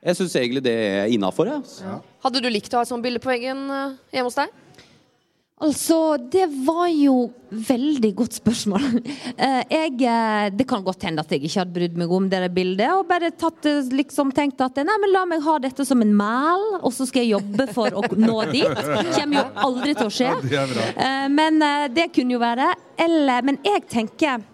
Jeg 0.00 0.16
syns 0.16 0.34
egentlig 0.40 0.62
det 0.64 0.72
er 0.72 1.12
innafor. 1.12 1.50
Ja. 1.52 1.98
Hadde 2.24 2.40
du 2.40 2.48
likt 2.48 2.72
å 2.72 2.80
ha 2.80 2.86
et 2.86 2.88
sånt 2.88 3.04
bilde 3.04 3.20
på 3.20 3.28
veggen 3.28 3.66
eh, 3.68 3.96
hjemme 4.16 4.30
hos 4.30 4.38
deg? 4.38 4.56
Altså, 5.60 6.16
det 6.32 6.46
var 6.64 6.86
jo 6.88 7.26
veldig 7.52 8.10
godt 8.16 8.38
spørsmål. 8.38 8.86
Eh, 9.40 9.60
Jeg, 9.72 9.92
eh, 10.04 10.48
det 10.52 10.66
kan 10.68 10.82
godt 10.84 11.04
hende 11.06 11.20
at 11.24 11.30
jeg 11.32 11.44
ikke 11.44 11.62
hadde 11.62 11.72
brydd 11.76 12.00
meg 12.00 12.10
om 12.12 12.26
det 12.32 12.40
bildet, 12.52 12.90
og 12.92 13.06
bare 13.08 13.30
tatt, 13.32 13.64
liksom 13.92 14.32
tenkt 14.36 14.60
at 14.64 14.80
nei, 14.84 14.96
men 15.00 15.12
la 15.14 15.22
meg 15.28 15.44
ha 15.44 15.54
dette 15.60 15.84
som 15.88 16.00
en 16.04 16.12
mæl, 16.16 16.64
og 16.80 16.92
så 16.92 17.06
skal 17.08 17.24
jeg 17.24 17.34
jobbe 17.38 17.68
for 17.72 17.92
å 17.96 18.02
nå 18.16 18.36
dit. 18.50 18.68
Kommer 19.16 19.38
jo 19.38 19.46
aldri 19.68 19.94
til 19.96 20.08
å 20.08 20.12
skje. 20.12 20.34
det 20.44 20.66
bra. 20.74 20.90
Men 21.32 21.60
det 21.96 22.10
kunne 22.16 22.36
jo 22.36 22.42
være. 22.42 22.68
Eller, 23.00 23.44
men 23.48 23.60
jeg 23.64 23.84
tenker 23.88 24.44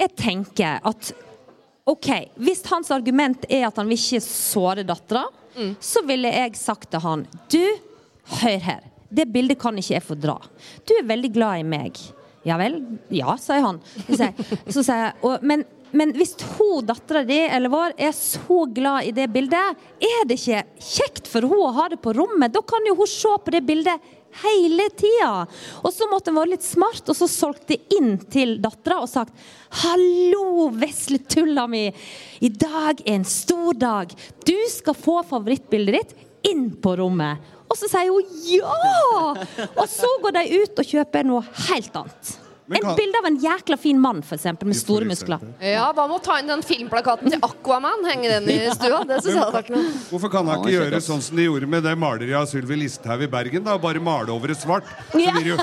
Jeg 0.00 0.16
tenker 0.16 0.80
at 0.84 1.12
OK, 1.90 2.08
hvis 2.38 2.62
hans 2.70 2.90
argument 2.94 3.44
er 3.50 3.66
at 3.66 3.78
han 3.80 3.88
vil 3.90 3.98
ikke 3.98 4.22
såre 4.22 4.84
dattera, 4.86 5.24
så 5.82 6.02
ville 6.06 6.30
jeg 6.30 6.54
sagt 6.58 6.90
til 6.92 7.02
han 7.02 7.26
Du, 7.50 7.62
hør 8.40 8.62
her. 8.62 8.86
Det 9.10 9.26
bildet 9.32 9.58
kan 9.58 9.74
ikke 9.78 9.96
jeg 9.96 10.06
fordra. 10.06 10.36
Du 10.86 10.94
er 10.94 11.08
veldig 11.08 11.32
glad 11.34 11.64
i 11.64 11.66
meg. 11.66 11.98
Ja 12.46 12.56
vel? 12.60 12.78
Ja, 13.12 13.34
sier 13.40 13.64
han. 13.64 13.80
Så 14.06 14.20
sier 14.20 14.52
så 14.74 14.84
sier 14.84 15.02
jeg 15.02 15.16
og, 15.26 15.42
men, 15.42 15.64
men 15.90 16.14
hvis 16.16 16.36
hun 16.54 16.86
dattera 16.86 17.24
di 17.26 17.40
eller 17.42 17.72
vår 17.72 17.96
er 17.98 18.14
så 18.16 18.62
glad 18.70 19.10
i 19.10 19.12
det 19.16 19.26
bildet, 19.34 19.82
er 19.98 20.22
det 20.30 20.38
ikke 20.38 20.62
kjekt 20.92 21.28
for 21.32 21.50
hun 21.50 21.66
å 21.66 21.74
ha 21.80 21.90
det 21.90 21.98
på 22.04 22.14
rommet? 22.16 22.54
Da 22.54 22.62
kan 22.62 22.86
jo 22.86 22.96
hun 23.02 23.10
se 23.10 23.34
på 23.42 23.56
det 23.56 23.64
bildet 23.66 24.14
hele 24.42 24.88
tida. 24.96 25.46
Og 25.82 25.92
så 25.94 26.08
måtte 26.10 26.32
en 26.32 26.38
være 26.40 26.54
litt 26.54 26.66
smart, 26.66 27.02
og 27.06 27.16
så 27.16 27.28
solgte 27.30 27.76
jeg 27.76 28.00
inn 28.00 28.16
til 28.30 28.58
dattera 28.62 29.00
og 29.04 29.10
sagt 29.10 29.36
Hallo, 29.82 30.68
vesle 30.74 31.20
tulla 31.30 31.66
mi! 31.70 31.86
I 32.40 32.50
dag 32.50 33.02
er 33.04 33.14
en 33.18 33.28
stor 33.28 33.76
dag. 33.78 34.12
Du 34.46 34.56
skal 34.72 34.98
få 34.98 35.20
favorittbildet 35.30 35.98
ditt 36.00 36.50
inn 36.50 36.70
på 36.82 36.96
rommet. 36.98 37.38
Og 37.70 37.78
så 37.78 37.90
sier 37.90 38.10
hun 38.10 38.26
ja! 38.50 39.34
Og 39.76 39.84
så 39.90 40.10
går 40.24 40.38
de 40.40 40.62
ut 40.62 40.80
og 40.82 40.94
kjøper 40.94 41.28
noe 41.28 41.44
helt 41.68 42.00
annet. 42.02 42.38
En 42.78 42.94
bilde 42.96 43.18
av 43.18 43.26
en 43.26 43.36
jækla 43.42 43.76
fin 43.82 43.98
mann, 44.00 44.20
eksempel, 44.22 44.68
med 44.70 44.76
store 44.78 45.04
muskler. 45.08 45.40
Ja, 45.64 45.88
Hva 45.96 46.04
med 46.06 46.16
å 46.20 46.22
ta 46.22 46.36
inn 46.38 46.46
den 46.50 46.62
filmplakaten 46.62 47.32
til 47.34 47.40
Aquaman? 47.42 48.04
Henge 48.06 48.28
den 48.30 48.46
i 48.52 48.58
stua? 48.78 49.00
Det 49.08 49.18
synes 49.24 49.34
jeg 49.34 49.42
hadde 49.42 49.56
vært 49.58 49.72
noe. 49.74 49.90
Hvorfor 50.12 50.30
kan 50.30 50.46
han 50.46 50.60
ikke 50.62 50.74
gjøre 50.76 51.00
sånn 51.02 51.22
som 51.26 51.36
de 51.40 51.48
gjorde 51.48 51.66
med 51.72 51.82
det 51.88 51.96
maleriet 51.98 52.36
av 52.38 52.46
Sylvi 52.50 52.78
Listhaug 52.84 53.24
i 53.26 53.30
Bergen? 53.32 53.64
da, 53.66 53.74
Bare 53.82 53.98
male 54.00 54.30
over 54.30 54.52
det 54.54 54.58
svart. 54.60 54.84
Så 55.10 55.18
Ja. 55.24 55.32
vil 55.38 55.52
jo, 55.54 55.56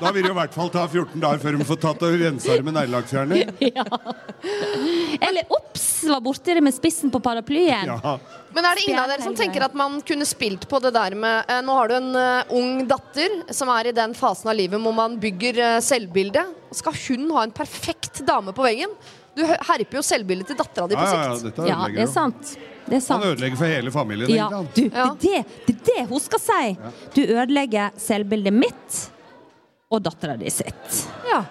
da 0.00 0.10
vil 0.12 0.22
det 0.22 0.30
jo 0.30 0.36
i 0.36 0.40
hvert 0.40 0.54
fall 0.56 0.70
ta 0.70 0.86
14 0.88 1.20
dager 1.20 1.38
før 1.44 1.58
de 1.58 1.64
får 1.68 1.80
tatt 1.84 2.02
og 2.08 2.16
rensa 2.24 2.56
det 2.56 2.64
med 2.64 2.74
neglelakkfjerner. 2.80 3.52
Eller 5.20 5.44
ops, 5.52 6.04
var 6.08 6.20
borti 6.24 6.54
det 6.54 6.62
med 6.64 6.74
spissen 6.76 7.10
på 7.12 7.20
paraplyen. 7.24 7.86
Ja. 7.92 8.16
Men 8.54 8.68
er 8.68 8.78
det 8.78 8.84
ingen 8.86 9.00
av 9.02 9.10
dere 9.10 9.24
som 9.24 9.34
tenker 9.34 9.64
at 9.66 9.74
man 9.74 9.98
kunne 10.06 10.26
spilt 10.28 10.68
på 10.70 10.78
det 10.84 10.92
der 10.94 11.16
med 11.18 11.50
eh, 11.50 11.60
Nå 11.66 11.74
har 11.74 11.90
du 11.90 11.96
en 11.96 12.10
eh, 12.20 12.52
ung 12.54 12.84
datter 12.90 13.40
som 13.54 13.70
er 13.74 13.90
i 13.90 13.94
den 13.96 14.14
fasen 14.14 14.50
av 14.52 14.56
livet 14.58 14.80
hvor 14.82 14.94
man 14.94 15.16
bygger 15.20 15.58
uh, 15.58 15.80
selvbilde. 15.82 16.44
Skal 16.74 16.94
hun 17.08 17.26
ha 17.34 17.42
en 17.46 17.54
perfekt 17.54 18.22
dame 18.28 18.54
på 18.54 18.64
veggen? 18.66 18.94
Du 19.34 19.42
herper 19.46 19.98
jo 19.98 20.04
selvbildet 20.06 20.52
til 20.52 20.58
dattera 20.58 20.86
di 20.86 20.94
på 20.94 21.02
på 21.02 21.08
ja, 21.10 21.24
ja, 21.26 21.34
sikt. 21.34 21.48
dette 21.50 21.66
Ja, 21.66 21.80
det 21.90 21.98
er 21.98 22.06
jo. 22.06 22.12
sant. 22.12 22.54
Det 22.84 22.92
er 22.92 23.00
Han 23.00 23.06
sant. 23.08 23.26
ødelegger 23.32 23.58
for 23.58 23.72
hele 23.74 23.90
familien. 23.94 24.30
Ja, 24.36 24.48
du, 24.62 24.82
det 24.84 24.92
er 24.92 25.18
det, 25.24 25.42
det 25.66 25.74
er 25.74 25.82
det 25.88 26.06
hun 26.12 26.22
skal 26.22 26.42
si. 26.44 26.62
Du 27.16 27.22
ødelegger 27.24 27.98
selvbildet 27.98 28.54
mitt 28.54 29.00
og 29.90 30.02
dattera 30.06 30.36
di 30.38 30.50
sitt. 30.52 31.00
Ja. 31.26 31.42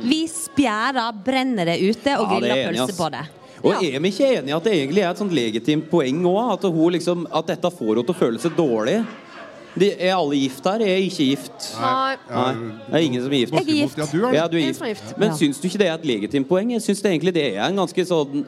Vi 0.00 0.22
spjærer, 0.30 1.12
brenner 1.24 1.72
det 1.72 1.80
ute 1.82 2.16
og 2.18 2.26
Ja, 2.26 2.28
det 2.28 2.36
er 2.36 2.40
griller 2.40 2.56
enig 2.56 2.68
pølse 2.68 2.90
ass. 2.92 2.98
på 3.00 3.08
det. 3.16 3.24
Og 3.62 3.72
Ja. 3.72 3.96
er 3.96 4.00
vi 4.00 4.08
ikke 4.10 4.38
enige 4.38 4.48
i 4.48 4.56
at 4.56 4.64
det 4.64 4.72
egentlig 4.72 5.02
er 5.02 5.10
et 5.10 5.18
sånt 5.18 5.32
legitimt 5.32 5.90
poeng 5.90 6.22
òg? 6.24 6.52
At, 6.52 6.62
liksom, 6.92 7.26
at 7.32 7.46
dette 7.46 7.70
får 7.70 7.94
henne 7.94 8.06
til 8.06 8.14
å 8.14 8.20
føle 8.20 8.38
seg 8.40 8.56
dårlig? 8.56 9.04
De, 9.78 9.92
er 9.92 10.16
alle 10.16 10.34
gift 10.34 10.64
her? 10.66 10.82
Er 10.82 10.96
jeg 10.96 11.10
ikke 11.10 11.26
gift? 11.30 11.68
Nei. 11.78 12.16
Nei. 12.30 12.54
Det 12.88 12.98
er 12.98 13.04
ingen 13.06 13.22
som 13.22 13.32
er 13.32 13.38
gift. 13.38 13.54
Jeg 13.54 13.62
er 13.62 13.80
gift. 13.84 13.98
Ja, 13.98 14.06
du 14.10 14.26
er 14.26 14.34
Ja, 14.34 14.48
du 14.48 14.56
er 14.56 14.66
gift. 14.66 14.82
er 14.82 14.92
gift. 14.94 15.18
Men 15.18 15.30
syns 15.38 15.60
du 15.60 15.68
ikke 15.68 15.78
det 15.78 15.88
er 15.88 15.94
et 15.94 16.06
legitimt 16.06 16.48
poeng? 16.48 16.72
Jeg 16.72 16.82
syns 16.82 17.02
det 17.02 17.12
egentlig 17.12 17.34
det 17.34 17.46
er 17.54 17.64
en 17.68 17.76
ganske 17.76 18.06
sånn 18.06 18.46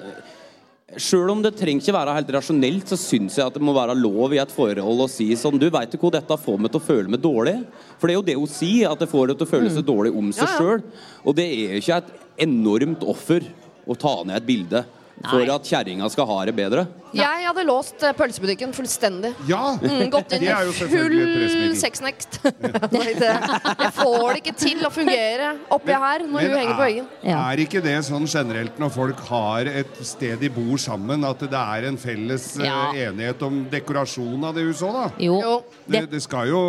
Sjøl 0.92 1.30
om 1.32 1.40
det 1.40 1.54
trenger 1.56 1.80
ikke 1.80 1.94
være 1.94 2.14
helt 2.18 2.32
rasjonelt, 2.34 2.90
så 2.90 2.98
syns 3.00 3.38
jeg 3.38 3.46
at 3.46 3.54
det 3.54 3.62
må 3.64 3.72
være 3.72 3.94
lov 3.96 4.34
i 4.34 4.40
et 4.42 4.50
forhold 4.52 5.00
å 5.00 5.08
si 5.08 5.30
sånn 5.40 5.56
Du 5.56 5.70
veit 5.72 5.88
ikke 5.88 6.04
hvor 6.04 6.12
dette 6.12 6.36
får 6.36 6.58
meg 6.60 6.70
til 6.70 6.82
å 6.82 6.84
føle 6.84 7.08
meg 7.08 7.22
dårlig? 7.22 7.54
For 7.96 8.06
det 8.06 8.12
er 8.12 8.18
jo 8.18 8.26
det 8.26 8.36
hun 8.36 8.50
sier, 8.50 8.90
at 8.90 9.00
det 9.00 9.08
får 9.08 9.24
henne 9.24 9.38
til 9.38 9.46
å 9.46 9.52
føle 9.54 9.70
seg 9.72 9.86
dårlig 9.88 10.12
om 10.12 10.28
seg 10.36 10.44
ja. 10.44 10.58
sjøl. 10.58 10.82
Og 11.24 11.38
det 11.38 11.46
er 11.48 11.72
jo 11.78 11.80
ikke 11.80 11.96
et 12.02 12.12
enormt 12.44 13.06
offer 13.08 13.46
å 13.88 13.96
ta 13.96 14.18
ned 14.26 14.36
et 14.36 14.46
bilde 14.50 14.84
for 15.22 15.54
at 15.54 15.68
kjerringa 15.68 16.08
skal 16.10 16.26
ha 16.28 16.42
det 16.48 16.54
bedre. 16.56 16.86
Jeg 17.12 17.44
hadde 17.44 17.62
låst 17.68 18.00
eh, 18.06 18.14
pølsebutikken 18.16 18.72
fullstendig. 18.72 19.34
Ja! 19.48 19.74
Mm, 19.76 20.06
gått 20.12 20.32
inn 20.32 20.46
er 20.48 20.68
i 20.70 20.72
full 20.72 21.74
sexnekt. 21.76 22.38
jeg 22.96 23.90
får 23.98 24.24
det 24.32 24.40
ikke 24.40 24.54
til 24.56 24.86
å 24.88 24.90
fungere 24.92 25.50
oppi 25.76 25.92
her 25.92 26.24
når 26.24 26.32
Men 26.38 26.48
hun 26.48 26.56
henger 26.56 26.78
på 26.78 26.86
veggen. 26.86 27.10
Ja. 27.20 27.42
er 27.52 27.62
ikke 27.66 27.82
det 27.84 27.98
sånn 28.08 28.24
generelt 28.24 28.80
når 28.80 28.94
folk 28.94 29.20
har 29.28 29.68
et 29.68 30.00
sted 30.08 30.40
de 30.40 30.50
bor 30.52 30.80
sammen, 30.80 31.26
at 31.28 31.44
det 31.44 31.60
er 31.60 31.88
en 31.90 32.00
felles 32.00 32.48
eh, 32.58 32.66
Ja. 32.72 33.10
enighet 33.10 33.42
om 33.44 33.62
dekorasjon 33.72 34.48
av 34.48 34.56
det 34.56 34.64
huset 34.70 34.88
òg, 34.88 34.96
da? 34.96 35.06
Jo. 35.20 35.38
Jo. 35.42 35.54
Det, 35.84 36.06
Det, 36.12 36.22
skal 36.22 36.48
jo 36.48 36.60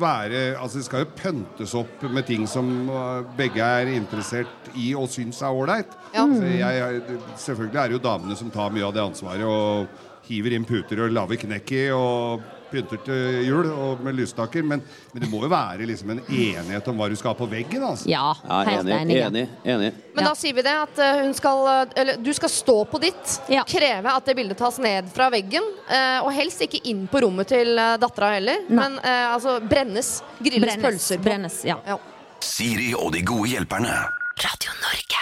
være 0.00 0.56
Altså 0.58 0.80
det 0.80 0.86
skal 0.86 1.04
jo 1.04 1.10
pøntes 1.18 1.74
opp 1.78 2.02
med 2.10 2.26
ting 2.26 2.46
som 2.50 2.88
uh, 2.88 3.22
begge 3.38 3.62
er 3.62 3.90
interessert 3.92 4.72
i 4.74 4.94
og 4.98 5.06
syns 5.12 5.42
er 5.44 5.54
ålreit. 5.54 5.94
Ja. 6.14 6.24
Så 6.26 6.42
jeg- 6.42 6.80
jeg- 6.80 7.20
Selvfølgelig 7.36 7.80
er 7.84 7.88
det 7.88 7.92
jo 8.02 8.08
damene 8.08 8.36
som 8.36 8.50
tar 8.50 8.70
mye 8.70 8.86
av 8.86 8.94
det 8.94 9.02
ansvaret 9.02 9.42
og 9.44 9.86
hiver 10.28 10.52
inn 10.54 10.64
puter 10.64 11.04
og 11.04 11.10
lager 11.12 11.36
knekk 11.36 11.72
i 11.72 11.90
og 11.92 12.40
pynter 12.72 12.96
til 13.04 13.44
jul 13.46 13.66
og 13.70 14.00
med 14.02 14.16
lysstaker, 14.16 14.64
men, 14.64 14.80
men 15.12 15.22
det 15.22 15.28
må 15.30 15.42
jo 15.44 15.48
være 15.52 15.84
liksom 15.86 16.10
en 16.10 16.20
enighet 16.26 16.88
om 16.88 16.96
hva 16.98 17.08
du 17.08 17.14
skal 17.14 17.34
ha 17.34 17.34
på 17.38 17.46
veggen. 17.50 17.82
altså. 17.84 18.08
ja, 18.08 18.32
Ja, 18.48 18.62
enig. 18.80 19.14
enig. 19.20 19.48
Enig. 19.64 19.92
Men 20.14 20.24
Ja. 20.24 20.28
da 20.30 20.34
sier 20.34 20.54
vi 20.54 20.62
det 20.62 20.72
at 20.74 20.98
eh, 20.98 21.20
hun 21.22 21.34
skal 21.34 21.66
eh, 21.68 21.86
Eller 22.00 22.16
du 22.16 22.32
skal 22.32 22.48
stå 22.48 22.84
på 22.90 22.98
ditt. 23.00 23.38
Ja. 23.48 23.62
Kreve 23.64 24.06
at 24.16 24.24
det 24.24 24.34
bildet 24.36 24.56
tas 24.58 24.78
ned 24.78 25.08
fra 25.14 25.28
veggen. 25.30 25.62
eh, 25.90 26.18
og 26.24 26.32
helst 26.32 26.60
ikke 26.62 26.80
inn 26.84 27.06
på 27.06 27.20
rommet 27.22 27.46
til 27.48 27.76
dattera 27.76 28.32
heller. 28.34 28.56
Nei. 28.68 28.76
Men 28.88 28.98
altså 29.04 29.60
brennes. 29.68 30.22
Grilles 30.42 30.64
Brennes. 30.74 30.82
pølser 30.82 31.18
på. 31.18 31.22
Brennes, 31.24 31.64
ja. 31.64 31.76
Ja. 31.86 31.98
Siri 32.40 32.92
og 32.94 33.12
de 33.12 33.22
gode 33.22 33.48
hjelperne. 33.50 34.08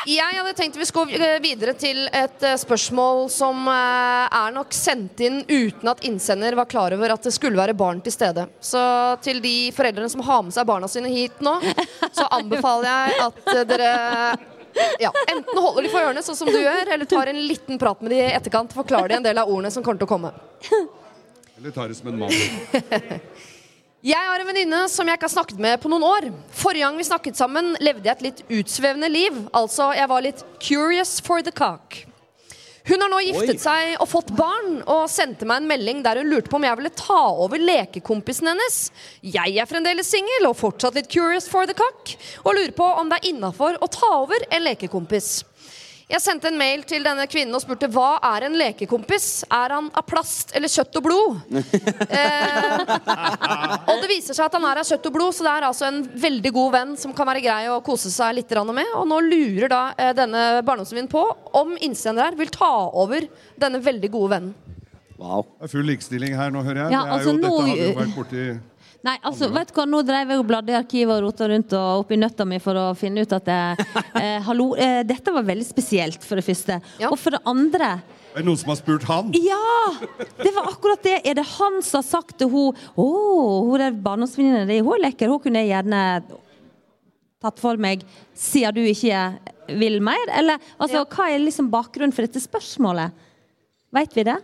Jeg 0.09 0.35
hadde 0.35 0.53
tenkt 0.59 0.79
vi 0.81 0.87
skulle 0.88 1.18
gå 1.18 1.27
videre 1.44 1.75
til 1.79 2.07
et 2.09 2.44
eh, 2.46 2.57
spørsmål 2.59 3.29
som 3.31 3.68
eh, 3.70 4.38
er 4.38 4.55
nok 4.55 4.75
sendt 4.75 5.20
inn 5.22 5.42
uten 5.46 5.90
at 5.92 6.03
innsender 6.09 6.57
var 6.59 6.66
klar 6.70 6.94
over 6.96 7.14
at 7.14 7.29
det 7.29 7.35
skulle 7.35 7.61
være 7.61 7.77
barn 7.79 8.01
til 8.03 8.14
stede. 8.14 8.48
Så 8.61 8.81
til 9.22 9.42
de 9.44 9.70
foreldrene 9.77 10.11
som 10.11 10.25
har 10.27 10.42
med 10.46 10.57
seg 10.57 10.66
barna 10.66 10.88
sine 10.90 11.12
hit 11.12 11.38
nå, 11.44 11.55
så 12.16 12.27
anbefaler 12.35 12.88
jeg 12.88 13.20
at 13.29 13.53
eh, 13.55 13.62
dere 13.68 13.92
ja, 15.03 15.12
enten 15.29 15.59
holder 15.61 15.85
de 15.85 15.92
for 15.92 16.01
ørene, 16.01 16.25
sånn 16.25 16.38
som 16.38 16.48
du 16.48 16.57
gjør, 16.57 16.88
eller 16.94 17.09
tar 17.09 17.29
en 17.29 17.42
liten 17.44 17.79
prat 17.79 18.01
med 18.01 18.14
de 18.14 18.22
i 18.25 18.33
etterkant. 18.33 18.72
Forklarer 18.72 19.12
de 19.12 19.20
en 19.20 19.27
del 19.29 19.38
av 19.42 19.53
ordene 19.53 19.70
som 19.75 19.85
kommer 19.85 20.01
til 20.01 20.09
å 20.09 20.12
komme. 20.14 20.33
Eller 21.59 21.75
tar 21.77 21.92
det 21.92 21.98
som 22.01 22.09
en 22.09 22.22
mann. 22.25 22.33
Jeg 24.03 24.19
har 24.19 24.41
en 24.43 24.49
venninne 24.49 24.79
som 24.91 25.07
jeg 25.07 25.15
ikke 25.15 25.29
har 25.29 25.31
snakket 25.37 25.61
med 25.62 25.77
på 25.79 25.87
noen 25.93 26.03
år. 26.03 26.25
Forrige 26.59 26.83
gang 26.83 26.97
vi 26.99 27.05
snakket 27.07 27.37
sammen, 27.38 27.77
levde 27.79 28.09
jeg 28.09 28.17
et 28.17 28.25
litt 28.27 28.41
utsvevende 28.51 29.07
liv. 29.07 29.37
Altså, 29.55 29.93
jeg 29.95 30.11
var 30.11 30.25
litt 30.25 30.43
curious 30.59 31.21
for 31.23 31.45
the 31.47 31.53
cock. 31.55 32.01
Hun 32.88 32.99
har 32.99 33.12
nå 33.12 33.21
giftet 33.23 33.61
Oi. 33.61 33.62
seg 33.62 33.93
og 34.03 34.09
fått 34.11 34.33
barn, 34.35 34.81
og 34.91 35.07
sendte 35.07 35.47
meg 35.47 35.62
en 35.62 35.71
melding 35.71 36.03
der 36.03 36.19
hun 36.19 36.33
lurte 36.33 36.51
på 36.51 36.59
om 36.59 36.67
jeg 36.67 36.81
ville 36.81 36.91
ta 36.99 37.21
over 37.45 37.62
lekekompisen 37.62 38.51
hennes. 38.51 38.81
Jeg 39.23 39.55
er 39.55 39.71
fremdeles 39.71 40.11
singel 40.11 40.51
og 40.51 40.59
fortsatt 40.59 40.99
litt 40.99 41.12
curious 41.12 41.47
for 41.47 41.71
the 41.71 41.79
cock, 41.79 42.17
og 42.43 42.59
lurer 42.59 42.75
på 42.75 42.91
om 42.99 43.07
det 43.07 43.23
er 43.23 43.31
innafor 43.31 43.79
å 43.79 43.87
ta 43.87 44.11
over 44.17 44.43
en 44.51 44.67
lekekompis. 44.67 45.45
Jeg 46.12 46.20
sendte 46.20 46.51
en 46.51 46.59
mail 46.61 46.83
til 46.85 47.05
denne 47.07 47.25
kvinnen 47.31 47.57
og 47.57 47.62
spurte 47.62 47.88
hva 47.88 48.18
er 48.35 48.44
en 48.44 48.57
lekekompis. 48.61 49.46
Er 49.48 49.72
han 49.72 49.87
av 49.96 50.05
plast 50.05 50.51
eller 50.57 50.68
kjøtt 50.68 50.98
og 51.01 51.07
blod? 51.07 51.38
eh, 52.18 52.83
og 53.88 54.03
det 54.03 54.11
viser 54.11 54.37
seg 54.37 54.44
at 54.44 54.59
han 54.59 54.66
er 54.68 54.83
av 54.83 54.88
kjøtt 54.88 55.09
og 55.09 55.14
blod, 55.14 55.33
så 55.33 55.46
det 55.46 55.55
er 55.55 55.66
altså 55.70 55.88
en 55.88 56.03
veldig 56.25 56.53
god 56.53 56.75
venn 56.75 56.92
som 57.01 57.14
kan 57.16 57.31
være 57.31 57.44
grei 57.46 57.62
å 57.72 57.81
kose 57.87 58.12
seg 58.12 58.37
litt 58.37 58.53
med. 58.53 58.92
Og 58.98 59.09
nå 59.09 59.22
lurer 59.25 59.72
da 59.72 59.81
eh, 59.96 60.12
denne 60.18 60.61
barndomsvennen 60.66 61.09
på 61.12 61.25
om 61.57 61.72
innsender 61.81 62.29
her 62.29 62.37
vil 62.37 62.53
ta 62.53 62.75
over 62.92 63.25
denne 63.57 63.81
veldig 63.81 64.12
gode 64.12 64.35
vennen. 64.35 64.53
Wow. 65.22 65.46
Det 65.57 65.68
er 65.68 65.72
full 65.79 65.87
likestilling 65.87 66.37
her 66.37 66.53
nå, 66.53 66.61
hører 66.66 66.85
jeg. 66.85 66.92
Ja, 66.92 67.07
det 67.07 67.09
er 67.09 67.16
altså 67.16 67.33
jo, 67.33 67.40
dette 67.40 67.57
har 67.57 67.72
vi 67.72 67.87
jo 67.87 67.96
vært 68.03 68.14
borti 68.18 68.46
Nei, 69.03 69.17
altså, 69.27 69.49
vet 69.51 69.73
du 69.73 69.75
hva, 69.75 69.85
Nå 69.91 70.01
drev 70.07 70.31
jeg 70.31 70.38
og 70.38 70.47
bladde 70.47 70.71
i 70.71 70.77
arkivet 70.79 71.11
og 71.17 71.25
rota 71.25 71.49
rundt 71.51 71.73
og 71.75 72.05
oppi 72.05 72.19
nøtta 72.21 72.45
mi 72.47 72.61
for 72.62 72.79
å 72.79 72.85
finne 72.99 73.25
ut 73.25 73.33
at 73.35 73.49
det, 73.49 73.87
eh, 74.21 74.37
hallo, 74.47 74.69
eh, 74.79 75.01
dette 75.07 75.35
var 75.35 75.47
veldig 75.49 75.67
spesielt, 75.67 76.23
for 76.23 76.38
det 76.38 76.45
første. 76.47 76.79
Ja. 77.03 77.11
Og 77.11 77.19
for 77.19 77.35
det 77.35 77.41
andre 77.51 77.97
Er 78.33 78.38
det 78.41 78.47
noen 78.47 78.61
som 78.61 78.71
har 78.73 78.79
spurt 78.79 79.07
han? 79.11 79.33
Ja! 79.35 79.59
Det 80.38 80.53
var 80.55 80.71
akkurat 80.71 81.03
det. 81.05 81.17
Er 81.27 81.35
det 81.41 81.45
han 81.59 81.81
som 81.85 81.99
har 81.99 82.07
sagt 82.07 82.38
til 82.41 82.49
hun 82.53 82.79
Å, 82.95 83.09
hun 83.73 83.83
er 83.88 83.99
barndomsvenninna 84.07 84.65
di, 84.71 84.79
hun 84.87 84.95
er 84.97 85.09
lekker, 85.09 85.29
hun 85.35 85.43
kunne 85.43 85.64
jeg 85.64 85.72
gjerne 85.74 86.05
tatt 87.43 87.59
for 87.59 87.81
meg, 87.83 88.05
siden 88.39 88.79
du 88.79 88.85
ikke 88.87 89.24
vil 89.83 89.99
mer? 90.05 90.22
Eller 90.39 90.62
altså, 90.79 91.03
Ja. 91.03 91.05
hva 91.11 91.26
er 91.33 91.43
liksom 91.43 91.72
bakgrunnen 91.74 92.14
for 92.14 92.22
dette 92.22 92.39
spørsmålet? 92.41 93.11
Veit 93.93 94.14
vi 94.14 94.24
det? 94.31 94.39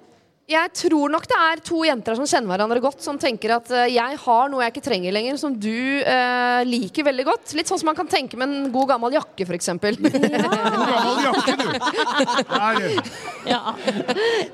Jeg 0.48 0.70
tror 0.80 1.12
nok 1.12 1.26
det 1.28 1.36
er 1.36 1.60
to 1.60 1.82
jenter 1.84 2.16
som 2.16 2.24
kjenner 2.28 2.48
hverandre 2.54 2.80
godt, 2.80 3.02
som 3.04 3.18
tenker 3.20 3.52
at 3.58 3.68
eh, 3.68 3.90
jeg 3.92 4.16
har 4.22 4.48
noe 4.48 4.62
jeg 4.64 4.72
ikke 4.72 4.82
trenger 4.86 5.12
lenger, 5.12 5.36
som 5.36 5.52
du 5.52 6.00
uh, 6.00 6.62
liker 6.64 7.04
veldig 7.04 7.26
godt. 7.28 7.52
Litt 7.58 7.68
sånn 7.68 7.80
som 7.82 7.90
man 7.90 7.98
kan 7.98 8.08
tenke 8.08 8.38
med 8.40 8.48
en 8.48 8.70
god 8.72 8.94
gammel 8.94 9.18
jakke, 9.18 9.44
f.eks. 9.44 9.68
Gammel 9.76 11.20
jakke, 11.26 11.52
du! 11.52 11.66
Der, 12.48 12.80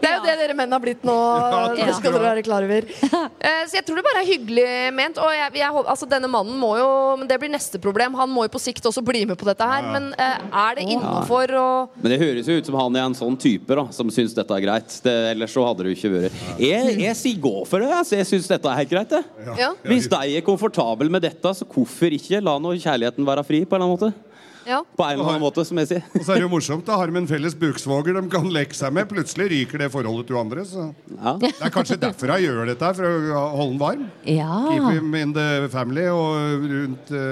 Det 0.02 0.08
er 0.08 0.16
jo 0.16 0.24
det 0.24 0.34
dere 0.40 0.56
menn 0.58 0.74
har 0.74 0.82
blitt 0.82 1.06
nå. 1.06 1.14
Ja, 1.14 1.62
det 1.70 1.86
skal 1.86 2.00
skal 2.00 2.16
dere 2.16 2.26
være 2.26 2.44
klar 2.46 2.66
over. 2.66 2.90
Uh, 3.14 3.62
Så 3.70 3.78
jeg 3.78 3.86
tror 3.86 3.98
det 3.98 4.04
bare 4.06 4.22
er 4.24 4.28
hyggelig 4.28 4.66
ment. 4.98 5.18
Og 5.22 5.30
jeg, 5.34 5.54
jeg, 5.60 5.84
altså 5.84 6.08
denne 6.10 6.28
mannen 6.30 6.58
må 6.58 6.74
jo 6.78 6.90
men 7.18 7.30
Det 7.30 7.38
blir 7.40 7.52
neste 7.52 7.78
problem. 7.82 8.16
Han 8.18 8.32
må 8.34 8.48
jo 8.48 8.52
på 8.54 8.62
sikt 8.62 8.86
også 8.90 9.02
bli 9.06 9.24
med 9.30 9.38
på 9.40 9.46
dette 9.48 9.66
her. 9.68 9.86
Men 9.94 10.10
eh, 10.18 10.42
er 10.64 10.78
det 10.78 10.86
innafor 10.94 11.54
å 11.58 11.66
Men 12.00 12.14
det 12.14 12.20
høres 12.22 12.50
jo 12.50 12.58
ut 12.58 12.68
som 12.68 12.78
han 12.78 12.98
er 12.98 13.06
en 13.06 13.16
sånn 13.16 13.38
type 13.40 13.78
da 13.78 13.86
som 13.94 14.10
syns 14.14 14.34
dette 14.36 14.58
er 14.58 14.64
greit. 14.64 14.98
Det, 15.04 15.14
ellers 15.32 15.54
så 15.54 15.64
hadde 15.66 15.83
det 15.84 15.92
jo 15.92 15.98
ikke 15.98 16.12
vært. 16.16 16.42
Jeg, 16.62 16.98
jeg 17.04 17.18
sier 17.20 17.40
gå 17.44 17.54
for 17.70 17.84
det. 17.84 17.90
Altså. 17.94 18.18
Jeg 18.18 18.28
syns 18.32 18.50
dette 18.50 18.70
er 18.70 18.82
helt 18.82 18.92
greit. 18.92 19.14
Det. 19.14 19.48
Ja. 19.60 19.72
Hvis 19.86 20.10
de 20.10 20.22
er 20.38 20.46
komfortable 20.46 21.10
med 21.12 21.24
dette, 21.24 21.54
så 21.56 21.68
hvorfor 21.68 22.16
ikke 22.16 22.42
la 22.44 22.58
nå 22.62 22.76
kjærligheten 22.76 23.28
være 23.28 23.46
fri? 23.46 23.64
På 23.64 23.76
en 23.76 23.84
eller 23.84 23.92
annen 23.92 23.98
måte 23.98 24.34
ja. 24.66 24.84
På 24.96 25.04
en 25.04 25.18
eller 25.18 25.28
annen 25.28 25.42
måte, 25.42 25.64
som 25.66 25.78
jeg 25.82 25.90
sier. 25.90 26.04
Og 26.14 26.24
så 26.24 26.34
er 26.34 26.40
det 26.40 26.46
jo 26.46 26.52
morsomt, 26.52 26.86
da 26.86 26.96
har 26.96 27.10
de 27.10 27.20
en 27.20 27.28
felles 27.28 27.56
buksvoger 27.58 28.16
de 28.16 28.22
kan 28.32 28.48
leke 28.52 28.76
seg 28.76 28.94
med. 28.96 29.08
Plutselig 29.10 29.50
ryker 29.52 29.84
det 29.84 29.90
forholdet 29.92 30.30
til 30.30 30.40
andre. 30.40 30.64
Så. 30.68 30.86
Ja. 31.18 31.34
Det 31.42 31.52
er 31.52 31.74
kanskje 31.74 32.00
derfor 32.00 32.32
hun 32.34 32.44
gjør 32.44 32.72
dette, 32.72 32.92
for 32.96 33.04
å 33.36 33.44
holde 33.58 33.74
den 33.74 33.82
varm. 33.82 34.08
Ja. 34.28 34.62
Keep 34.70 34.88
him 34.96 35.14
in 35.20 35.36
the 35.36 35.68
family 35.72 36.08
og 36.08 36.64
rundt, 36.72 37.12
i 37.12 37.24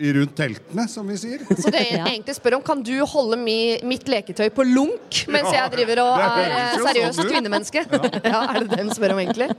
rundt 0.00 0.34
teltene, 0.38 0.86
som 0.88 1.08
vi 1.10 1.16
sier. 1.20 1.42
Så 1.50 1.70
det 1.72 1.82
jeg 1.90 2.00
egentlig 2.00 2.34
spør 2.38 2.56
om, 2.58 2.64
kan 2.64 2.80
du 2.84 2.94
holde 3.08 3.36
mi, 3.40 3.56
mitt 3.86 4.08
leketøy 4.08 4.48
på 4.56 4.64
lunk 4.66 5.22
mens 5.30 5.50
jeg 5.52 5.72
driver 5.74 6.02
og 6.06 6.22
er 6.24 6.54
eh, 6.56 6.76
seriøst 6.86 7.20
sånn 7.20 7.30
kvinnemenneske? 7.30 7.84
Ja, 8.24 8.44
er 8.46 8.64
det 8.64 8.70
det 8.72 8.86
de 8.88 8.96
spør 8.96 9.14
om, 9.16 9.20
egentlig? 9.22 9.50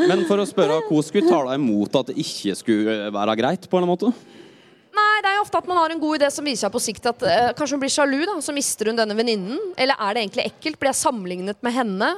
Men 0.00 0.26
for 0.28 0.40
å 0.40 0.46
spørre, 0.48 0.82
hvordan 0.86 1.06
skulle 1.08 1.30
tale 1.32 1.56
imot 1.58 1.96
at 2.00 2.12
det 2.12 2.20
ikke 2.22 2.54
skulle 2.58 2.98
være 3.14 3.38
greit? 3.40 3.66
på 3.66 3.76
en 3.78 3.82
eller 3.84 3.90
annen 3.90 4.12
måte? 4.12 4.38
Nei, 5.00 5.16
det 5.24 5.30
er 5.30 5.36
jo 5.38 5.42
ofte 5.44 5.60
at 5.60 5.68
man 5.70 5.78
har 5.80 5.92
en 5.94 6.00
god 6.02 6.18
idé 6.18 6.28
som 6.34 6.46
viser 6.46 6.66
seg 6.66 6.72
på 6.74 6.82
sikt 6.82 7.08
at 7.10 7.24
uh, 7.24 7.50
kanskje 7.58 7.76
hun 7.76 7.82
blir 7.82 7.92
sjalu, 7.92 8.18
da, 8.28 8.36
så 8.44 8.54
mister 8.54 8.90
hun 8.90 8.98
denne 8.98 9.16
venninnen. 9.18 9.58
Eller 9.80 9.98
er 10.02 10.16
det 10.16 10.24
egentlig 10.24 10.46
ekkelt? 10.50 10.78
Blir 10.80 10.90
jeg 10.92 11.00
sammenlignet 11.00 11.60
med 11.64 11.76
henne? 11.76 12.08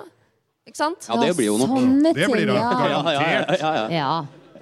Ikke 0.69 0.79
sant? 0.79 1.09
Ja, 1.09 1.19
det 1.19 1.33
blir 1.39 1.51
jo 1.51 1.59
noe. 1.61 1.69
Sånne 1.69 2.13
Det 2.15 2.29
blir 2.31 2.47
ting, 2.47 2.53
det. 2.53 2.61
ja. 2.61 3.03
Ja, 3.13 3.57
ja, 3.59 3.73
ja, 3.97 4.13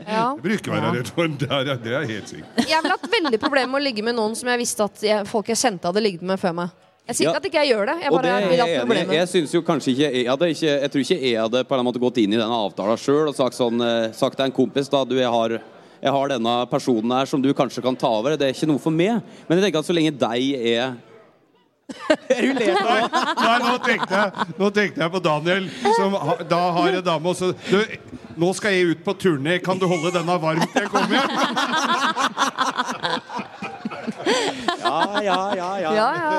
ja, 0.06 0.26
Bruker 0.36 0.56
ikke 0.56 0.72
være 0.74 0.92
redd 0.98 1.10
for 1.14 1.32
det. 1.40 1.48
Er, 1.50 1.72
det 1.82 1.94
er 1.96 2.06
helt 2.08 2.28
sikkert. 2.32 2.60
Jeg 2.68 2.82
ville 2.84 2.96
hatt 2.96 3.10
veldig 3.16 3.40
problemer 3.42 3.72
med 3.74 3.80
å 3.80 3.84
ligge 3.88 4.04
med 4.06 4.16
noen 4.18 4.36
som 4.38 4.48
jeg 4.52 4.60
visste 4.62 4.86
at 4.86 5.02
jeg, 5.04 5.26
folk 5.30 5.50
jeg 5.52 5.60
kjente, 5.60 5.90
hadde 5.90 6.02
ligget 6.04 6.22
med 6.26 6.40
før 6.40 6.54
meg. 6.60 6.76
Jeg 7.10 7.16
sier 7.18 7.30
Ja. 7.30 7.36
at 7.40 7.46
ikke 7.48 7.58
jeg 7.64 7.72
gjør 7.72 7.86
det. 7.90 7.96
Jeg 8.04 8.12
bare 8.14 8.22
det 8.22 8.48
vil 8.50 8.56
jeg 8.60 8.66
hatt 8.68 8.84
problemer. 8.86 9.14
Jeg 9.18 9.28
synes 9.32 9.54
jo 9.56 9.62
kanskje 9.66 9.90
ikke 9.94 10.10
Jeg 10.14 10.28
hadde 10.30 10.48
ikke 10.54 10.70
Jeg 10.70 10.90
tror 10.92 11.00
ikke 11.02 11.18
jeg 11.20 11.40
hadde 11.40 11.64
på 11.66 11.74
en 11.78 11.84
måte 11.88 12.02
gått 12.02 12.20
inn 12.22 12.32
i 12.36 12.38
denne 12.38 12.58
avtalen 12.68 13.00
sjøl 13.00 13.28
og 13.32 13.34
sagt 13.34 13.56
sånn 13.58 13.82
eh, 13.82 14.12
Sagt 14.14 14.36
til 14.38 14.46
en 14.46 14.54
kompis 14.54 14.88
da 14.92 15.00
Du, 15.04 15.16
jeg 15.18 15.26
har 15.32 15.56
jeg 16.00 16.12
har 16.16 16.30
denne 16.32 16.52
personen 16.70 17.12
her 17.12 17.26
som 17.28 17.42
du 17.44 17.50
kanskje 17.52 17.82
kan 17.84 17.96
ta 18.00 18.08
over. 18.08 18.32
Det 18.40 18.46
er 18.46 18.54
ikke 18.54 18.68
noe 18.70 18.80
for 18.80 18.88
meg. 18.94 19.18
Men 19.44 19.58
jeg 19.58 19.66
tenker 19.66 19.82
at 19.82 19.88
så 19.90 19.92
lenge 19.92 20.14
deg 20.16 20.46
er 20.56 20.94
Nei, 22.30 23.00
nei 23.40 23.58
nå, 23.64 23.72
tenkte 23.84 24.14
jeg, 24.14 24.46
nå 24.58 24.70
tenkte 24.74 25.02
jeg 25.02 25.12
på 25.12 25.20
Daniel, 25.24 25.66
som 25.96 26.14
ha, 26.14 26.36
da 26.48 26.60
har 26.76 26.98
en 27.00 27.04
dame 27.04 27.32
også 27.32 27.52
du, 27.68 27.80
Nå 28.40 28.52
skal 28.56 28.76
jeg 28.76 28.94
ut 28.94 29.00
på 29.04 29.12
turné, 29.20 29.58
kan 29.62 29.78
du 29.80 29.86
holde 29.90 30.12
denne 30.14 30.36
varm 30.40 30.62
til 30.62 30.80
jeg 30.80 30.90
kommer 30.92 31.14
hjem? 31.18 31.30
Ja, 34.80 35.22
ja, 35.22 35.40
ja, 35.56 35.70
ja. 35.80 35.90
Ja, 35.94 36.08
ja. 36.14 36.30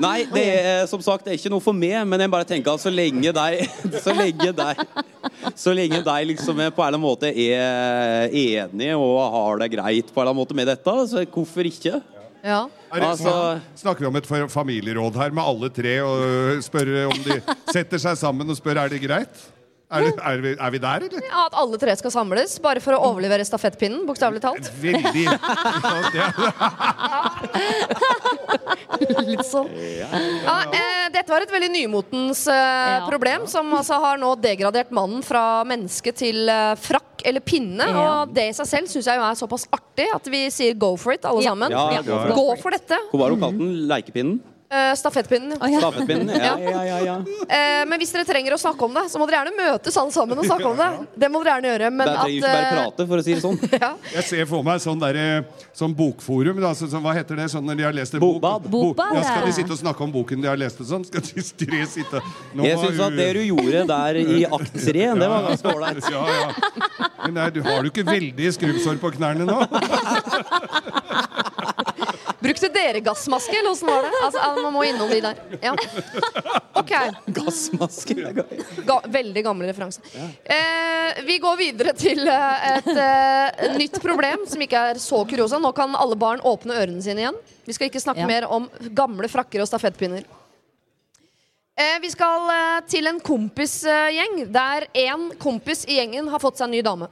Nei, 0.00 0.24
det 0.32 0.44
er 0.56 0.86
som 0.88 1.02
sagt 1.04 1.26
det 1.26 1.34
er 1.34 1.38
ikke 1.38 1.52
noe 1.52 1.62
for 1.62 1.76
meg, 1.76 1.98
men 2.08 2.22
jeg 2.24 2.32
bare 2.32 2.48
tenker 2.48 2.72
at 2.72 2.82
så 2.82 2.92
lenge 2.92 3.32
deg 3.36 3.66
Så 4.04 4.14
lenge 4.16 4.52
deg 4.56 4.80
Så 5.58 5.74
lenge 5.76 6.00
deg 6.06 6.30
liksom 6.32 6.62
er 6.64 6.72
på 6.72 6.80
en 6.80 6.88
eller 6.88 6.96
annen 6.96 7.04
måte 7.04 7.28
er 7.30 8.32
enig 8.32 8.94
og 8.96 9.18
har 9.36 9.60
det 9.62 9.70
greit 9.76 10.08
på 10.08 10.16
en 10.16 10.22
eller 10.22 10.32
annen 10.32 10.40
måte 10.40 10.56
med 10.56 10.70
dette, 10.70 10.96
så 11.10 11.24
hvorfor 11.26 11.68
ikke? 11.68 12.00
Ja. 12.44 12.68
Er 12.90 13.00
det, 13.00 13.06
Altså- 13.10 13.60
snakker 13.76 14.00
vi 14.00 14.06
om 14.10 14.16
et 14.16 14.26
familieråd 14.50 15.16
her 15.16 15.30
med 15.30 15.44
alle 15.44 15.70
tre 15.70 16.00
og 16.02 16.62
spør 16.64 17.06
om 17.06 17.22
de 17.24 17.40
setter 17.72 17.98
seg 17.98 18.16
sammen 18.18 18.48
og 18.48 18.56
spør 18.58 18.76
er 18.84 18.88
det 18.92 19.00
greit? 19.02 19.28
Er, 19.90 20.04
det, 20.06 20.12
er, 20.22 20.38
vi, 20.38 20.50
er 20.54 20.70
vi 20.70 20.78
der, 20.78 21.02
eller? 21.02 21.18
Ja, 21.26 21.48
At 21.48 21.54
alle 21.58 21.74
tre 21.82 21.90
skal 21.98 22.12
samles, 22.14 22.52
bare 22.62 22.78
for 22.82 22.94
å 22.94 23.00
overlevere 23.08 23.42
stafettpinnen, 23.42 24.04
bokstavelig 24.06 24.38
talt. 24.44 24.68
Veldig 24.78 25.24
ja, 25.26 25.34
det, 26.14 26.22
Litt 29.26 29.42
sånn. 29.48 29.66
Ja, 29.74 30.60
eh, 30.70 31.10
dette 31.10 31.26
var 31.32 31.42
et 31.42 31.50
veldig 31.50 31.72
nymotens 31.74 32.44
eh, 32.54 33.02
problem, 33.08 33.48
som 33.50 33.66
altså 33.74 33.98
har 34.04 34.14
nå 34.22 34.30
degradert 34.38 34.94
mannen 34.94 35.26
fra 35.26 35.64
menneske 35.66 36.14
til 36.14 36.46
eh, 36.46 36.78
frakk 36.78 37.09
eller 37.26 37.40
pinne. 37.40 37.86
Ja. 37.88 38.04
Og 38.22 38.34
det 38.34 38.48
i 38.50 38.54
seg 38.56 38.66
selv 38.66 38.86
syns 38.92 39.06
jeg 39.10 39.16
jo 39.20 39.24
er 39.26 39.34
såpass 39.38 39.66
artig 39.72 40.06
at 40.14 40.26
vi 40.32 40.44
sier 40.50 40.74
go 40.78 40.94
for 41.00 41.12
it, 41.12 41.24
alle 41.24 41.42
Ja. 41.42 41.50
sammen. 41.50 41.70
Ja, 41.70 42.02
go 42.02 42.16
for 42.18 42.34
go 42.34 42.56
for 42.62 42.70
dette. 42.70 42.98
Hva 43.12 43.18
var 43.18 43.30
det 43.30 43.38
hun 43.38 43.44
kalte 43.44 43.58
den? 43.58 43.88
Leikepinnen? 43.90 44.40
Eh, 44.72 44.94
stafettpinnen. 44.94 45.58
Oh, 45.60 45.72
ja. 45.72 45.78
Stafettpinnen? 45.80 46.28
Ja, 46.40 46.58
ja, 46.60 46.84
ja, 46.86 46.98
ja. 47.00 47.14
Eh, 47.48 47.86
men 47.90 47.98
hvis 47.98 48.12
dere 48.14 48.22
trenger 48.28 48.54
å 48.54 48.58
snakke 48.60 48.84
om 48.86 48.92
det, 48.94 49.02
så 49.10 49.18
må 49.18 49.26
dere 49.26 49.40
gjerne 49.40 49.56
møtes 49.58 49.96
alle 49.98 50.14
sammen 50.14 50.38
og 50.38 50.46
snakke 50.46 50.68
om 50.68 50.76
det. 50.78 50.86
Det 51.24 51.30
må 51.34 51.40
dere 51.42 51.56
gjerne 51.56 51.72
gjøre. 51.72 51.88
Men 51.90 52.10
at 52.12 52.30
ikke 52.30 52.44
bare 52.44 52.60
eh, 52.68 52.76
prate, 52.76 53.06
for 53.10 53.18
å 53.18 53.24
si 53.26 53.34
det 53.34 53.42
sånn. 53.42 53.58
ja. 53.82 53.88
Jeg 54.14 54.24
ser 54.28 54.46
for 54.46 54.62
meg 54.68 54.78
sånn, 54.84 55.02
der, 55.02 55.18
sånn 55.74 55.96
bokforum. 55.98 56.60
Da, 56.62 56.70
så, 56.78 56.86
så, 56.92 57.00
hva 57.02 57.16
heter 57.18 57.40
det 57.42 57.48
sånn 57.50 57.66
når 57.66 57.80
de 57.80 57.86
har 57.88 57.98
lest 57.98 58.14
en 58.14 58.22
bok? 58.22 58.38
Bokbad. 58.44 58.70
Bo- 58.70 58.94
Ja, 59.18 59.24
skal 59.26 59.48
de 59.50 59.56
sitte 59.58 59.74
og 59.74 59.80
snakke 59.82 60.06
om 60.06 60.14
boken 60.14 60.46
de 60.46 60.52
har 60.52 60.60
lest? 60.62 60.78
sånn? 60.86 61.02
Skal 61.10 61.26
de 61.26 61.42
tre 61.64 61.82
sitte 61.90 62.22
Nå 62.54 62.68
Jeg 62.70 62.78
syns 62.84 63.02
at 63.08 63.18
det 63.18 63.28
du 63.40 63.42
gjorde 63.50 63.82
der 63.90 64.20
i 64.22 64.44
akt 64.46 64.78
tre, 64.78 65.08
det 65.18 65.32
var 65.34 65.48
ganske 65.50 65.74
ålreit. 65.74 66.10
Ja, 66.14 66.22
ja. 66.30 67.10
Men 67.26 67.36
nei, 67.42 67.50
du, 67.58 67.60
har 67.66 67.82
du 67.82 67.90
ikke 67.90 68.06
veldig 68.06 68.54
skrubbsår 68.54 69.02
på 69.02 69.10
knærne 69.18 69.50
nå? 69.50 69.58
Brukte 72.50 72.68
dere 72.74 72.98
gassmaske, 73.06 73.54
eller 73.54 73.70
åssen 73.70 73.86
var 73.86 74.02
det? 74.02 74.10
Altså, 74.26 74.42
man 74.58 74.72
må 74.74 74.82
innom 74.88 75.10
de 75.12 75.20
der. 75.22 75.38
Ja. 75.62 75.74
Ok. 76.80 76.90
Gassmaske. 77.36 78.16
Ga 78.88 78.96
veldig 79.06 79.44
gammel 79.46 79.70
referanse. 79.70 80.02
Eh, 80.42 81.20
vi 81.28 81.36
går 81.42 81.56
videre 81.60 81.94
til 81.94 82.26
eh, 82.26 82.66
et 82.72 82.90
eh, 82.90 83.76
nytt 83.78 84.00
problem 84.02 84.42
som 84.50 84.62
ikke 84.66 84.82
er 84.90 85.00
så 85.02 85.22
kuriosa. 85.30 85.60
Nå 85.62 85.70
kan 85.76 85.94
alle 85.94 86.18
barn 86.18 86.42
åpne 86.46 86.74
ørene 86.82 87.02
sine 87.04 87.22
igjen. 87.22 87.38
Vi 87.68 87.76
skal 87.76 87.90
ikke 87.90 88.02
snakke 88.02 88.24
Ja. 88.24 88.30
mer 88.30 88.48
om 88.50 88.66
gamle 88.96 89.30
frakker 89.30 89.62
og 89.62 89.70
stafettpinner. 89.70 90.26
Eh, 91.80 91.96
vi 92.02 92.10
skal 92.12 92.50
eh, 92.52 92.80
til 92.90 93.06
en 93.08 93.20
kompisgjeng 93.24 94.42
der 94.52 94.88
én 94.98 95.30
kompis 95.40 95.86
i 95.86 96.00
gjengen 96.00 96.28
har 96.34 96.42
fått 96.42 96.58
seg 96.58 96.66
en 96.66 96.74
ny 96.74 96.82
dame. 96.84 97.06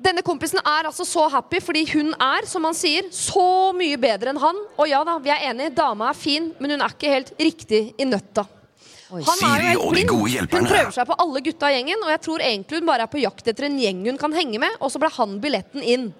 Denne 0.00 0.22
kompisen 0.24 0.62
er 0.64 0.88
altså 0.88 1.04
så 1.04 1.26
happy 1.28 1.58
fordi 1.60 1.82
hun 1.92 2.14
er, 2.14 2.46
som 2.48 2.64
han 2.64 2.76
sier, 2.76 3.10
så 3.12 3.72
mye 3.76 3.98
bedre 4.00 4.32
enn 4.32 4.40
han. 4.40 4.62
Og 4.80 4.88
ja 4.88 5.02
da, 5.04 5.18
vi 5.20 5.32
er 5.34 5.50
enige, 5.50 5.74
dama 5.76 6.08
er 6.08 6.16
fin, 6.16 6.48
men 6.58 6.72
hun 6.74 6.84
er 6.86 6.94
ikke 6.94 7.12
helt 7.12 7.34
riktig 7.40 7.82
i 8.00 8.08
nøtta. 8.08 8.46
Han 9.10 9.44
er 9.44 9.64
jo 9.74 9.90
helt 9.90 10.08
blind. 10.08 10.54
Hun 10.54 10.68
prøver 10.70 10.94
seg 10.94 11.08
på 11.08 11.18
alle 11.20 11.42
gutta 11.44 11.68
i 11.68 11.76
gjengen, 11.76 12.04
og 12.06 12.12
jeg 12.14 12.22
tror 12.24 12.44
egentlig 12.46 12.80
hun 12.80 12.88
bare 12.88 13.04
er 13.04 13.12
på 13.12 13.20
jakt 13.20 13.52
etter 13.52 13.66
en 13.68 13.80
gjeng 13.82 14.04
hun 14.06 14.20
kan 14.20 14.36
henge 14.36 14.60
med, 14.62 14.76
og 14.80 14.92
så 14.92 15.02
ble 15.02 15.10
han 15.18 15.36
billetten 15.42 15.84
inn. 15.84 16.10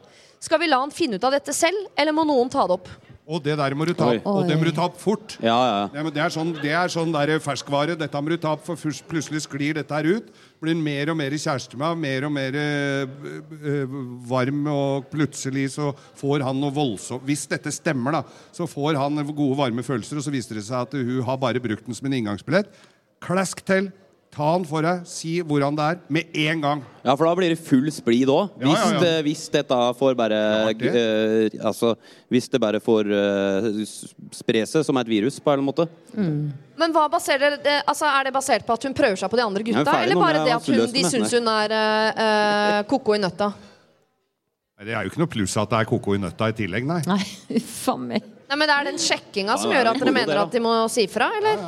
Skal 0.43 0.61
vi 0.61 0.69
la 0.69 0.81
han 0.83 0.93
finne 0.93 1.17
ut 1.17 1.25
av 1.25 1.37
dette 1.37 1.55
selv, 1.57 1.89
eller 1.97 2.17
må 2.17 2.27
noen 2.29 2.51
ta 2.53 2.67
det 2.67 2.77
opp? 2.77 2.91
Og 3.31 3.43
det 3.45 3.55
der 3.61 3.75
må 3.79 3.87
du 3.87 3.93
ta 3.95 4.09
opp. 4.11 4.25
Og 4.27 4.49
det 4.49 4.57
må 4.59 4.67
du 4.67 4.73
ta 4.75 4.89
opp 4.89 4.97
fort. 4.99 5.37
Ja, 5.39 5.57
ja. 5.95 6.03
Det 6.11 6.19
er 6.19 6.33
sånn, 6.35 6.51
det 6.59 6.73
er 6.75 6.91
sånn 6.91 7.13
der 7.15 7.37
ferskvare. 7.43 7.95
Dette 7.99 8.23
må 8.23 8.33
du 8.33 8.41
ta 8.43 8.57
opp, 8.57 8.65
for 8.67 8.99
plutselig 9.11 9.45
sklir 9.45 9.79
dette 9.79 9.95
her 9.95 10.09
ut. 10.19 10.33
Blir 10.61 10.77
mer 10.77 11.13
og 11.13 11.19
mer 11.21 11.37
kjæreste 11.37 11.79
med, 11.79 12.03
mer 12.03 12.27
og 12.27 12.35
mer 12.35 12.59
øh, 12.59 13.95
varm, 14.29 14.67
og 14.73 15.07
plutselig 15.13 15.69
så 15.77 15.93
får 16.19 16.45
han 16.45 16.59
noe 16.61 16.75
voldsomt 16.75 17.25
Hvis 17.25 17.47
dette 17.49 17.73
stemmer, 17.73 18.19
da, 18.19 18.25
så 18.53 18.67
får 18.69 18.99
han 18.99 19.23
gode, 19.31 19.57
varme 19.63 19.87
følelser, 19.87 20.19
og 20.19 20.27
så 20.27 20.35
viser 20.35 20.59
det 20.59 20.67
seg 20.67 20.91
at 20.91 20.99
hun 20.99 21.23
har 21.25 21.41
bare 21.41 21.63
brukt 21.63 21.87
den 21.87 21.97
som 21.97 22.11
en 22.11 22.19
inngangsbillett. 22.19 22.75
Klask 23.23 23.63
til. 23.69 23.93
Ta 24.31 24.47
han 24.53 24.63
for 24.63 24.85
deg, 24.87 25.01
si 25.11 25.41
hvordan 25.43 25.75
det 25.75 25.85
er, 25.91 25.97
med 26.15 26.37
en 26.39 26.61
gang. 26.63 26.83
Ja, 27.03 27.17
for 27.19 27.27
da 27.27 27.33
blir 27.35 27.51
det 27.51 27.59
full 27.67 27.89
splid 27.91 28.31
òg. 28.31 28.53
Hvis, 28.61 28.77
ja, 28.79 28.91
ja. 28.95 29.01
det- 29.03 29.25
hvis 29.27 29.41
dette 29.51 29.79
får 29.99 30.15
bare 30.15 30.39
det. 30.79 30.93
uh, 30.95 31.67
Altså, 31.67 31.97
hvis 32.31 32.47
det 32.49 32.61
bare 32.63 32.79
får 32.79 33.11
uh, 33.11 33.67
spre 34.31 34.63
seg 34.71 34.85
som 34.87 34.97
et 35.03 35.11
virus, 35.11 35.41
på 35.43 35.51
en 35.51 35.59
eller 35.59 35.65
annen 35.65 35.73
måte. 35.73 36.55
Men 36.79 36.95
hva 36.95 37.09
baserer 37.11 37.59
det, 37.59 37.83
altså 37.91 38.07
Er 38.07 38.25
det 38.29 38.33
basert 38.33 38.65
på 38.65 38.73
at 38.79 38.87
hun 38.87 38.95
prøver 38.95 39.19
seg 39.19 39.29
på 39.33 39.37
de 39.37 39.43
andre 39.43 39.63
gutta, 39.67 39.83
ferdig 39.85 40.13
eller 40.13 40.23
bare 40.23 40.45
det 40.47 40.55
at 40.55 40.71
hun, 40.71 40.79
de 40.79 41.03
det. 41.03 41.11
syns 41.11 41.35
hun 41.35 41.49
er 41.51 41.75
eh, 41.75 42.79
koko 42.89 43.15
i 43.19 43.19
nøtta? 43.21 43.51
Det 44.81 44.95
er 44.95 45.03
jo 45.05 45.11
ikke 45.11 45.21
noe 45.21 45.29
pluss 45.35 45.57
at 45.61 45.69
det 45.75 45.83
er 45.83 45.91
koko 45.91 46.15
i 46.17 46.23
nøtta 46.23 46.49
i 46.49 46.55
tillegg, 46.57 46.87
nei. 46.89 47.03
Nei, 47.11 47.21
faen 47.83 48.07
meg. 48.15 48.23
Nei, 48.49 48.57
men 48.57 48.71
Det 48.71 48.77
er 48.79 48.89
den 48.93 49.03
sjekkinga 49.03 49.59
som 49.61 49.75
gjør 49.75 49.83
er 49.85 49.91
at 49.93 50.01
dere 50.01 50.15
mener 50.15 50.33
det, 50.39 50.47
at 50.47 50.55
de 50.57 50.63
må 50.65 50.73
si 50.89 51.05
fra, 51.11 51.29
eller? 51.37 51.61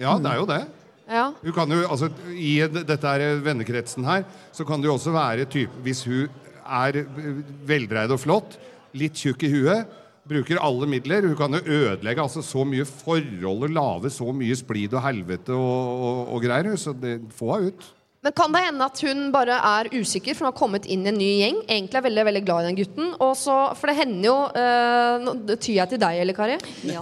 Ja, 0.00 0.16
det 0.18 0.32
er 0.32 0.40
jo 0.40 0.48
det. 0.50 0.58
Ja. 1.06 1.28
Hun 1.38 1.54
kan 1.54 1.70
jo, 1.70 1.84
altså, 1.86 2.10
I 2.34 2.56
dette 2.66 2.98
her 3.06 3.38
vennekretsen 3.44 4.06
her 4.08 4.24
så 4.54 4.66
kan 4.66 4.82
det 4.82 4.90
jo 4.90 4.96
også 4.96 5.12
være 5.14 5.44
type 5.46 5.84
Hvis 5.84 6.02
hun 6.08 6.26
er 6.66 7.04
veldreid 7.66 8.10
og 8.10 8.18
flott, 8.18 8.56
litt 8.96 9.14
tjukk 9.14 9.44
i 9.46 9.52
huet, 9.52 9.94
Bruker 10.26 10.58
alle 10.58 10.88
midler. 10.90 11.22
Hun 11.22 11.36
kan 11.38 11.54
jo 11.54 11.60
ødelegge 11.62 12.22
altså, 12.22 12.42
så 12.42 12.64
mye 12.66 12.86
forhold 12.88 13.62
og 13.62 13.70
lage 13.70 14.10
så 14.10 14.32
mye 14.34 14.56
splid 14.58 14.96
og 14.98 15.04
helvete 15.04 15.54
og, 15.54 16.00
og, 16.08 16.22
og 16.34 16.42
greier. 16.42 16.74
Så 16.80 16.94
det, 16.98 17.20
få 17.36 17.52
henne 17.54 17.70
ut. 17.70 17.86
Men 18.26 18.34
kan 18.34 18.50
det 18.50 18.60
hende 18.64 18.82
at 18.90 19.00
hun 19.06 19.20
bare 19.30 19.54
er 19.62 19.88
usikker, 19.94 20.34
for 20.34 20.42
hun 20.42 20.48
har 20.50 20.56
kommet 20.58 20.86
inn 20.90 21.04
i 21.06 21.10
en 21.12 21.18
ny 21.20 21.28
gjeng? 21.44 21.58
Egentlig 21.70 21.98
er 22.00 22.04
veldig 22.08 22.24
veldig 22.26 22.40
glad 22.48 22.64
i 22.64 22.66
den 22.72 22.78
gutten. 22.80 23.12
Og 23.22 23.36
så, 23.38 23.54
for 23.78 23.86
det 23.92 23.94
hender 24.00 24.26
jo 24.26 24.34
eh, 24.58 25.18
Nå 25.22 25.34
tyr 25.54 25.76
jeg 25.76 25.92
til 25.92 26.00
deg, 26.02 26.18
Elle 26.24 26.34
Kari. 26.34 26.56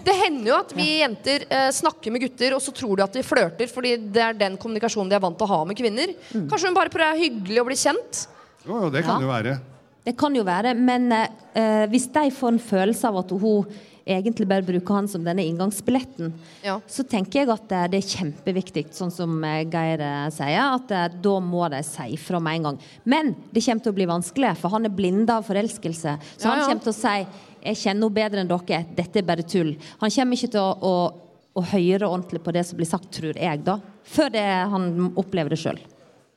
Det 0.05 0.17
hender 0.21 0.51
jo 0.51 0.59
at 0.59 0.75
vi 0.77 0.89
jenter 1.01 1.47
eh, 1.49 1.71
snakker 1.73 2.13
med 2.13 2.27
gutter, 2.27 2.59
og 2.59 2.61
så 2.61 2.75
tror 2.77 3.01
de 3.01 3.07
at 3.07 3.17
de 3.17 3.25
flørter 3.25 3.73
fordi 3.73 3.95
det 4.13 4.21
er 4.27 4.37
den 4.37 4.59
kommunikasjonen 4.61 5.09
de 5.09 5.17
er 5.17 5.25
vant 5.25 5.39
til 5.41 5.49
å 5.49 5.53
ha 5.55 5.63
med 5.71 5.81
kvinner. 5.81 6.13
Kanskje 6.35 6.69
hun 6.69 6.77
bare 6.77 6.93
prøver 6.93 7.09
å 7.09 7.15
være 7.17 7.25
hyggelig 7.25 7.63
og 7.65 7.71
bli 7.73 7.79
kjent? 7.87 8.21
Jo, 8.69 8.83
jo, 8.85 8.93
det 8.93 9.07
kan 9.09 9.17
Ja. 9.17 9.25
jo 9.25 9.33
være. 9.33 9.57
Det 10.05 10.17
kan 10.21 10.37
jo 10.37 10.45
være, 10.45 10.75
men 10.77 11.09
eh, 11.17 11.87
hvis 11.89 12.11
de 12.13 12.27
får 12.37 12.53
en 12.53 12.61
følelse 12.69 13.09
av 13.09 13.23
at 13.23 13.33
hun 13.41 13.65
egentlig 14.07 14.47
bare 14.49 14.63
bruker 14.67 14.95
han 14.95 15.09
som 15.09 15.25
denne 15.25 15.45
inngangsbilletten, 15.45 16.33
Ja. 16.63 16.81
så 16.87 17.05
tenker 17.09 17.41
jeg 17.41 17.51
at 17.55 17.73
eh, 17.73 17.87
det 17.89 18.01
er 18.03 18.09
kjempeviktig, 18.19 18.87
sånn 18.93 19.13
som 19.13 19.37
eh, 19.45 19.65
Geir 19.65 20.01
eh, 20.05 20.29
sier, 20.35 20.75
at 20.77 21.17
da 21.23 21.35
må 21.41 21.65
de 21.73 21.81
si 21.87 22.17
fra 22.21 22.41
med 22.41 22.57
en 22.61 22.63
gang. 22.69 22.79
Men 23.05 23.35
det 23.53 23.65
kommer 23.65 23.83
til 23.83 23.93
å 23.95 23.99
bli 23.99 24.07
vanskelig, 24.11 24.55
for 24.61 24.75
han 24.77 24.85
er 24.85 24.95
blinda 24.95 25.39
av 25.41 25.49
forelskelse. 25.49 26.19
Så 26.37 26.45
Ja, 26.45 26.55
han 26.55 26.69
kommer 26.69 26.85
til 26.85 26.93
å 26.93 27.01
si 27.01 27.27
'jeg 27.65 27.77
kjenner 27.81 28.05
henne 28.05 28.15
bedre 28.15 28.41
enn 28.41 28.49
dere', 28.49 28.85
dette 28.95 29.17
er 29.19 29.23
bare 29.23 29.43
tull. 29.43 29.77
Han 30.01 30.11
kommer 30.11 30.37
ikke 30.37 30.51
til 30.53 30.61
å, 30.61 30.77
å, 30.83 31.15
å 31.57 31.63
høre 31.63 32.05
ordentlig 32.09 32.43
på 32.45 32.53
det 32.53 32.67
som 32.67 32.77
blir 32.77 32.87
sagt, 32.87 33.11
tror 33.11 33.35
jeg, 33.35 33.65
da. 33.65 33.81
Før 34.05 34.29
det, 34.31 34.45
han 34.45 35.13
opplever 35.17 35.49
det 35.49 35.59
sjøl. 35.59 35.79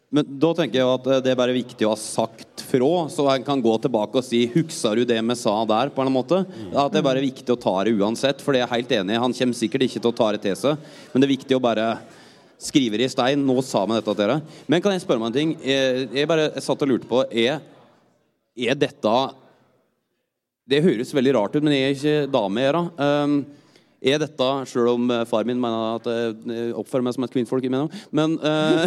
Men 0.08 0.28
da 0.40 0.54
tenker 0.56 0.80
jeg 0.80 0.88
at 0.88 1.08
eh, 1.12 1.22
det 1.24 1.32
er 1.34 1.40
bare 1.40 1.56
viktig 1.56 1.84
å 1.84 1.92
ha 1.92 2.00
sagt 2.00 2.62
fra, 2.68 2.92
så 3.12 3.26
en 3.32 3.44
kan 3.44 3.62
gå 3.64 3.74
tilbake 3.84 4.20
og 4.20 4.24
si 4.24 4.46
'Husker 4.48 4.96
du 4.96 5.04
det 5.08 5.20
vi 5.20 5.36
sa 5.36 5.56
der?' 5.68 5.92
på 5.92 6.04
en 6.04 6.14
måte. 6.14 6.46
At 6.72 6.94
det 6.94 7.02
er 7.02 7.10
bare 7.10 7.24
viktig 7.24 7.52
å 7.52 7.60
ta 7.60 7.84
det 7.84 7.96
uansett, 7.96 8.40
for 8.40 8.56
det 8.56 8.64
er 8.64 8.72
helt 8.72 8.92
enig. 8.92 9.20
Han 9.20 9.36
kommer 9.36 9.58
sikkert 9.58 9.84
ikke 9.84 10.00
til 10.00 10.12
å 10.12 10.16
ta 10.16 10.32
det 10.32 10.42
til 10.48 10.56
seg, 10.56 10.78
men 11.12 11.20
det 11.20 11.28
er 11.28 11.36
viktig 11.36 11.58
å 11.58 11.64
bare 11.64 11.90
skrive 12.58 12.98
det 12.98 13.10
i 13.10 13.12
stein. 13.12 13.44
Nå 13.44 13.60
sa 13.62 13.84
vi 13.86 14.00
dette 14.00 14.08
til 14.08 14.22
dere. 14.24 14.42
Men 14.68 14.82
kan 14.82 14.96
jeg 14.96 15.04
spørre 15.04 15.20
meg 15.20 15.28
en 15.28 15.40
ting? 15.40 15.52
Jeg, 15.60 16.08
jeg 16.16 16.28
bare 16.32 16.50
jeg 16.56 16.64
satt 16.64 16.82
og 16.82 16.90
lurte 16.90 17.10
på 17.12 17.26
Er, 17.28 17.60
er 18.56 18.80
dette 18.80 19.18
Det 20.68 20.84
høres 20.84 21.14
veldig 21.14 21.36
rart 21.36 21.56
ut, 21.56 21.64
men 21.64 21.76
jeg 21.76 21.84
er 21.84 21.96
ikke 21.96 22.32
dame, 22.32 22.64
jeg, 22.64 22.74
da. 22.76 23.24
Um, 23.24 23.42
er 23.98 24.20
dette, 24.22 24.48
sjøl 24.70 24.92
om 24.92 25.08
eh, 25.10 25.24
far 25.26 25.46
min 25.48 25.58
mener 25.62 25.96
at 25.98 26.08
jeg 26.08 26.74
oppfører 26.78 27.06
meg 27.08 27.16
som 27.16 27.26
et 27.26 27.34
kvinnfolk, 27.34 27.66
men 27.68 28.36
uh, 28.44 28.84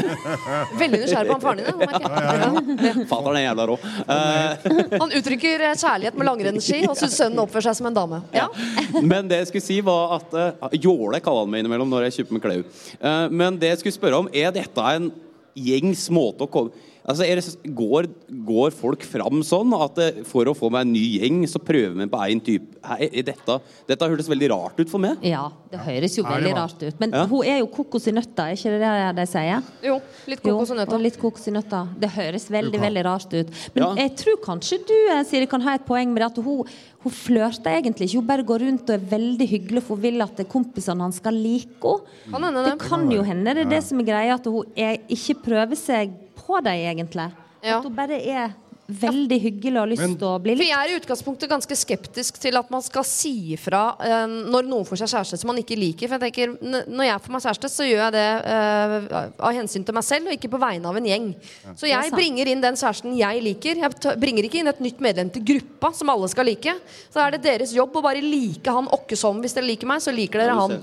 Veldig 0.79 1.01
nysgjerrig 1.03 1.33
på 1.33 1.35
han 1.35 1.43
faren 1.43 1.63
din. 1.65 1.81
Ja, 1.83 1.99
ja, 1.99 2.37
ja. 2.45 2.93
Fatter'n 3.11 3.39
er 3.41 3.45
jævla 3.49 3.67
rå. 3.73 3.79
Uh... 4.07 4.95
Han 5.03 5.17
uttrykker 5.19 5.65
eh, 5.67 5.75
kjærlighet 5.81 6.21
med 6.21 6.29
langrennsski 6.31 6.85
og 6.87 6.95
syns 6.99 7.17
sønnen 7.19 7.43
oppfører 7.43 7.71
seg 7.71 7.81
som 7.81 7.91
en 7.91 7.97
dame. 7.97 8.21
Ja. 8.37 8.47
Men 9.01 9.31
det 9.31 9.43
jeg 9.43 9.51
skulle 9.51 9.67
si 9.67 9.81
var 9.85 10.15
at 10.21 10.37
uh, 10.39 10.69
Jåle 10.79 11.23
kaller 11.25 11.47
han 11.47 11.53
meg 11.57 11.65
innimellom 11.65 11.91
når 11.91 12.07
jeg 12.09 12.21
kjøper 12.21 12.39
meg 12.39 12.47
klær. 12.47 12.63
Uh, 13.03 13.27
men 13.35 13.59
det 13.59 13.75
jeg 13.75 13.83
skulle 13.83 13.99
spørre 13.99 14.23
om, 14.23 14.31
er 14.31 14.55
dette 14.55 14.95
en 14.95 15.11
gjengs 15.59 16.07
måte 16.15 16.47
å 16.47 16.53
komme 16.53 16.87
Altså, 17.09 17.25
er 17.25 17.37
det, 17.41 17.73
går, 17.75 18.07
går 18.45 18.71
folk 18.77 19.03
fram 19.09 19.41
sånn 19.47 19.73
at 19.73 19.99
eh, 20.05 20.19
for 20.29 20.45
å 20.51 20.55
få 20.55 20.69
meg 20.71 20.85
en 20.85 20.93
ny 20.93 21.05
gjeng, 21.19 21.39
så 21.49 21.59
prøver 21.63 21.95
vi 21.97 22.07
på 22.13 22.19
én 22.29 22.43
type 22.45 22.67
Hei, 22.81 23.09
dette, 23.25 23.59
dette 23.89 24.07
hørtes 24.09 24.29
veldig 24.29 24.49
rart 24.53 24.79
ut 24.81 24.89
for 24.89 25.01
meg. 25.03 25.19
Ja, 25.27 25.51
det 25.69 25.81
høres 25.85 26.15
jo 26.17 26.23
Ja, 26.25 26.31
veldig 26.33 26.53
rart 26.57 26.81
ut. 26.83 26.95
Men 27.01 27.11
Ja. 27.13 27.27
hun 27.29 27.45
er 27.45 27.59
jo 27.61 27.67
kokos 27.69 28.07
i 28.09 28.13
nøtta, 28.17 28.47
er 28.49 28.57
ikke 28.57 28.73
det 28.73 28.81
det 28.81 29.17
de 29.19 29.27
sier? 29.29 29.63
Jo, 29.85 29.99
litt 30.27 30.41
kokos 30.43 30.71
i 30.73 30.75
nøtta. 30.79 30.99
litt 31.01 31.19
kokos 31.21 31.49
i 31.49 31.51
nøtta. 31.53 31.83
Det 32.01 32.09
høres 32.15 32.49
veldig 32.51 32.81
veldig 32.81 33.05
rart 33.05 33.33
ut. 33.37 33.49
Men 33.75 33.83
Ja. 33.85 33.95
jeg 33.97 34.15
tror 34.17 34.37
kanskje 34.45 34.79
du 34.89 34.95
eh, 35.13 35.23
Siri, 35.25 35.47
kan 35.47 35.61
ha 35.61 35.75
et 35.75 35.85
poeng 35.87 36.09
med 36.13 36.23
det 36.23 36.31
at 36.39 36.43
hun, 36.45 36.65
hun 37.03 37.13
flørter 37.13 37.69
egentlig 37.83 38.09
ikke. 38.09 38.17
Hun 38.21 38.27
bare 38.27 38.43
går 38.49 38.61
rundt 38.65 38.89
og 38.89 38.97
er 38.97 39.05
veldig 39.19 39.49
hyggelig, 39.49 39.83
for 39.83 39.97
hun 39.97 40.03
vil 40.03 40.23
at 40.23 40.37
kompisene 40.49 41.01
hans 41.05 41.17
skal 41.21 41.33
like 41.37 41.69
henne. 41.85 42.01
Kan 42.33 42.43
hende 42.49 42.65
Det 42.65 42.79
det. 42.79 42.89
kan 42.89 43.11
jo 43.11 43.23
hende 43.23 43.55
det 43.55 43.67
er 43.67 43.71
det 43.77 43.83
som 43.85 44.01
er 44.01 44.05
greia, 44.09 44.35
at 44.41 44.45
hun 44.47 44.65
er, 44.77 44.97
ikke 45.09 45.37
prøver 45.45 45.77
seg 45.77 46.11
på 46.51 46.65
deg, 46.67 46.83
egentlig. 46.95 47.31
Ja. 47.63 47.79
At 47.79 47.87
hun 47.87 47.95
bare 47.97 48.19
er 48.21 48.59
veldig 48.91 49.37
hyggelig 49.39 49.77
og 49.79 49.85
har 49.85 49.91
lyst 49.93 50.03
til 50.19 50.27
å 50.27 50.39
bli 50.43 50.55
For 50.59 50.67
jeg 50.67 50.75
er 50.75 50.91
i 50.91 50.95
utgangspunktet 50.99 51.47
ganske 51.53 51.77
skeptisk 51.79 52.41
til 52.43 52.57
at 52.59 52.73
man 52.75 52.83
skal 52.83 53.05
si 53.07 53.53
ifra 53.55 53.83
eh, 54.03 54.25
når 54.51 54.67
noen 54.67 54.83
får 54.89 54.99
seg 55.05 55.13
kjæreste 55.13 55.39
som 55.39 55.47
man 55.53 55.61
ikke 55.63 55.77
liker. 55.79 56.11
For 56.11 56.19
jeg 56.19 56.33
tenker, 56.35 56.57
n- 56.59 56.89
Når 56.99 57.07
jeg 57.07 57.23
får 57.23 57.35
meg 57.37 57.45
kjæreste, 57.45 57.71
så 57.71 57.87
gjør 57.87 58.03
jeg 58.03 58.17
det 58.17 58.25
eh, 58.57 58.97
av 59.47 59.55
hensyn 59.61 59.87
til 59.87 59.95
meg 59.95 60.09
selv, 60.09 60.27
og 60.27 60.35
ikke 60.35 60.51
på 60.51 60.59
vegne 60.65 60.91
av 60.91 60.99
en 60.99 61.07
gjeng. 61.07 61.29
Så 61.79 61.87
er 61.87 61.93
jeg 61.93 62.17
bringer 62.19 62.51
inn 62.51 62.67
den 62.67 62.81
kjæresten 62.83 63.15
jeg 63.21 63.45
liker. 63.47 63.85
Jeg 63.85 64.01
t- 64.03 64.17
bringer 64.27 64.51
ikke 64.51 64.59
inn 64.65 64.73
et 64.75 64.83
nytt 64.89 64.99
medlem 65.07 65.31
til 65.37 65.47
gruppa 65.55 65.93
som 65.95 66.11
alle 66.11 66.33
skal 66.35 66.51
like. 66.51 66.75
Så 67.15 67.23
er 67.23 67.37
det 67.37 67.45
deres 67.47 67.77
jobb 67.79 67.95
å 67.95 68.03
bare 68.09 68.25
like 68.27 68.75
han 68.75 68.91
åkke 68.91 69.15
som. 69.23 69.39
Hvis 69.45 69.55
dere 69.55 69.71
liker 69.71 69.87
meg, 69.87 70.03
så 70.03 70.11
liker 70.11 70.43
dere 70.43 70.59
han. 70.59 70.81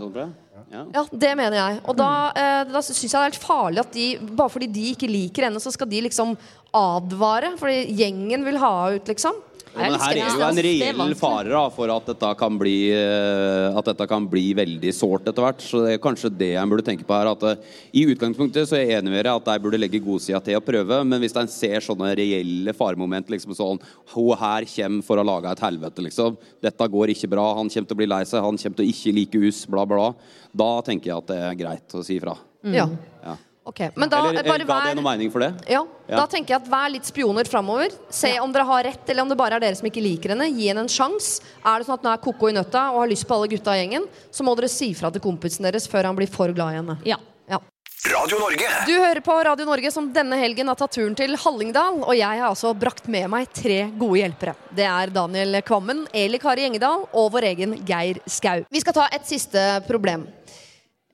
Ja. 0.71 1.03
Det 1.11 1.31
mener 1.39 1.55
jeg. 1.55 1.81
Og 1.87 1.95
da, 1.95 2.11
eh, 2.35 2.63
da 2.67 2.81
syns 2.83 2.99
jeg 3.03 3.11
det 3.11 3.19
er 3.19 3.29
helt 3.29 3.43
farlig 3.43 3.83
at 3.85 3.93
de, 3.95 4.07
bare 4.19 4.51
fordi 4.51 4.67
de 4.67 4.87
ikke 4.91 5.07
liker 5.09 5.47
henne, 5.47 5.61
så 5.63 5.71
skal 5.71 5.87
de 5.89 6.01
liksom 6.03 6.35
advare. 6.75 7.53
Fordi 7.59 7.85
gjengen 7.95 8.43
vil 8.47 8.59
ha 8.61 8.73
ut, 8.95 9.07
liksom. 9.07 9.37
Ja, 9.77 9.89
men 9.91 10.01
her 10.01 10.17
er 10.17 10.33
jo 10.33 10.43
en 10.47 10.61
reell 10.65 11.13
fare 11.19 11.51
da, 11.53 11.61
for 11.73 11.91
at 11.93 12.07
dette 12.09 12.31
kan 12.39 12.57
bli 12.59 12.75
eh, 12.95 13.77
At 13.77 13.87
dette 13.91 14.07
kan 14.09 14.25
bli 14.29 14.49
veldig 14.57 14.93
sårt 14.95 15.29
etter 15.29 15.45
hvert. 15.45 15.61
Så 15.63 15.83
det 15.85 15.95
er 15.95 16.01
kanskje 16.03 16.31
det 16.33 16.51
en 16.57 16.71
burde 16.71 16.85
tenke 16.87 17.05
på 17.07 17.15
her. 17.15 17.29
At 17.31 17.45
eh, 17.51 17.77
I 18.01 18.07
utgangspunktet 18.13 18.69
så 18.69 18.79
er 18.79 18.85
jeg 18.85 18.99
enig 19.01 19.13
med 19.13 19.21
dere 19.21 19.35
at 19.37 19.47
de 19.47 19.57
burde 19.63 19.81
legge 19.81 20.01
godsida 20.03 20.41
til 20.43 20.59
å 20.59 20.63
prøve. 20.65 21.01
Men 21.07 21.21
hvis 21.23 21.37
en 21.37 21.51
ser 21.51 21.85
sånne 21.85 22.13
reelle 22.17 22.73
faremoment, 22.77 23.29
liksom 23.33 23.55
sånn 23.57 23.81
Hun 24.15 24.33
her 24.41 24.67
kommer 24.73 25.05
for 25.05 25.21
å 25.21 25.27
lage 25.27 25.53
et 25.53 25.63
helvete, 25.67 26.03
liksom. 26.09 26.37
Dette 26.63 26.89
går 26.97 27.13
ikke 27.13 27.29
bra. 27.31 27.49
Han 27.59 27.69
kommer 27.69 27.91
til 27.91 27.97
å 27.97 28.01
bli 28.01 28.09
lei 28.09 28.23
seg. 28.25 28.43
Han 28.43 28.57
kommer 28.57 28.81
til 28.81 28.87
å 28.87 28.91
ikke 28.93 29.15
like 29.15 29.43
hus. 29.45 29.65
Bla, 29.69 29.85
bla. 29.89 30.11
Da 30.57 30.71
tenker 30.85 31.11
jeg 31.11 31.21
at 31.21 31.29
det 31.31 31.41
er 31.51 31.59
greit 31.59 31.97
å 31.97 32.03
si 32.05 32.17
ifra. 32.17 32.33
Ja. 32.65 32.87
Ja. 33.23 33.37
Ok, 33.67 33.81
Men 33.99 34.07
da 34.07 34.21
Eller, 34.23 34.43
bare 34.47 34.55
eller 34.55 34.65
ga 34.69 34.79
det 34.87 34.95
noe 34.95 35.03
mening 35.03 35.31
for 35.31 35.43
det? 35.43 35.51
Ja, 35.67 35.83
Ja. 36.07 36.21
Da 36.21 36.25
tenker 36.31 36.55
jeg 36.55 36.61
at 36.61 36.69
Vær 36.71 36.87
litt 36.93 37.03
spioner 37.03 37.43
framover. 37.43 37.91
Se 38.09 38.29
om 38.39 38.51
dere 38.55 38.63
har 38.63 38.85
rett, 38.87 39.09
eller 39.11 39.25
om 39.25 39.29
det 39.29 39.35
bare 39.35 39.57
er 39.57 39.59
dere 39.65 39.75
som 39.75 39.89
ikke 39.89 39.99
liker 39.99 40.31
henne. 40.31 40.47
Gi 40.55 40.69
henne 40.69 40.85
en 40.85 40.91
sjanse. 40.91 41.41
Er 41.65 41.79
det 41.83 41.87
sånn 41.89 41.97
at 41.99 42.05
hun 42.05 42.11
er 42.13 42.21
koko 42.23 42.47
i 42.47 42.55
nøtta 42.55 42.85
og 42.93 43.01
har 43.03 43.09
lyst 43.11 43.27
på 43.27 43.35
alle 43.35 43.49
gutta 43.51 43.75
i 43.75 43.81
gjengen, 43.81 44.07
så 44.31 44.45
må 44.47 44.55
dere 44.55 44.69
si 44.71 44.93
fra 44.95 45.11
til 45.11 45.19
kompisen 45.19 45.67
deres 45.67 45.87
før 45.91 46.07
han 46.07 46.15
blir 46.15 46.31
for 46.31 46.47
glad 46.55 46.77
i 46.77 46.79
henne. 46.79 46.95
Ja. 47.03 47.19
Ja. 47.51 47.59
Radio 48.07 48.39
Norge. 48.39 48.69
Du 48.87 48.93
hører 48.93 49.19
på 49.25 49.35
Radio 49.43 49.65
Norge 49.67 49.91
som 49.91 50.07
denne 50.15 50.37
helgen 50.39 50.71
har 50.71 50.79
tatt 50.79 50.95
turen 50.95 51.15
til 51.17 51.35
Hallingdal. 51.35 51.99
Og 52.07 52.15
jeg 52.15 52.39
har 52.39 52.47
altså 52.47 52.71
brakt 52.77 53.09
med 53.11 53.27
meg 53.33 53.51
tre 53.51 53.89
gode 53.99 54.21
hjelpere. 54.21 54.55
Det 54.71 54.87
er 54.87 55.11
Daniel 55.11 55.59
Kvammen, 55.67 56.05
Eli 56.15 56.39
Kari 56.39 56.63
Gjengedal 56.63 57.03
og 57.11 57.31
vår 57.35 57.49
egen 57.51 57.75
Geir 57.83 58.21
Skau. 58.31 58.63
Vi 58.71 58.79
skal 58.79 58.95
ta 58.95 59.09
et 59.11 59.27
siste 59.27 59.67
problem. 59.89 60.23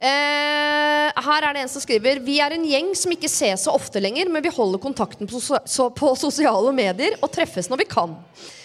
Eh, 0.03 1.21
her 1.23 1.45
er 1.47 1.55
det 1.55 1.61
en 1.63 1.69
som 1.71 1.79
skriver 1.79 2.19
Vi 2.25 2.35
er 2.43 2.51
en 2.51 2.65
gjeng 2.67 2.89
som 2.99 3.13
ikke 3.13 3.29
ses 3.31 3.61
så 3.63 3.71
ofte 3.71 4.01
lenger, 4.03 4.27
men 4.27 4.43
vi 4.43 4.51
holder 4.51 4.81
kontakten 4.83 5.29
på, 5.29 5.39
so 5.39 5.85
på 5.95 6.09
sosiale 6.19 6.73
medier 6.75 7.15
og 7.21 7.31
treffes 7.31 7.71
når 7.71 7.85
vi 7.85 7.87
kan. 7.93 8.17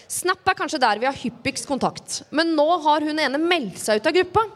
Snap 0.09 0.49
er 0.49 0.57
kanskje 0.57 0.81
der 0.83 0.99
vi 0.99 1.07
har 1.07 1.15
hyppigst 1.21 1.69
kontakt. 1.69 2.23
Men 2.35 2.55
nå 2.57 2.67
har 2.83 3.05
hun 3.05 3.21
ene 3.21 3.39
meldt 3.39 3.79
seg 3.79 4.01
ut 4.01 4.09
av 4.09 4.17
gruppa. 4.17 4.47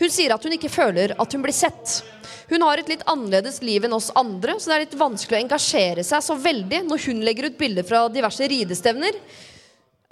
Hun 0.00 0.10
sier 0.10 0.34
at 0.34 0.42
hun 0.42 0.56
ikke 0.56 0.72
føler 0.72 1.14
at 1.20 1.36
hun 1.36 1.44
blir 1.44 1.54
sett. 1.54 2.00
Hun 2.48 2.64
har 2.64 2.80
et 2.80 2.90
litt 2.90 3.04
annerledes 3.06 3.60
liv 3.62 3.84
enn 3.84 3.94
oss 3.94 4.10
andre, 4.18 4.56
så 4.58 4.72
det 4.72 4.74
er 4.74 4.84
litt 4.86 4.98
vanskelig 4.98 5.38
å 5.38 5.42
engasjere 5.44 6.04
seg 6.04 6.24
så 6.24 6.36
veldig 6.40 6.82
når 6.88 7.06
hun 7.06 7.22
legger 7.28 7.52
ut 7.52 7.60
bilder 7.60 7.86
fra 7.86 8.06
diverse 8.12 8.48
ridestevner. 8.50 9.20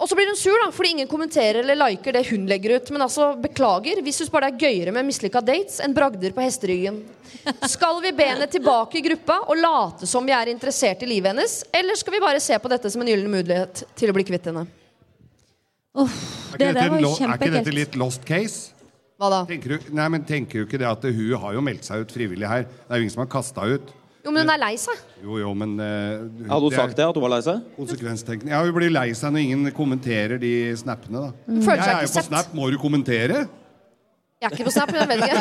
Og 0.00 0.08
så 0.08 0.16
blir 0.16 0.30
hun 0.30 0.38
sur 0.40 0.56
da, 0.62 0.70
fordi 0.72 0.94
ingen 0.94 1.08
kommenterer 1.10 1.58
eller 1.60 1.76
liker 1.76 2.14
det 2.16 2.22
hun 2.30 2.46
legger 2.48 2.78
ut. 2.78 2.90
Men 2.94 3.04
altså, 3.04 3.34
beklager, 3.36 4.00
vi 4.00 4.14
syns 4.16 4.30
bare 4.32 4.48
det 4.48 4.56
er 4.56 4.62
gøyere 4.70 4.94
med 4.96 5.04
mislykka 5.10 5.42
dates 5.44 5.76
enn 5.84 5.92
bragder 5.96 6.32
på 6.32 6.40
hesteryggen. 6.40 7.02
Skal 7.68 8.00
vi 8.04 8.12
be 8.16 8.24
henne 8.32 8.48
tilbake 8.50 8.96
i 8.96 9.04
gruppa 9.04 9.36
og 9.44 9.60
late 9.60 10.08
som 10.08 10.24
vi 10.26 10.32
er 10.36 10.48
interessert 10.52 11.04
i 11.04 11.10
livet 11.10 11.34
hennes? 11.34 11.58
Eller 11.76 12.00
skal 12.00 12.16
vi 12.16 12.22
bare 12.24 12.40
se 12.40 12.56
på 12.60 12.72
dette 12.72 12.88
som 12.92 13.04
en 13.04 13.12
gyllen 13.12 13.28
mulighet 13.32 13.84
til 14.00 14.12
å 14.12 14.16
bli 14.16 14.24
kvitt 14.28 14.48
henne? 14.48 14.64
Er 16.00 16.58
det 16.60 16.72
der 16.76 16.90
var 16.96 17.00
lo- 17.04 17.14
er 17.20 17.36
ikke 17.36 17.52
dette 17.58 17.76
litt 17.76 17.96
lost 18.00 18.24
case? 18.24 18.70
Hva 19.20 19.28
da? 19.28 19.38
Tenker 19.44 19.76
du, 19.76 19.88
nei, 19.92 20.08
men 20.16 20.22
tenker 20.24 20.62
du 20.62 20.64
ikke 20.64 20.78
det 20.80 20.88
at 20.88 21.02
hun 21.04 21.34
har 21.42 21.52
jo 21.58 21.60
meldt 21.64 21.84
seg 21.84 22.06
ut 22.06 22.12
frivillig 22.14 22.48
her? 22.48 22.64
Det 22.64 22.88
er 22.88 23.02
jo 23.02 23.04
ingen 23.04 23.12
som 23.12 23.24
har 23.26 23.32
kasta 23.36 23.66
ut. 23.68 23.90
Jo, 24.20 24.32
men 24.34 24.42
hun 24.44 24.52
er 24.52 24.60
lei 24.60 24.74
seg. 24.80 24.98
Jo, 25.22 25.38
jo, 25.40 25.50
men 25.56 25.78
eh, 25.80 26.26
Hadde 26.50 26.66
hun 26.66 26.74
sagt 26.74 26.98
det, 26.98 27.06
at 27.06 27.16
hun 27.16 27.24
var 27.24 27.32
lei 27.32 27.40
seg? 27.46 27.62
Konsekvenstenkning. 27.78 28.52
Ja, 28.52 28.60
hun 28.66 28.74
blir 28.76 28.92
lei 28.92 29.08
seg 29.16 29.32
når 29.32 29.46
ingen 29.46 29.70
kommenterer 29.76 30.40
de 30.40 30.52
snappene, 30.76 31.30
da. 31.30 31.46
Mm. 31.48 31.62
føler 31.64 31.80
Jeg 31.80 31.94
er 31.94 32.04
jo 32.04 32.12
på. 32.12 32.26
Snap, 32.28 32.52
må 32.56 32.68
du 32.72 32.76
kommentere? 32.82 33.46
Jeg 34.40 34.48
er 34.48 34.56
ikke 34.56 34.68
på 34.68 34.74
Snap, 34.76 34.92
jeg 34.96 35.08
vet 35.08 35.20
ikke. 35.28 35.40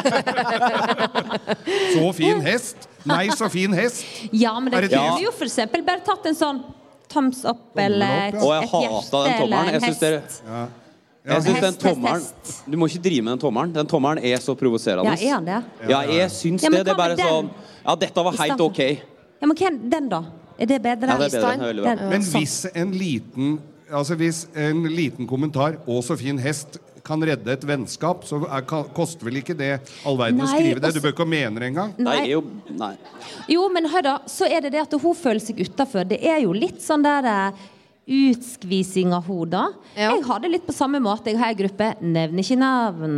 Så 1.96 2.08
fin 2.16 2.42
hest! 2.44 2.90
Nei, 3.08 3.30
så 3.32 3.48
fin 3.52 3.72
hest! 3.74 4.04
Ja, 4.36 4.58
men 4.60 4.74
det 4.74 4.82
det 4.88 4.90
kunne 4.92 5.16
ja. 5.16 5.24
jo 5.24 5.32
for 5.32 5.48
eksempel 5.48 5.86
bare 5.88 6.04
tatt 6.04 6.26
en 6.28 6.36
sånn 6.36 6.60
thumbs 7.10 7.46
up 7.48 7.80
eller 7.80 8.36
ja. 8.36 8.58
Et 8.60 8.74
hjerte 8.76 9.22
eller 9.24 9.70
en 9.70 9.78
Jeg 9.78 9.84
syns 9.86 10.02
dere 10.04 10.20
hest. 10.20 10.42
Jeg 11.30 11.46
synes 11.46 11.60
den 11.60 11.74
hest, 11.74 11.82
tommelen 11.84 12.26
hest. 12.26 12.60
Du 12.66 12.78
må 12.80 12.90
ikke 12.90 13.04
drive 13.06 13.24
med 13.26 13.34
den 13.36 13.42
tommelen. 13.46 13.74
Den 13.76 13.90
tommelen 13.90 14.24
er 14.26 14.44
så 14.44 14.56
provoserende. 14.60 15.16
Ja, 15.16 15.30
er 15.30 15.34
han 15.38 15.50
det? 15.50 15.62
Ja, 15.90 16.02
jeg 16.20 16.30
syns 16.36 16.66
Ja, 16.66 16.74
det. 16.74 16.84
Det 16.86 16.94
er 16.94 17.00
bare 17.00 17.18
sånn 17.20 17.50
Ja, 17.86 17.96
dette 17.96 18.28
var 18.28 18.38
helt 18.44 18.62
ok. 18.68 18.80
Ja, 19.40 19.48
men 19.48 19.56
hvem 19.56 19.82
den, 19.90 20.10
da? 20.12 20.24
Er 20.60 20.68
det 20.68 20.82
bedre? 20.84 21.08
Ja, 21.08 21.18
det 21.18 21.34
er 21.34 21.48
bedre. 21.48 21.74
Den 21.74 21.88
er 21.88 22.00
bra. 22.02 22.10
Men 22.12 22.26
sånn. 22.28 22.44
hvis 22.44 22.58
en 22.74 22.96
liten 23.00 23.60
altså 23.90 24.16
hvis 24.20 24.44
en 24.54 24.84
liten 24.86 25.28
kommentar 25.28 25.80
'Å, 25.82 26.02
så 26.06 26.18
fin 26.18 26.38
hest' 26.38 26.78
kan 27.04 27.22
redde 27.26 27.52
et 27.52 27.64
vennskap, 27.66 28.26
så 28.28 28.42
er, 28.46 28.62
koster 28.94 29.26
vel 29.26 29.40
ikke 29.42 29.56
det 29.58 29.72
all 30.06 30.18
verden 30.20 30.44
å 30.44 30.50
skrive 30.52 30.82
det? 30.84 30.94
Du 30.94 31.02
bør 31.02 31.16
ikke 31.16 31.26
mene 31.26 31.62
det 31.62 31.72
engang. 31.72 31.94
Nei, 31.98 32.18
Nei. 32.20 32.28
jo 32.30 32.44
Nei. 32.78 32.94
Jo, 33.50 33.66
men 33.74 33.90
hør 33.90 34.06
da, 34.06 34.16
så 34.30 34.46
er 34.46 34.62
det 34.62 34.74
det 34.76 34.84
at 34.84 34.94
hun 35.02 35.16
føler 35.18 35.42
seg 35.42 35.58
utafor. 35.64 36.06
Det 36.10 36.20
er 36.22 36.44
jo 36.44 36.54
litt 36.54 36.84
sånn 36.84 37.02
der 37.06 37.26
eh, 37.26 37.68
utskvising 38.10 39.14
av 39.14 39.28
hodet. 39.30 39.68
Ja. 39.94 40.10
Jeg 40.16 40.26
har 40.26 40.42
det 40.42 40.50
litt 40.56 40.66
på 40.66 40.74
samme 40.76 41.02
måte. 41.04 41.30
Jeg 41.30 41.40
har 41.42 41.54
en 41.54 41.60
gruppe, 41.60 41.94
nevner 42.02 42.44
ikke 42.44 42.58
navn. 42.60 43.18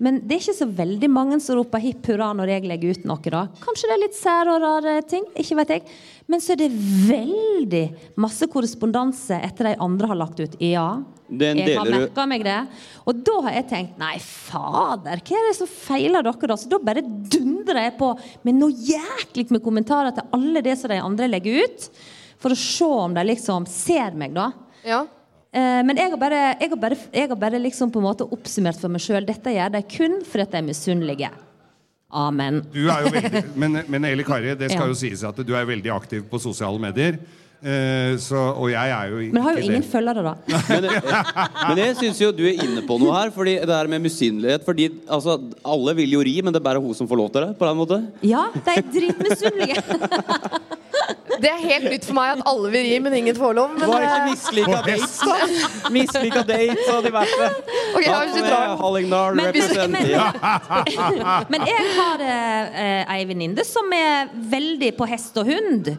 Men 0.00 0.22
det 0.24 0.32
er 0.32 0.40
ikke 0.40 0.56
så 0.56 0.68
veldig 0.78 1.10
mange 1.12 1.36
som 1.44 1.58
roper 1.58 1.82
hipp 1.84 2.06
hurra 2.08 2.30
når 2.36 2.54
jeg 2.54 2.68
legger 2.70 2.96
ut 2.96 3.02
noe, 3.10 3.32
da. 3.34 3.42
Kanskje 3.60 3.90
det 3.90 3.96
er 3.98 4.02
litt 4.06 4.16
sære 4.16 4.54
og 4.54 4.62
rare 4.64 4.94
ting, 5.04 5.26
ikke 5.36 5.58
vet 5.58 5.72
jeg. 5.74 5.82
Men 6.30 6.40
så 6.40 6.54
er 6.54 6.62
det 6.62 6.70
veldig 7.10 7.82
masse 8.22 8.48
korrespondanse 8.48 9.36
etter 9.44 9.68
de 9.68 9.74
andre 9.84 10.08
har 10.08 10.20
lagt 10.22 10.40
ut. 10.40 10.54
Ja, 10.64 11.02
Den 11.28 11.60
jeg 11.60 11.76
har 11.76 11.90
merka 11.92 12.24
meg 12.30 12.46
det. 12.46 12.56
Og 13.04 13.20
da 13.26 13.34
har 13.44 13.58
jeg 13.58 13.66
tenkt 13.74 14.00
nei, 14.00 14.14
fader, 14.24 15.20
hva 15.20 15.42
er 15.42 15.50
det 15.50 15.58
som 15.58 15.68
feiler 15.68 16.24
dere, 16.24 16.48
da? 16.48 16.56
Så 16.56 16.70
da 16.72 16.80
bare 16.80 17.04
dundrer 17.04 17.82
jeg 17.90 17.98
på 18.00 18.14
med 18.48 18.56
noe 18.56 18.72
jæklig 18.72 19.50
med 19.52 19.64
kommentarer 19.66 20.16
til 20.16 20.32
alle 20.38 20.64
det 20.64 20.78
som 20.80 20.94
de 20.94 21.02
andre 21.02 21.28
legger 21.28 21.66
ut. 21.66 21.90
For 22.40 22.54
å 22.54 22.58
se 22.58 22.86
om 23.06 23.14
de 23.16 23.24
liksom 23.28 23.66
ser 23.68 24.14
meg, 24.16 24.32
da. 24.36 24.50
Ja. 24.86 25.02
Eh, 25.52 25.80
men 25.84 25.98
jeg 25.98 26.12
har 26.12 26.20
bare, 26.20 26.40
jeg 26.60 26.70
har 26.72 26.78
bare, 26.80 26.96
jeg 27.12 27.28
har 27.28 27.36
bare 27.36 27.58
liksom 27.60 27.90
på 27.92 27.98
en 28.00 28.06
måte 28.06 28.24
oppsummert 28.32 28.78
for 28.80 28.88
meg 28.92 29.02
sjøl 29.02 29.26
dette 29.28 29.50
gjør 29.52 29.72
de 29.74 29.82
kun 29.90 30.20
fordi 30.24 30.46
de 30.52 30.60
er 30.60 30.66
misunnelige. 30.68 31.30
Amen. 32.10 32.62
Du 32.74 32.88
er 32.90 33.04
jo 33.06 33.10
veldig, 33.14 33.44
men, 33.60 33.80
men 33.86 34.06
Eli 34.08 34.24
Kari, 34.26 34.54
det 34.58 34.72
skal 34.72 34.88
Ja. 34.88 34.90
jo 34.90 34.96
sies 34.98 35.20
at 35.26 35.36
du 35.46 35.52
er 35.54 35.68
veldig 35.68 35.92
aktiv 35.94 36.24
på 36.30 36.40
sosiale 36.42 36.80
medier. 36.82 37.18
Eh, 37.60 38.14
så, 38.16 38.40
og 38.56 38.70
jeg 38.72 38.88
er 38.94 39.10
jo 39.12 39.18
ikke 39.20 39.34
Men 39.36 39.42
har 39.44 39.58
jo 39.58 39.64
ingen 39.68 39.82
det. 39.84 39.90
følgere, 39.92 40.22
da. 40.24 40.32
Men, 40.72 40.86
men 41.68 41.80
jeg 41.82 41.96
syns 41.98 42.22
jo 42.22 42.30
du 42.32 42.40
er 42.48 42.56
inne 42.64 42.80
på 42.88 42.96
noe 43.02 43.12
her. 43.18 43.28
Fordi 43.34 43.58
det 43.60 43.74
her 43.76 43.90
med 43.92 44.00
misunnelighet 44.06 44.64
Fordi 44.64 44.86
altså, 45.12 45.34
Alle 45.68 45.92
vil 45.98 46.14
jo 46.16 46.22
ri, 46.24 46.38
men 46.40 46.54
det 46.56 46.62
er 46.62 46.64
bare 46.70 46.80
hun 46.80 46.96
som 46.96 47.06
får 47.10 47.20
lov 47.20 47.28
til 47.34 47.44
det. 47.44 47.50
På 47.60 47.68
den 47.68 47.76
måte 47.82 47.98
Ja, 48.24 48.46
de 48.56 48.78
er 48.78 48.88
dritmisunnelige. 48.96 49.84
Det 51.40 51.50
er 51.50 51.60
helt 51.62 51.86
nytt 51.90 52.04
for 52.08 52.16
meg 52.18 52.32
at 52.38 52.42
alle 52.50 52.70
vil 52.72 52.86
gi, 52.90 52.98
men 53.04 53.14
ingen 53.16 53.36
får 53.36 53.54
lov. 53.56 53.70
Men, 53.78 53.88
Var 53.90 54.04
ikke 54.06 54.24
mislika 54.30 54.80
dates, 54.86 55.14
da? 55.24 55.36
Mislika 55.94 56.42
dates 56.48 56.90
og 56.92 57.04
diverse. 57.06 57.48
Okay, 57.94 58.04
jeg 58.04 58.14
har 58.14 58.24
ikke 58.26 58.44
Ja. 58.50 58.76
Hallingdal 58.80 59.34
Men 59.34 59.44
men- 59.90 60.10
Men 61.54 61.66
jeg 61.66 61.84
har 61.96 62.18
eh, 62.20 63.14
ei 63.16 63.24
venninne 63.24 63.64
som 63.64 63.92
er 63.92 64.28
veldig 64.52 64.92
på 64.96 65.08
hest 65.08 65.36
og 65.40 65.46
hund. 65.46 65.96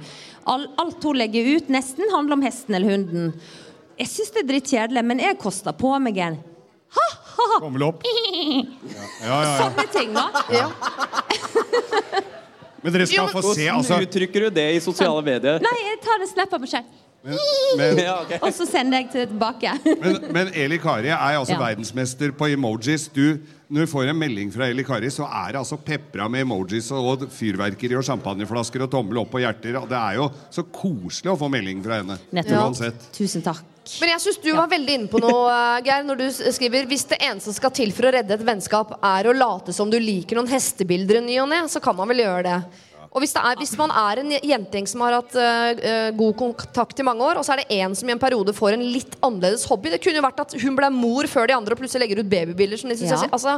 All, 0.47 0.67
alt 0.81 1.03
hun 1.03 1.15
legger 1.17 1.55
ut, 1.57 1.67
nesten 1.69 2.09
handler 2.13 2.33
om 2.33 2.41
hesten 2.41 2.75
eller 2.75 2.89
hunden. 2.95 3.33
Jeg 3.99 4.07
syns 4.09 4.31
det 4.33 4.41
er 4.43 4.47
drittkjedelig, 4.53 5.03
men 5.05 5.19
jeg 5.19 5.37
koster 5.37 5.71
på 5.77 5.99
meg 6.01 6.17
en 6.17 6.39
Tommel 7.61 7.83
opp. 7.87 8.03
Ja, 8.11 9.27
ja, 9.27 9.37
ja. 9.41 9.57
sånne 9.61 9.85
ting, 9.93 10.13
da. 10.13 10.29
Men 12.81 12.95
dere 12.95 13.07
skal 13.09 13.29
få 13.31 13.41
se, 13.53 13.67
altså. 13.69 13.93
Hvordan 13.93 14.07
uttrykker 14.09 14.47
du 14.47 14.49
det 14.57 14.67
i 14.75 14.81
sosiale 14.83 15.21
medier? 15.25 15.61
Nei, 15.63 15.77
jeg 15.91 16.01
tar 16.03 16.21
en 16.23 16.29
snap 16.31 16.53
av 16.57 16.63
meg. 16.65 16.91
Men, 17.21 17.37
men, 17.77 17.99
Ja. 18.07 18.15
Og 18.41 18.49
så 18.57 18.65
sender 18.65 19.03
jeg 19.03 19.11
til 19.13 19.27
tilbake. 19.29 19.75
men, 19.85 20.15
men 20.33 20.53
Eli 20.57 20.79
Kari 20.81 21.11
er 21.13 21.37
altså 21.37 21.53
Ja. 21.57 21.61
verdensmester 21.61 22.33
på 22.33 22.49
emojis. 22.55 23.05
Du, 23.13 23.37
når 23.69 23.85
du 23.85 23.91
får 23.91 24.09
en 24.09 24.17
melding 24.17 24.49
fra 24.53 24.71
Eli 24.73 24.83
Kari, 24.87 25.11
så 25.13 25.27
er 25.29 25.53
det 25.53 25.61
altså 25.61 25.77
pepra 25.77 26.25
med 26.33 26.47
emojis 26.47 26.89
og 26.97 27.27
fyrverkeri 27.31 27.95
og 27.99 28.07
champagneflasker 28.09 28.87
og 28.87 28.89
tommel 28.97 29.21
opp 29.21 29.37
og 29.37 29.45
hjerter. 29.45 29.77
Og 29.83 29.85
det 29.91 29.99
er 30.01 30.17
jo 30.17 30.31
så 30.49 30.65
koselig 30.73 31.35
å 31.35 31.37
få 31.43 31.51
melding 31.53 31.85
fra 31.85 32.01
henne. 32.01 32.17
Nettopp. 32.33 32.65
Uansett. 32.65 33.05
Tusen 33.15 33.45
takk. 33.45 33.61
Men 34.01 34.11
jeg 34.13 34.21
syns 34.21 34.37
du 34.43 34.51
var 34.53 34.69
veldig 34.71 34.93
inne 34.99 35.09
på 35.11 35.19
noe, 35.23 35.47
eh, 35.55 35.81
Geir, 35.87 36.05
når 36.05 36.21
du 36.21 36.27
skriver 36.53 36.85
hvis 36.91 37.07
det 37.09 37.17
eneste 37.21 37.49
som 37.49 37.57
skal 37.57 37.73
til 37.81 37.91
for 37.95 38.07
å 38.09 38.13
redde 38.13 38.37
et 38.37 38.45
vennskap, 38.45 38.93
er 39.01 39.27
å 39.31 39.33
late 39.35 39.73
som 39.73 39.89
du 39.89 39.97
liker 40.01 40.37
noen 40.37 40.51
hestebilder 40.51 41.21
i 41.21 41.25
ny 41.31 41.39
og 41.41 41.49
ne, 41.51 41.63
så 41.71 41.81
kan 41.83 41.97
man 41.97 42.09
vel 42.13 42.23
gjøre 42.25 42.45
det. 42.49 42.61
Og 43.11 43.19
hvis, 43.19 43.33
det 43.35 43.41
er, 43.43 43.57
hvis 43.59 43.73
man 43.75 43.91
er 43.91 44.21
en 44.21 44.29
jentegjeng 44.39 44.85
som 44.87 45.01
har 45.03 45.17
hatt 45.17 45.33
eh, 45.35 46.11
god 46.15 46.37
kontakt 46.39 47.01
i 47.01 47.03
mange 47.03 47.25
år, 47.27 47.41
og 47.41 47.43
så 47.43 47.57
er 47.57 47.59
det 47.65 47.79
en 47.83 47.91
som 47.99 48.07
i 48.07 48.13
en 48.13 48.21
periode 48.21 48.53
får 48.55 48.77
en 48.77 48.85
litt 48.87 49.17
annerledes 49.19 49.65
hobby 49.67 49.91
Det 49.91 49.99
kunne 49.99 50.21
jo 50.21 50.23
vært 50.23 50.39
at 50.45 50.55
hun 50.61 50.77
ble 50.79 50.87
mor 50.95 51.27
før 51.27 51.49
de 51.51 51.57
andre 51.57 51.75
og 51.75 51.81
plutselig 51.81 52.05
legger 52.05 52.21
ut 52.23 52.29
babybilder. 52.31 52.79
Som 52.79 52.93
de 52.93 52.95
synes 53.01 53.11
Ja. 53.11 53.19
jeg, 53.25 53.33
altså, 53.35 53.57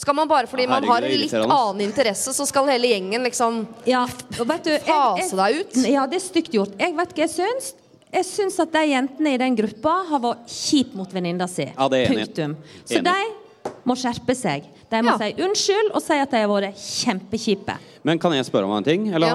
skal 0.00 0.16
man 0.16 0.30
bare 0.30 0.48
fordi 0.48 0.64
man 0.70 0.80
Herregud, 0.88 0.94
har 0.94 1.10
en 1.10 1.20
litt 1.20 1.36
annen 1.58 1.84
interesse, 1.84 2.32
så 2.32 2.48
skal 2.48 2.70
hele 2.72 2.94
gjengen 2.94 3.28
liksom 3.28 3.66
Ja, 3.84 4.06
du, 4.08 4.44
jeg- 4.72 4.80
jeg- 4.88 4.88
Fase 4.88 5.36
deg 5.36 5.60
ut? 5.60 5.76
Ja, 5.84 6.06
det 6.08 6.22
er 6.22 6.24
stygt 6.30 6.56
gjort. 6.56 6.72
Jeg 6.80 6.96
vet 6.96 7.12
hva 7.12 7.26
jeg 7.28 7.34
syns. 7.36 7.74
Jeg 8.14 8.26
syns 8.28 8.58
at 8.62 8.70
de 8.74 8.84
jentene 8.92 9.32
i 9.34 9.40
den 9.40 9.56
gruppa 9.58 9.96
har 10.10 10.20
vært 10.22 10.44
kjipe 10.54 10.94
mot 10.98 11.10
venninna 11.10 11.48
si. 11.50 11.66
Ja, 11.72 11.88
det 11.90 12.04
er 12.04 12.12
enig. 12.12 12.28
Punktum. 12.28 12.54
Så 12.86 13.00
Enig. 13.00 13.10
de 13.10 13.72
må 13.88 13.96
skjerpe 13.98 14.36
seg. 14.38 14.68
De 14.92 15.00
må 15.02 15.10
Ja. 15.10 15.18
si 15.18 15.32
unnskyld 15.42 15.90
og 15.96 16.02
si 16.04 16.14
at 16.22 16.30
de 16.30 16.36
har 16.44 16.48
vært 16.52 16.78
kjempekjipe. 16.78 17.74
Men 18.04 18.18
kan 18.20 18.32
jeg 18.36 18.44
spørre 18.46 18.68
om 18.68 18.76
en 18.76 18.84
ting? 18.84 19.08
Eller, 19.14 19.26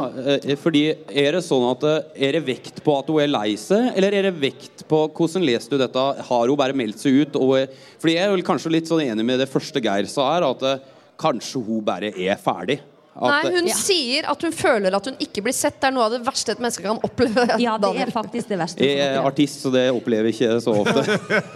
ja. 0.45 0.55
fordi 0.55 0.83
Er 1.09 1.31
det 1.33 1.41
sånn 1.43 1.65
at 1.71 1.83
eh, 1.83 2.27
Er 2.27 2.31
det 2.37 2.45
vekt 2.45 2.83
på 2.85 2.93
at 2.99 3.07
hun 3.09 3.19
er 3.19 3.27
lei 3.27 3.55
seg, 3.57 3.91
eller 3.97 4.13
er 4.13 4.27
det 4.29 4.35
vekt 4.39 4.85
på 4.87 5.09
hvordan 5.11 5.43
leser 5.43 5.69
du 5.73 5.77
dette? 5.81 6.05
Har 6.29 6.47
hun 6.47 6.55
bare 6.55 6.73
meldt 6.77 6.99
seg 7.01 7.25
ut? 7.25 7.35
Og, 7.35 7.57
eh, 7.57 7.67
fordi 7.99 8.13
jeg 8.15 8.27
er 8.27 8.31
vel 8.31 8.43
kanskje 8.45 8.71
litt 8.71 8.85
sånn 8.87 9.01
enig 9.03 9.25
med 9.25 9.39
det 9.39 9.49
første 9.49 9.81
Geir 9.81 10.05
sa 10.07 10.35
her, 10.35 10.45
at 10.51 10.61
eh, 10.63 10.79
kanskje 11.17 11.65
hun 11.65 11.81
bare 11.83 12.13
er 12.15 12.37
ferdig. 12.37 12.79
At, 13.19 13.43
Nei, 13.43 13.51
hun 13.57 13.67
Ja. 13.67 13.75
sier 13.75 14.23
at 14.31 14.41
hun 14.45 14.53
føler 14.55 14.95
at 14.95 15.05
hun 15.09 15.15
ikke 15.19 15.41
blir 15.43 15.51
sett. 15.53 15.75
Det 15.81 15.89
er 15.89 15.91
noe 15.91 16.05
av 16.07 16.13
det 16.13 16.21
verste 16.23 16.53
et 16.53 16.59
menneske 16.63 16.85
kan 16.85 16.99
oppleve. 17.03 17.43
Ja, 17.65 17.73
det 17.77 17.89
er 18.05 18.11
faktisk 18.15 18.47
det 18.47 18.57
verste. 18.61 18.79
jeg 18.79 18.99
er 19.03 19.19
artist, 19.27 19.59
så 19.65 19.71
det 19.73 19.89
opplever 19.91 20.29
jeg 20.31 20.37
ikke 20.37 20.61
så 20.63 20.71
ofte. 20.79 21.03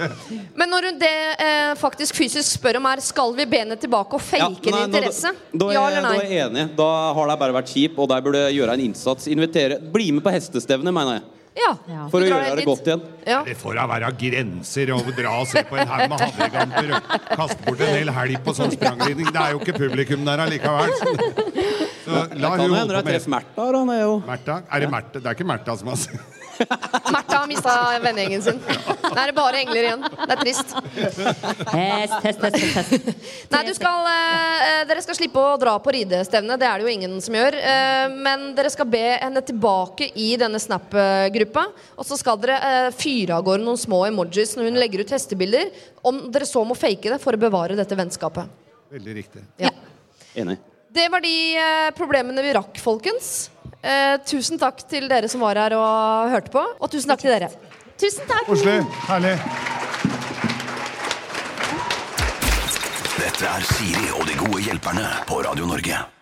Men 0.59 0.70
når 0.74 0.89
hun 0.89 0.99
det 0.99 1.14
eh, 1.39 1.74
faktisk 1.80 2.16
fysisk 2.20 2.57
spør 2.59 2.82
om 2.82 2.89
er 2.91 2.99
Skal 3.05 3.32
vi 3.38 3.45
be 3.47 3.61
henne 3.64 3.78
tilbake 3.80 4.18
og 4.20 4.22
fake 4.22 4.43
Ja, 4.43 4.76
en 4.76 4.89
interesse? 4.91 5.32
Da, 5.53 5.57
da, 5.64 5.70
er, 5.70 5.74
ja 5.78 5.86
jeg- 5.95 6.03
nei? 6.03 6.11
da 6.18 6.24
er 6.26 6.34
jeg 6.34 6.49
enig. 6.49 6.66
Da 6.76 6.89
har 7.16 7.32
de 7.32 7.38
bare 7.45 7.55
vært 7.61 7.72
kjip, 7.72 7.97
og 8.03 8.09
de 8.11 8.20
burde 8.28 8.43
gjøre 8.57 8.76
en 8.76 8.84
innsats. 8.89 9.28
Invitere 9.32 9.80
Bli 9.93 10.11
med 10.11 10.24
på 10.26 10.34
hestestevne, 10.36 10.91
mener 10.91 11.20
jeg. 11.20 11.24
Ja. 11.54 11.72
Ja. 11.88 12.06
For 12.12 12.24
å 12.24 12.28
gjøre 12.28 12.56
det 12.58 12.66
godt 12.68 12.88
igjen. 12.89 13.04
Ja. 13.30 13.39
Det 13.45 13.56
får 13.60 13.78
da 13.78 13.86
være 13.91 14.10
grenser 14.20 14.91
å 14.95 14.99
dra 15.14 15.34
og 15.41 15.49
se 15.51 15.64
på 15.70 15.78
en 15.80 15.91
haug 15.91 16.06
med 16.12 16.24
havregamper 16.26 16.93
og 16.97 17.16
kaste 17.30 17.60
bort 17.68 17.84
en 17.86 17.93
hel 17.99 18.14
helg 18.18 18.39
på 18.45 18.56
sånn 18.58 18.74
sprangridning. 18.74 19.30
Det 19.34 19.43
er 19.43 19.56
jo 19.56 19.62
ikke 19.62 19.78
publikum 19.78 20.26
der 20.28 20.45
allikevel. 20.47 20.93
Så, 20.99 21.16
så 22.06 22.24
la 22.36 22.54
hun 22.58 22.74
holde 22.74 23.04
på 23.06 23.14
med 23.14 23.28
Märtha. 23.32 24.58
er? 24.58 24.66
Er 24.70 24.86
det 24.86 24.89
Märtha? 24.91 25.20
Det 25.20 25.30
er 25.30 25.38
ikke 25.38 25.51
Märtha 25.54 25.78
som 25.80 25.93
har 25.93 26.01
Märtha 27.14 27.38
har 27.38 27.47
mista 27.47 27.74
vennegjengen 28.03 28.41
sin. 28.45 28.59
Nå 29.03 29.14
er 29.14 29.30
det 29.30 29.36
bare 29.38 29.61
engler 29.64 29.88
igjen. 29.88 30.03
Det 30.03 30.36
er 30.36 30.41
trist. 30.41 30.74
Test, 30.93 32.16
test, 32.24 32.41
test, 32.41 32.57
test, 32.59 32.89
test. 33.07 33.30
Nei, 33.53 33.61
du 33.68 33.74
skal, 33.78 34.09
eh, 34.09 34.82
Dere 34.89 35.03
skal 35.05 35.18
slippe 35.18 35.41
å 35.41 35.55
dra 35.61 35.76
på 35.84 35.93
ridestevne. 35.95 36.57
Det 36.59 36.68
er 36.68 36.80
det 36.80 36.88
jo 36.88 36.93
ingen 36.93 37.16
som 37.24 37.38
gjør. 37.38 37.57
Eh, 37.59 38.18
men 38.28 38.49
dere 38.57 38.72
skal 38.74 38.89
be 38.89 39.03
henne 39.22 39.43
tilbake 39.45 40.09
i 40.16 40.34
denne 40.39 40.61
Snap-gruppa. 40.61 41.68
Og 41.97 42.07
så 42.07 42.18
skal 42.20 42.41
dere 42.41 42.59
eh, 42.59 42.91
fyre 42.97 43.38
av 43.38 43.47
gårde 43.47 43.66
noen 43.66 43.80
små 43.80 44.03
emojis 44.09 44.55
når 44.57 44.72
hun 44.72 44.82
legger 44.82 45.03
ut 45.03 45.16
hestebilder. 45.16 45.72
Om 46.03 46.26
dere 46.34 46.49
så 46.49 46.66
må 46.68 46.78
fake 46.78 47.16
det 47.16 47.22
for 47.24 47.36
å 47.36 47.41
bevare 47.41 47.78
dette 47.80 47.97
vennskapet. 47.97 48.61
Veldig 48.93 49.18
riktig. 49.22 49.41
Ja. 49.61 49.72
enig. 50.38 50.59
Det 50.93 51.07
var 51.09 51.24
de 51.24 51.36
eh, 51.57 51.89
problemene 51.97 52.43
vi 52.45 52.53
rakk, 52.53 52.78
folkens. 52.78 53.49
Eh, 53.84 54.16
tusen 54.24 54.60
takk 54.62 54.80
til 54.88 55.10
dere 55.12 55.28
som 55.28 55.44
var 55.44 55.60
her 55.60 55.76
og 55.76 56.32
hørte 56.32 56.54
på. 56.54 56.64
Og 56.80 56.92
tusen 56.92 57.12
takk 57.12 57.26
til 57.26 57.36
dere. 57.36 57.52
Tusen 58.00 58.28
takk. 58.30 58.48
Oslo. 58.48 58.80
Herlig. 59.10 59.36
Dette 63.20 63.52
er 63.52 63.70
Siri 63.76 64.10
og 64.16 64.28
de 64.30 64.40
gode 64.40 64.64
hjelperne 64.64 65.08
på 65.28 65.44
Radio 65.44 65.68
Norge. 65.68 66.12